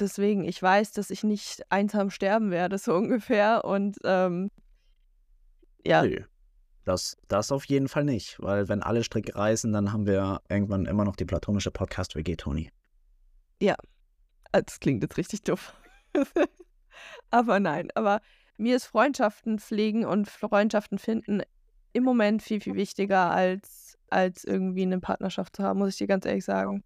deswegen, 0.00 0.44
ich 0.44 0.62
weiß, 0.62 0.92
dass 0.92 1.10
ich 1.10 1.24
nicht 1.24 1.70
einsam 1.70 2.10
sterben 2.10 2.50
werde, 2.50 2.78
so 2.78 2.94
ungefähr. 2.96 3.64
Und 3.64 3.98
ähm, 4.04 4.50
ja, 5.86 6.02
Nö. 6.02 6.24
Das, 6.84 7.16
das 7.28 7.52
auf 7.52 7.66
jeden 7.66 7.86
Fall 7.88 8.04
nicht, 8.04 8.40
weil 8.40 8.68
wenn 8.70 8.82
alle 8.82 9.04
Stricke 9.04 9.34
reißen, 9.36 9.72
dann 9.72 9.92
haben 9.92 10.06
wir 10.06 10.40
irgendwann 10.48 10.86
immer 10.86 11.04
noch 11.04 11.16
die 11.16 11.26
platonische 11.26 11.70
Podcast-WG, 11.70 12.36
Toni. 12.36 12.70
ja, 13.60 13.74
äh, 14.52 14.62
das 14.64 14.80
klingt 14.80 15.02
jetzt 15.02 15.18
richtig 15.18 15.42
doof. 15.42 15.74
aber 17.30 17.60
nein, 17.60 17.90
aber 17.94 18.20
mir 18.56 18.74
ist 18.76 18.86
Freundschaften 18.86 19.58
pflegen 19.58 20.06
und 20.06 20.28
Freundschaften 20.30 20.98
finden 20.98 21.42
im 21.92 22.04
Moment 22.04 22.42
viel, 22.42 22.60
viel 22.60 22.74
wichtiger 22.74 23.30
als, 23.30 23.98
als 24.08 24.44
irgendwie 24.44 24.82
eine 24.82 24.98
Partnerschaft 25.00 25.56
zu 25.56 25.62
haben, 25.62 25.80
muss 25.80 25.90
ich 25.90 25.98
dir 25.98 26.06
ganz 26.06 26.24
ehrlich 26.24 26.44
sagen. 26.46 26.84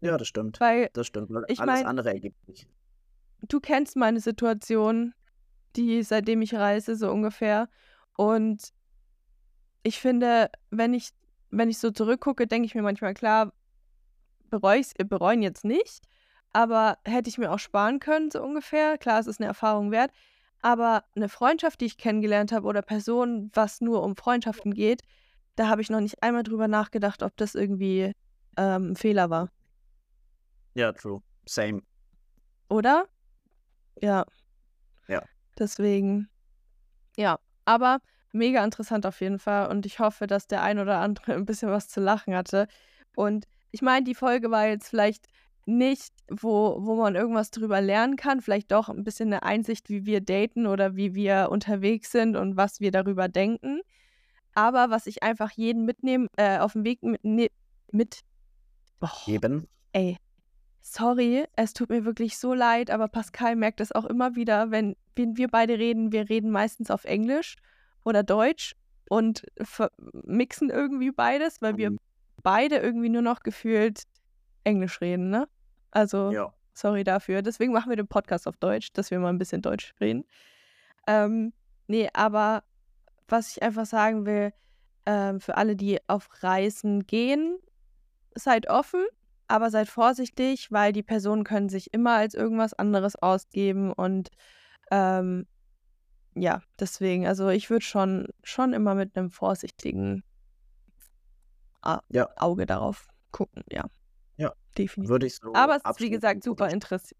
Ja, 0.00 0.16
das 0.16 0.28
stimmt. 0.28 0.60
Weil 0.60 0.88
Das 0.92 1.06
stimmt. 1.06 1.30
weil 1.30 1.44
ich 1.48 1.60
Alles 1.60 1.80
mein- 1.80 1.86
andere 1.86 2.10
ergibt 2.12 2.44
sich. 2.46 2.66
du 3.48 3.60
kennst 3.60 3.96
meine 3.96 4.20
Situation, 4.20 5.14
die 5.76 6.02
seitdem 6.02 6.42
ich 6.42 6.54
reise, 6.54 6.96
so 6.96 7.10
ungefähr. 7.10 7.68
Und 8.16 8.72
ich 9.82 9.98
finde, 9.98 10.50
wenn 10.70 10.94
ich, 10.94 11.10
wenn 11.50 11.70
ich 11.70 11.78
so 11.78 11.90
zurückgucke, 11.90 12.46
denke 12.46 12.66
ich 12.66 12.74
mir 12.74 12.82
manchmal, 12.82 13.14
klar, 13.14 13.52
bereue 14.50 14.80
ich 14.80 14.92
bereuen 15.08 15.42
jetzt 15.42 15.64
nicht, 15.64 16.04
aber 16.52 16.98
hätte 17.04 17.30
ich 17.30 17.38
mir 17.38 17.52
auch 17.52 17.58
sparen 17.58 18.00
können, 18.00 18.30
so 18.30 18.42
ungefähr. 18.42 18.98
Klar, 18.98 19.20
es 19.20 19.26
ist 19.26 19.40
eine 19.40 19.46
Erfahrung 19.48 19.90
wert. 19.90 20.10
Aber 20.62 21.04
eine 21.16 21.28
Freundschaft, 21.30 21.80
die 21.80 21.86
ich 21.86 21.96
kennengelernt 21.96 22.52
habe, 22.52 22.66
oder 22.66 22.82
Personen, 22.82 23.50
was 23.54 23.80
nur 23.80 24.02
um 24.02 24.16
Freundschaften 24.16 24.74
geht, 24.74 25.02
da 25.56 25.68
habe 25.68 25.80
ich 25.80 25.88
noch 25.88 26.00
nicht 26.00 26.22
einmal 26.22 26.42
drüber 26.42 26.68
nachgedacht, 26.68 27.22
ob 27.22 27.34
das 27.36 27.54
irgendwie 27.54 28.12
ähm, 28.58 28.92
ein 28.92 28.96
Fehler 28.96 29.30
war. 29.30 29.50
Ja, 30.74 30.92
true. 30.92 31.22
Same. 31.46 31.82
Oder? 32.68 33.06
Ja. 34.00 34.24
Ja. 35.08 35.22
Deswegen, 35.58 36.28
ja. 37.16 37.38
Aber 37.64 37.98
mega 38.32 38.64
interessant 38.64 39.06
auf 39.06 39.20
jeden 39.20 39.38
Fall. 39.38 39.70
Und 39.70 39.86
ich 39.86 39.98
hoffe, 39.98 40.26
dass 40.26 40.46
der 40.46 40.62
ein 40.62 40.78
oder 40.78 40.98
andere 40.98 41.34
ein 41.34 41.44
bisschen 41.44 41.70
was 41.70 41.88
zu 41.88 42.00
lachen 42.00 42.34
hatte. 42.34 42.68
Und 43.16 43.46
ich 43.72 43.82
meine, 43.82 44.04
die 44.04 44.14
Folge 44.14 44.50
war 44.50 44.66
jetzt 44.66 44.88
vielleicht 44.88 45.26
nicht, 45.66 46.12
wo, 46.28 46.78
wo 46.80 46.96
man 46.96 47.14
irgendwas 47.14 47.50
drüber 47.50 47.80
lernen 47.80 48.16
kann. 48.16 48.40
Vielleicht 48.40 48.72
doch 48.72 48.88
ein 48.88 49.04
bisschen 49.04 49.32
eine 49.32 49.42
Einsicht, 49.42 49.88
wie 49.88 50.06
wir 50.06 50.20
daten 50.20 50.66
oder 50.66 50.96
wie 50.96 51.14
wir 51.14 51.48
unterwegs 51.50 52.10
sind 52.10 52.36
und 52.36 52.56
was 52.56 52.80
wir 52.80 52.90
darüber 52.90 53.28
denken. 53.28 53.80
Aber 54.54 54.90
was 54.90 55.06
ich 55.06 55.22
einfach 55.22 55.50
jeden 55.52 55.84
mitnehmen, 55.84 56.26
äh, 56.36 56.58
auf 56.58 56.72
dem 56.72 56.84
Weg 56.84 57.02
mit, 57.02 57.22
ne, 57.24 57.48
mit 57.92 58.20
Boah. 58.98 59.12
Eben. 59.26 59.68
Ey, 59.92 60.18
sorry, 60.82 61.44
es 61.56 61.72
tut 61.72 61.90
mir 61.90 62.04
wirklich 62.04 62.38
so 62.38 62.54
leid, 62.54 62.90
aber 62.90 63.08
Pascal 63.08 63.56
merkt 63.56 63.80
es 63.80 63.92
auch 63.92 64.04
immer 64.04 64.34
wieder, 64.36 64.70
wenn, 64.70 64.96
wenn 65.16 65.36
wir 65.36 65.48
beide 65.48 65.78
reden, 65.78 66.12
wir 66.12 66.28
reden 66.28 66.50
meistens 66.50 66.90
auf 66.90 67.04
Englisch 67.04 67.56
oder 68.04 68.22
Deutsch 68.22 68.74
und 69.08 69.44
mixen 70.24 70.70
irgendwie 70.70 71.10
beides, 71.10 71.60
weil 71.60 71.76
wir 71.76 71.90
Mhm. 71.90 71.98
beide 72.42 72.76
irgendwie 72.76 73.08
nur 73.08 73.22
noch 73.22 73.40
gefühlt 73.40 74.04
Englisch 74.64 75.00
reden, 75.00 75.30
ne? 75.30 75.48
Also, 75.90 76.30
Ja. 76.30 76.52
sorry 76.74 77.04
dafür. 77.04 77.42
Deswegen 77.42 77.72
machen 77.72 77.90
wir 77.90 77.96
den 77.96 78.08
Podcast 78.08 78.46
auf 78.46 78.56
Deutsch, 78.56 78.92
dass 78.92 79.10
wir 79.10 79.18
mal 79.18 79.28
ein 79.30 79.38
bisschen 79.38 79.62
Deutsch 79.62 79.94
reden. 80.00 80.24
Ähm, 81.06 81.52
nee, 81.88 82.08
aber 82.12 82.62
was 83.28 83.50
ich 83.56 83.62
einfach 83.62 83.86
sagen 83.86 84.26
will, 84.26 84.52
ähm, 85.06 85.40
für 85.40 85.56
alle, 85.56 85.76
die 85.76 85.98
auf 86.08 86.28
Reisen 86.42 87.06
gehen, 87.06 87.58
seid 88.34 88.68
offen, 88.70 89.04
aber 89.50 89.70
seid 89.70 89.88
vorsichtig, 89.88 90.70
weil 90.70 90.92
die 90.92 91.02
Personen 91.02 91.44
können 91.44 91.68
sich 91.68 91.92
immer 91.92 92.14
als 92.16 92.34
irgendwas 92.34 92.74
anderes 92.74 93.16
ausgeben 93.16 93.92
und 93.92 94.30
ähm, 94.90 95.46
ja, 96.34 96.62
deswegen, 96.78 97.26
also 97.26 97.48
ich 97.48 97.70
würde 97.70 97.84
schon, 97.84 98.28
schon 98.42 98.72
immer 98.72 98.94
mit 98.94 99.16
einem 99.16 99.30
vorsichtigen 99.30 100.22
A 101.82 102.00
Ja. 102.08 102.28
Auge 102.36 102.66
darauf 102.66 103.08
gucken, 103.32 103.64
ja. 103.70 103.84
Ja, 104.36 104.52
Definitiv. 104.76 105.10
Würde 105.10 105.26
ich 105.26 105.36
so. 105.36 105.54
Aber 105.54 105.76
es 105.76 105.84
ist, 105.84 106.00
wie 106.00 106.10
gesagt, 106.10 106.44
super, 106.44 106.68
interess 106.70 107.14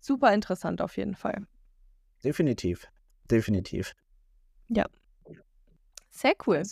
super 0.00 0.32
interessant 0.32 0.80
auf 0.80 0.96
jeden 0.96 1.14
Fall. 1.16 1.46
Definitiv. 2.24 2.86
Definitiv. 3.30 3.92
Sehr 6.10 6.34
cool. 6.46 6.62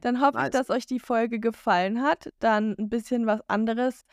Dann 0.00 0.20
hoffe 0.20 0.38
ich, 0.38 0.44
Nice. 0.44 0.50
dass 0.50 0.70
euch 0.70 0.86
die 0.86 1.00
Folge 1.00 1.40
gefallen 1.40 2.02
hat. 2.02 2.32
Dann 2.38 2.74
ein 2.78 2.88
bisschen 2.88 3.26
was 3.26 3.40
anderes, 3.48 4.04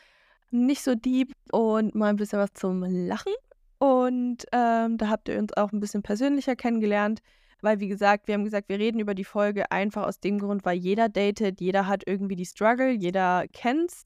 nicht 0.52 0.84
so 0.84 0.96
deep 0.96 1.34
und 1.52 1.96
mal 1.96 2.10
ein 2.10 2.16
bisschen 2.16 2.40
was 2.40 2.54
zum 2.54 2.84
Lachen. 2.84 3.34
Und 3.80 4.46
ähm, 4.52 4.98
da 4.98 5.10
habt 5.10 5.30
ihr 5.30 5.38
uns 5.40 5.56
auch 5.56 5.72
ein 5.72 5.80
bisschen 5.80 6.02
persönlicher 6.02 6.56
kennengelernt, 6.56 7.20
weil, 7.62 7.80
wie 7.80 7.88
gesagt, 7.88 8.28
wir 8.28 8.34
haben 8.36 8.44
gesagt, 8.44 8.70
wir 8.70 8.80
reden 8.80 9.00
über 9.00 9.14
die 9.14 9.24
Folge 9.24 9.72
einfach 9.72 10.06
aus 10.06 10.20
dem 10.20 10.40
Grund, 10.40 10.66
weil 10.66 10.78
jeder 10.78 11.10
datet, 11.10 11.62
jeder 11.62 11.88
hat 11.88 12.04
irgendwie 12.06 12.36
die 12.36 12.46
Struggle, 12.46 12.92
jeder 12.92 13.46
kennt's. 13.54 14.04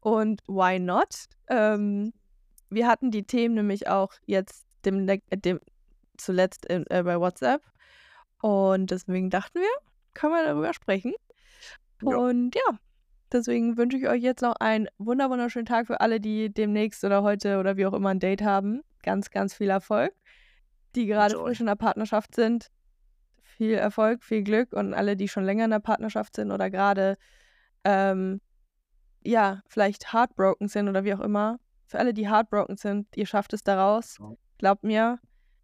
Und 0.00 0.42
why 0.46 0.78
not? 0.78 1.26
Ähm, 1.48 2.12
wir 2.70 2.86
hatten 2.88 3.10
die 3.10 3.24
Themen 3.24 3.54
nämlich 3.54 3.88
auch 3.88 4.12
jetzt 4.26 4.66
dem, 4.84 5.06
dem, 5.06 5.60
zuletzt 6.16 6.66
in, 6.66 6.84
äh, 6.90 7.02
bei 7.02 7.18
WhatsApp. 7.18 7.62
Und 8.40 8.90
deswegen 8.90 9.30
dachten 9.30 9.60
wir, 9.60 9.93
können 10.14 10.32
wir 10.34 10.44
darüber 10.44 10.72
sprechen. 10.72 11.14
Ja. 12.02 12.16
Und 12.16 12.54
ja, 12.54 12.78
deswegen 13.32 13.76
wünsche 13.76 13.96
ich 13.96 14.08
euch 14.08 14.22
jetzt 14.22 14.42
noch 14.42 14.56
einen 14.56 14.88
wunder 14.98 15.30
wunderschönen 15.30 15.66
Tag 15.66 15.86
für 15.86 16.00
alle, 16.00 16.20
die 16.20 16.52
demnächst 16.52 17.04
oder 17.04 17.22
heute 17.22 17.58
oder 17.58 17.76
wie 17.76 17.86
auch 17.86 17.92
immer 17.92 18.10
ein 18.10 18.20
Date 18.20 18.42
haben. 18.42 18.82
Ganz, 19.02 19.30
ganz 19.30 19.54
viel 19.54 19.70
Erfolg. 19.70 20.12
Die 20.94 21.06
gerade 21.06 21.36
frisch 21.36 21.60
in 21.60 21.66
der 21.66 21.74
Partnerschaft 21.74 22.34
sind, 22.34 22.68
viel 23.42 23.74
Erfolg, 23.74 24.22
viel 24.22 24.42
Glück. 24.42 24.72
Und 24.72 24.94
alle, 24.94 25.16
die 25.16 25.28
schon 25.28 25.44
länger 25.44 25.64
in 25.64 25.70
der 25.70 25.80
Partnerschaft 25.80 26.36
sind 26.36 26.50
oder 26.50 26.70
gerade, 26.70 27.16
ähm, 27.84 28.40
ja, 29.22 29.62
vielleicht 29.66 30.12
heartbroken 30.12 30.68
sind 30.68 30.88
oder 30.88 31.04
wie 31.04 31.14
auch 31.14 31.20
immer. 31.20 31.58
Für 31.86 31.98
alle, 31.98 32.14
die 32.14 32.28
heartbroken 32.28 32.76
sind, 32.76 33.08
ihr 33.16 33.26
schafft 33.26 33.52
es 33.52 33.62
daraus. 33.62 34.18
Glaubt 34.58 34.84
mir, 34.84 35.18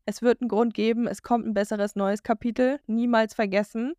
es 0.07 0.23
wird 0.23 0.41
einen 0.41 0.49
Grund 0.49 0.75
geben, 0.75 1.07
es 1.07 1.23
kommt 1.23 1.47
ein 1.47 1.55
besseres 1.55 1.95
neues 1.95 2.23
Kapitel. 2.23 2.81
Niemals 2.87 3.35
vergessen. 3.35 3.95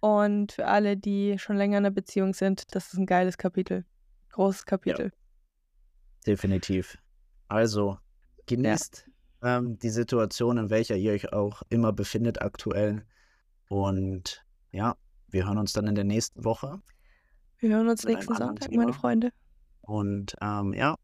Und 0.00 0.52
für 0.52 0.66
alle, 0.66 0.96
die 0.96 1.38
schon 1.38 1.56
länger 1.56 1.78
in 1.78 1.86
einer 1.86 1.94
Beziehung 1.94 2.34
sind, 2.34 2.74
das 2.74 2.92
ist 2.92 2.98
ein 2.98 3.06
geiles 3.06 3.38
Kapitel. 3.38 3.84
Großes 4.30 4.66
Kapitel. 4.66 5.12
Definitiv. 6.26 6.98
Also, 7.48 7.98
genießt 8.46 9.08
ähm, 9.42 9.78
die 9.78 9.90
Situation, 9.90 10.58
in 10.58 10.70
welcher 10.70 10.96
ihr 10.96 11.12
euch 11.12 11.32
auch 11.32 11.62
immer 11.68 11.92
befindet 11.92 12.42
aktuell. 12.42 13.06
Und 13.68 14.44
ja, 14.70 14.96
wir 15.28 15.46
hören 15.46 15.58
uns 15.58 15.72
dann 15.72 15.86
in 15.86 15.94
der 15.94 16.04
nächsten 16.04 16.44
Woche. 16.44 16.80
Wir 17.58 17.70
hören 17.70 17.88
uns 17.88 18.04
nächsten 18.04 18.34
Sonntag, 18.34 18.68
Thema. 18.68 18.84
meine 18.84 18.92
Freunde. 18.92 19.32
Und 19.82 20.36
ähm, 20.40 20.74
ja, 20.74 20.96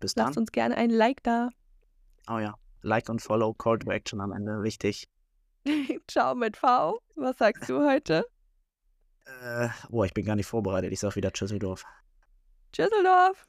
bis 0.00 0.14
dann. 0.14 0.26
Lasst 0.26 0.38
uns 0.38 0.52
gerne 0.52 0.76
ein 0.76 0.90
Like 0.90 1.22
da. 1.22 1.50
Oh 2.28 2.38
ja. 2.38 2.54
Like 2.82 3.08
und 3.08 3.20
Follow, 3.20 3.52
Call 3.54 3.78
to 3.80 3.90
Action 3.90 4.20
am 4.20 4.32
Ende, 4.32 4.62
wichtig. 4.62 5.08
Ciao 6.08 6.34
mit 6.34 6.56
V. 6.56 7.00
Was 7.16 7.38
sagst 7.38 7.68
du 7.68 7.86
heute? 7.86 8.24
Äh, 9.42 9.68
boah, 9.88 10.06
ich 10.06 10.14
bin 10.14 10.24
gar 10.24 10.36
nicht 10.36 10.46
vorbereitet. 10.46 10.92
Ich 10.92 11.00
sag 11.00 11.16
wieder 11.16 11.32
Tschüsseldorf. 11.32 11.84
Tschüsseldorf. 12.72 13.46